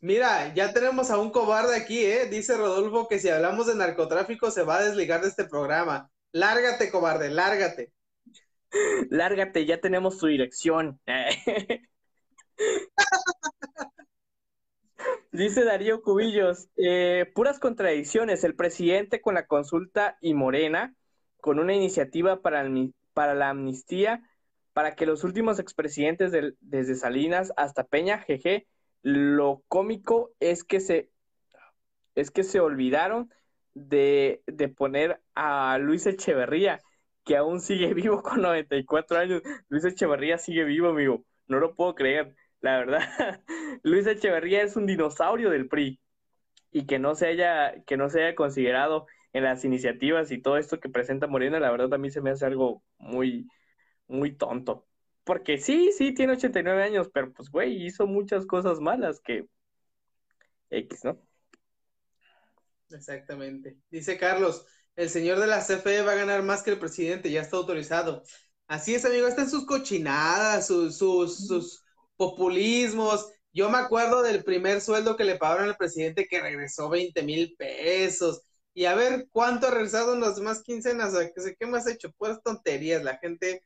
Mira, 0.00 0.52
ya 0.54 0.72
tenemos 0.72 1.10
a 1.10 1.18
un 1.18 1.30
cobarde 1.30 1.76
aquí, 1.76 2.04
¿eh? 2.04 2.26
Dice 2.26 2.56
Rodolfo 2.56 3.06
que 3.06 3.20
si 3.20 3.28
hablamos 3.28 3.68
de 3.68 3.76
narcotráfico 3.76 4.50
se 4.50 4.64
va 4.64 4.78
a 4.78 4.82
desligar 4.82 5.20
de 5.22 5.28
este 5.28 5.44
programa. 5.44 6.10
Lárgate, 6.32 6.90
cobarde, 6.90 7.30
lárgate. 7.30 7.92
Lárgate, 9.10 9.64
ya 9.64 9.80
tenemos 9.80 10.18
tu 10.18 10.26
dirección. 10.26 11.00
Dice 15.30 15.64
Darío 15.64 16.02
Cubillos, 16.02 16.68
eh, 16.76 17.30
puras 17.34 17.58
contradicciones, 17.60 18.42
el 18.44 18.56
presidente 18.56 19.20
con 19.20 19.34
la 19.34 19.46
consulta 19.46 20.18
y 20.20 20.34
Morena 20.34 20.94
con 21.42 21.58
una 21.58 21.74
iniciativa 21.74 22.40
para, 22.40 22.64
para 23.14 23.34
la 23.34 23.50
amnistía 23.50 24.22
para 24.72 24.94
que 24.94 25.06
los 25.06 25.24
últimos 25.24 25.58
expresidentes 25.58 26.32
desde 26.60 26.94
Salinas 26.94 27.52
hasta 27.56 27.84
Peña, 27.84 28.18
jeje, 28.18 28.68
lo 29.02 29.64
cómico 29.66 30.30
es 30.38 30.62
que 30.62 30.78
se 30.78 31.10
es 32.14 32.30
que 32.30 32.44
se 32.44 32.60
olvidaron 32.60 33.28
de, 33.74 34.42
de 34.46 34.68
poner 34.68 35.20
a 35.34 35.78
Luis 35.78 36.06
Echeverría, 36.06 36.80
que 37.24 37.36
aún 37.36 37.60
sigue 37.60 37.92
vivo 37.94 38.22
con 38.22 38.40
94 38.40 39.18
años. 39.18 39.42
Luis 39.68 39.84
Echeverría 39.84 40.38
sigue 40.38 40.62
vivo, 40.62 40.90
amigo. 40.90 41.24
No 41.48 41.58
lo 41.58 41.74
puedo 41.74 41.96
creer, 41.96 42.36
la 42.60 42.78
verdad. 42.78 43.02
Luis 43.82 44.06
Echeverría 44.06 44.62
es 44.62 44.76
un 44.76 44.86
dinosaurio 44.86 45.50
del 45.50 45.68
PRI 45.68 45.98
y 46.70 46.86
que 46.86 47.00
no 47.00 47.16
se 47.16 47.26
haya 47.26 47.82
que 47.84 47.96
no 47.96 48.08
se 48.08 48.22
haya 48.22 48.36
considerado 48.36 49.06
en 49.32 49.44
las 49.44 49.64
iniciativas 49.64 50.30
y 50.30 50.40
todo 50.40 50.56
esto 50.58 50.78
que 50.80 50.88
presenta 50.88 51.26
Morena, 51.26 51.60
la 51.60 51.70
verdad 51.70 51.92
a 51.94 51.98
mí 51.98 52.10
se 52.10 52.20
me 52.20 52.30
hace 52.30 52.46
algo 52.46 52.82
muy, 52.98 53.48
muy 54.06 54.36
tonto. 54.36 54.86
Porque 55.24 55.58
sí, 55.58 55.92
sí, 55.96 56.12
tiene 56.14 56.34
89 56.34 56.82
años, 56.82 57.08
pero 57.12 57.32
pues, 57.32 57.48
güey, 57.50 57.86
hizo 57.86 58.06
muchas 58.06 58.46
cosas 58.46 58.80
malas 58.80 59.20
que 59.20 59.46
X, 60.70 61.04
¿no? 61.04 61.18
Exactamente. 62.90 63.78
Dice 63.90 64.18
Carlos, 64.18 64.66
el 64.96 65.08
señor 65.08 65.38
de 65.38 65.46
la 65.46 65.62
CFE 65.62 66.02
va 66.02 66.12
a 66.12 66.16
ganar 66.16 66.42
más 66.42 66.62
que 66.62 66.70
el 66.70 66.78
presidente, 66.78 67.30
ya 67.30 67.40
está 67.40 67.56
autorizado. 67.56 68.22
Así 68.66 68.94
es, 68.94 69.04
amigo, 69.04 69.26
están 69.28 69.48
sus 69.48 69.64
cochinadas, 69.64 70.66
sus, 70.66 70.98
sus, 70.98 71.46
sus 71.46 71.84
populismos. 72.16 73.30
Yo 73.52 73.70
me 73.70 73.78
acuerdo 73.78 74.22
del 74.22 74.44
primer 74.44 74.80
sueldo 74.80 75.16
que 75.16 75.24
le 75.24 75.36
pagaron 75.36 75.68
al 75.68 75.76
presidente 75.76 76.26
que 76.26 76.40
regresó 76.40 76.88
20 76.88 77.22
mil 77.22 77.54
pesos 77.56 78.42
y 78.74 78.86
a 78.86 78.94
ver 78.94 79.28
cuánto 79.30 79.66
ha 79.66 79.70
regresado 79.70 80.14
en 80.14 80.20
las 80.20 80.36
demás 80.36 80.62
quincenas, 80.62 81.14
¿qué 81.58 81.66
más 81.66 81.86
has 81.86 81.94
hecho? 81.94 82.12
Pues 82.16 82.42
tonterías, 82.42 83.02
la 83.02 83.18
gente, 83.18 83.62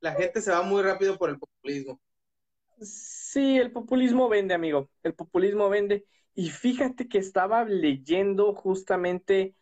la 0.00 0.12
gente 0.12 0.42
se 0.42 0.50
va 0.50 0.62
muy 0.62 0.82
rápido 0.82 1.16
por 1.16 1.30
el 1.30 1.38
populismo. 1.38 2.00
Sí, 2.80 3.58
el 3.58 3.72
populismo 3.72 4.28
vende, 4.28 4.54
amigo, 4.54 4.90
el 5.02 5.14
populismo 5.14 5.68
vende. 5.68 6.04
Y 6.34 6.50
fíjate 6.50 7.08
que 7.08 7.18
estaba 7.18 7.64
leyendo 7.64 8.54
justamente, 8.54 9.54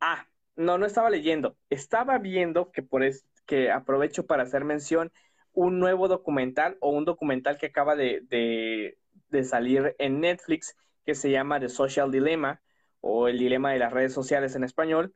ah, 0.00 0.28
no, 0.54 0.78
no 0.78 0.86
estaba 0.86 1.10
leyendo, 1.10 1.56
estaba 1.70 2.18
viendo 2.18 2.70
que 2.70 2.82
por 2.82 3.02
es, 3.02 3.24
que 3.46 3.70
aprovecho 3.70 4.26
para 4.26 4.42
hacer 4.42 4.64
mención 4.64 5.12
un 5.52 5.78
nuevo 5.78 6.08
documental 6.08 6.76
o 6.80 6.90
un 6.90 7.04
documental 7.04 7.58
que 7.58 7.66
acaba 7.66 7.96
de 7.96 8.96
salir 9.44 9.94
en 9.98 10.20
Netflix 10.20 10.76
que 11.06 11.14
se 11.14 11.30
llama 11.30 11.60
The 11.60 11.68
Social 11.68 12.10
Dilemma, 12.10 12.60
o 13.06 13.28
El 13.28 13.38
Dilema 13.38 13.72
de 13.72 13.78
las 13.78 13.92
Redes 13.92 14.12
Sociales 14.12 14.56
en 14.56 14.64
español, 14.64 15.14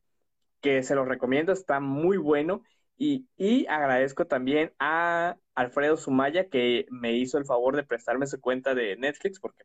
que 0.61 0.81
se 0.83 0.95
los 0.95 1.07
recomiendo, 1.07 1.51
está 1.51 1.79
muy 1.79 2.17
bueno. 2.17 2.63
Y, 2.97 3.65
agradezco 3.67 4.27
también 4.27 4.73
a 4.77 5.35
Alfredo 5.55 5.97
Sumaya 5.97 6.49
que 6.49 6.85
me 6.91 7.13
hizo 7.13 7.39
el 7.39 7.45
favor 7.45 7.75
de 7.75 7.83
prestarme 7.83 8.27
su 8.27 8.39
cuenta 8.39 8.75
de 8.75 8.95
Netflix 8.95 9.39
porque 9.39 9.63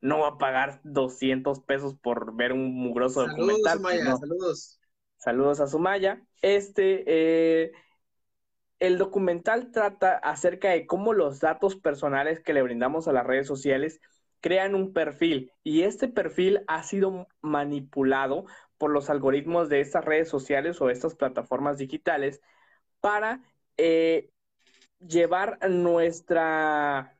no 0.00 0.20
va 0.20 0.28
a 0.28 0.38
pagar 0.38 0.80
200 0.82 1.60
pesos 1.60 1.94
por 1.94 2.34
ver 2.34 2.54
un 2.54 2.74
mugroso 2.74 3.26
documental. 3.26 3.76
Sumaya, 3.76 4.16
Saludos. 4.16 4.80
Saludos 5.18 5.60
a 5.60 5.66
Sumaya. 5.66 6.22
Este, 6.40 7.04
eh, 7.06 7.72
el 8.78 8.96
documental 8.96 9.70
trata 9.70 10.16
acerca 10.16 10.70
de 10.70 10.86
cómo 10.86 11.12
los 11.12 11.40
datos 11.40 11.76
personales 11.76 12.40
que 12.40 12.54
le 12.54 12.62
brindamos 12.62 13.06
a 13.06 13.12
las 13.12 13.26
redes 13.26 13.46
sociales 13.46 14.00
crean 14.42 14.74
un 14.74 14.92
perfil 14.92 15.52
y 15.62 15.82
este 15.82 16.08
perfil 16.08 16.64
ha 16.66 16.82
sido 16.82 17.28
manipulado 17.40 18.44
por 18.76 18.90
los 18.90 19.08
algoritmos 19.08 19.68
de 19.68 19.80
estas 19.80 20.04
redes 20.04 20.28
sociales 20.28 20.80
o 20.80 20.90
estas 20.90 21.14
plataformas 21.14 21.78
digitales 21.78 22.42
para 23.00 23.40
eh, 23.76 24.30
llevar 24.98 25.58
nuestra, 25.70 27.16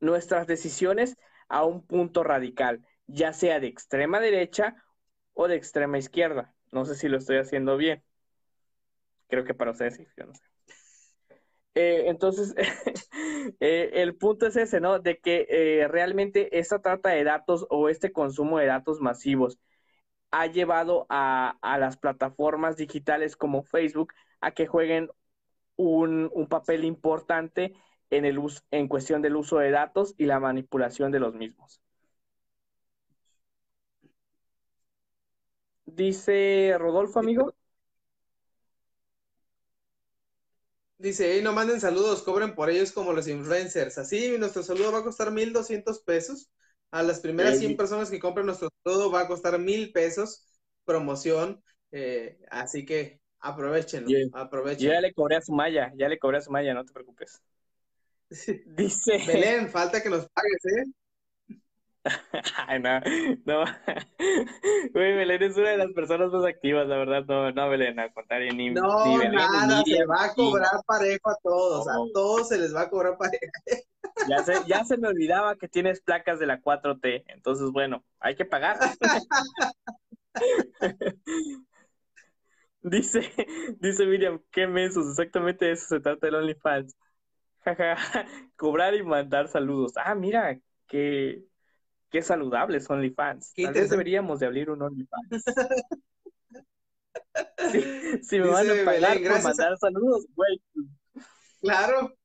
nuestras 0.00 0.46
decisiones 0.46 1.16
a 1.48 1.64
un 1.64 1.86
punto 1.86 2.24
radical, 2.24 2.84
ya 3.06 3.32
sea 3.32 3.60
de 3.60 3.68
extrema 3.68 4.18
derecha 4.20 4.76
o 5.34 5.46
de 5.46 5.54
extrema 5.54 5.98
izquierda. 5.98 6.52
No 6.72 6.84
sé 6.84 6.96
si 6.96 7.08
lo 7.08 7.18
estoy 7.18 7.36
haciendo 7.36 7.76
bien. 7.76 8.02
Creo 9.28 9.44
que 9.44 9.54
para 9.54 9.70
ustedes 9.70 9.94
sí, 9.96 10.06
yo 10.16 10.26
no 10.26 10.34
sé. 10.34 10.44
Eh, 11.74 12.04
entonces, 12.06 12.54
eh, 13.60 13.90
el 13.94 14.16
punto 14.16 14.46
es 14.46 14.56
ese, 14.56 14.80
¿no? 14.80 14.98
De 15.00 15.18
que 15.18 15.46
eh, 15.50 15.88
realmente 15.88 16.58
esta 16.58 16.80
trata 16.80 17.10
de 17.10 17.24
datos 17.24 17.66
o 17.70 17.88
este 17.88 18.12
consumo 18.12 18.58
de 18.58 18.66
datos 18.66 19.00
masivos 19.00 19.58
ha 20.30 20.46
llevado 20.48 21.06
a, 21.10 21.58
las 21.78 21.96
plataformas 21.96 22.76
digitales 22.76 23.36
como 23.36 23.64
Facebook 23.64 24.14
a 24.40 24.52
que 24.52 24.66
jueguen 24.66 25.10
un, 25.76 26.30
un, 26.34 26.48
papel 26.48 26.84
importante 26.84 27.74
en, 28.10 28.24
el 28.26 28.40
en 28.70 28.88
cuestión 28.88 29.22
del 29.22 29.36
uso 29.36 29.58
de 29.58 29.70
datos 29.70 30.14
y 30.18 30.26
la 30.26 30.40
manipulación 30.40 31.12
de 31.12 31.20
los 31.20 31.34
mismos. 31.34 31.80
Dice 35.86 36.76
Rodolfo, 36.78 37.20
amigo. 37.20 37.54
Dice, 41.04 41.42
no 41.42 41.52
manden 41.52 41.82
saludos, 41.82 42.22
cobren 42.22 42.54
por 42.54 42.70
ellos 42.70 42.90
como 42.90 43.12
los 43.12 43.28
influencers. 43.28 43.98
Así, 43.98 44.38
nuestro 44.38 44.62
saludo 44.62 44.90
va 44.90 45.00
a 45.00 45.04
costar 45.04 45.30
1,200 45.32 46.00
pesos. 46.00 46.50
A 46.90 47.02
las 47.02 47.20
primeras 47.20 47.58
100 47.58 47.76
personas 47.76 48.08
que 48.08 48.18
compren 48.18 48.46
nuestro 48.46 48.70
saludo 48.82 49.10
va 49.10 49.20
a 49.20 49.28
costar 49.28 49.58
mil 49.58 49.92
pesos 49.92 50.46
promoción. 50.86 51.62
Eh, 51.92 52.38
así 52.50 52.86
que 52.86 53.20
aprovechenlo, 53.38 54.08
aprovechen. 54.32 54.88
ya 54.88 55.00
le 55.02 55.12
cobré 55.12 55.36
a 55.36 55.42
su 55.42 55.52
malla, 55.52 55.92
ya 55.94 56.08
le 56.08 56.18
cobré 56.18 56.38
a 56.38 56.40
su 56.40 56.50
malla, 56.50 56.72
no 56.72 56.86
te 56.86 56.94
preocupes. 56.94 57.42
Dice. 58.64 59.22
Belén, 59.26 59.68
falta 59.68 60.02
que 60.02 60.08
nos 60.08 60.26
pagues, 60.30 60.64
¿eh? 60.64 60.84
Ay, 62.66 62.80
no, 62.80 63.00
no. 63.44 63.64
Güey, 64.92 65.16
Belén 65.16 65.42
es 65.42 65.56
una 65.56 65.70
de 65.70 65.78
las 65.78 65.92
personas 65.92 66.30
más 66.30 66.44
activas, 66.44 66.86
la 66.86 66.98
verdad. 66.98 67.24
No, 67.26 67.50
no, 67.50 67.68
Belén, 67.68 67.98
al 67.98 68.12
contrario, 68.12 68.52
ni. 68.52 68.70
No, 68.70 69.18
ni 69.18 69.28
nada, 69.28 69.82
se 69.84 70.04
va 70.04 70.24
a 70.24 70.34
cobrar 70.34 70.82
parejo 70.86 71.30
a 71.30 71.36
todos. 71.42 71.88
A 71.88 71.96
todos 72.12 72.48
se 72.48 72.58
les 72.58 72.74
va 72.74 72.82
a 72.82 72.90
cobrar 72.90 73.16
parejo. 73.16 73.52
Ya 74.28 74.42
se, 74.44 74.52
ya 74.66 74.84
se 74.84 74.98
me 74.98 75.08
olvidaba 75.08 75.56
que 75.56 75.68
tienes 75.68 76.00
placas 76.00 76.38
de 76.38 76.46
la 76.46 76.60
4T. 76.60 77.24
Entonces, 77.28 77.70
bueno, 77.72 78.04
hay 78.20 78.36
que 78.36 78.44
pagar. 78.44 78.78
dice, 82.82 83.32
dice 83.80 84.06
Miriam, 84.06 84.40
qué 84.50 84.66
mensos, 84.66 85.08
exactamente 85.08 85.64
de 85.64 85.72
eso 85.72 85.86
se 85.88 86.00
trata 86.00 86.28
el 86.28 86.34
OnlyFans. 86.34 86.94
Cobrar 88.56 88.94
y 88.94 89.02
mandar 89.02 89.48
saludos. 89.48 89.92
Ah, 89.96 90.14
mira, 90.14 90.58
qué, 90.86 91.42
qué 92.14 92.22
saludables 92.22 92.88
OnlyFans. 92.88 93.52
Tal 93.54 93.74
vez 93.74 93.90
deberíamos 93.90 94.38
de 94.38 94.46
abrir 94.46 94.70
un 94.70 94.80
OnlyFans. 94.82 95.44
si 98.22 98.38
me 98.38 98.46
van 98.46 98.70
a 98.70 98.84
pagar 98.84 99.20
por 99.20 99.42
mandar 99.42 99.76
saludos, 99.78 100.24
güey. 100.36 100.62
Claro, 101.60 102.16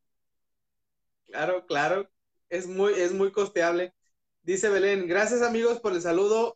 claro, 1.25 1.65
claro. 1.65 2.07
Es 2.49 2.67
muy, 2.67 2.93
es 2.93 3.13
muy 3.13 3.31
costeable. 3.31 3.95
Dice 4.43 4.69
Belén, 4.69 5.07
gracias 5.07 5.41
amigos 5.41 5.79
por 5.79 5.93
el 5.93 6.03
saludo. 6.03 6.55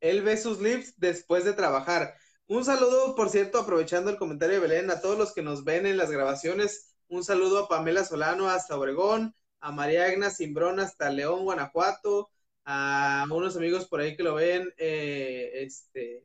Él 0.00 0.20
ve 0.20 0.36
sus 0.36 0.60
lips 0.60 0.92
después 0.98 1.46
de 1.46 1.54
trabajar. 1.54 2.12
Un 2.46 2.62
saludo, 2.62 3.14
por 3.14 3.30
cierto, 3.30 3.58
aprovechando 3.58 4.10
el 4.10 4.18
comentario 4.18 4.56
de 4.56 4.68
Belén, 4.68 4.90
a 4.90 5.00
todos 5.00 5.16
los 5.16 5.32
que 5.32 5.40
nos 5.40 5.64
ven 5.64 5.86
en 5.86 5.96
las 5.96 6.10
grabaciones. 6.10 6.94
Un 7.08 7.24
saludo 7.24 7.60
a 7.60 7.68
Pamela 7.68 8.04
Solano 8.04 8.50
hasta 8.50 8.76
Obregón, 8.76 9.34
a 9.60 9.72
María 9.72 10.04
Agna 10.04 10.28
Simbrón 10.28 10.78
hasta 10.78 11.08
León, 11.08 11.44
Guanajuato, 11.44 12.28
a 12.66 13.24
unos 13.30 13.56
amigos 13.56 13.86
por 13.86 14.00
ahí 14.00 14.16
que 14.16 14.22
lo 14.22 14.34
ven, 14.34 14.68
eh, 14.76 15.50
este, 15.54 16.24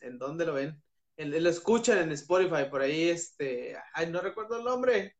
¿en 0.00 0.18
dónde 0.18 0.44
lo 0.44 0.54
ven? 0.54 0.80
lo 1.16 1.48
escuchan 1.48 1.98
en 1.98 2.12
Spotify, 2.12 2.64
por 2.68 2.82
ahí, 2.82 3.08
este, 3.08 3.76
ay, 3.94 4.10
no 4.10 4.20
recuerdo 4.20 4.58
el 4.58 4.64
nombre. 4.64 5.16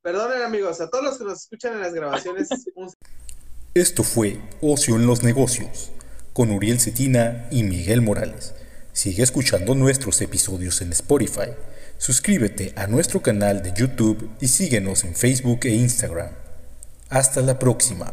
Perdonen 0.00 0.42
amigos, 0.42 0.80
a 0.80 0.88
todos 0.88 1.04
los 1.04 1.18
que 1.18 1.24
nos 1.24 1.42
escuchan 1.42 1.74
en 1.74 1.80
las 1.80 1.92
grabaciones. 1.92 2.48
Esto 3.74 4.02
fue 4.02 4.40
Ocio 4.62 4.96
en 4.96 5.06
los 5.06 5.22
Negocios 5.22 5.92
con 6.32 6.50
Uriel 6.50 6.80
Cetina 6.80 7.48
y 7.50 7.64
Miguel 7.64 8.00
Morales. 8.00 8.54
Sigue 8.92 9.22
escuchando 9.22 9.74
nuestros 9.74 10.20
episodios 10.20 10.80
en 10.80 10.92
Spotify. 10.92 11.50
Suscríbete 11.98 12.72
a 12.76 12.86
nuestro 12.86 13.20
canal 13.20 13.62
de 13.62 13.72
YouTube 13.76 14.30
y 14.40 14.48
síguenos 14.48 15.04
en 15.04 15.14
Facebook 15.14 15.60
e 15.64 15.74
Instagram. 15.74 16.30
Hasta 17.08 17.40
la 17.42 17.58
próxima. 17.58 18.12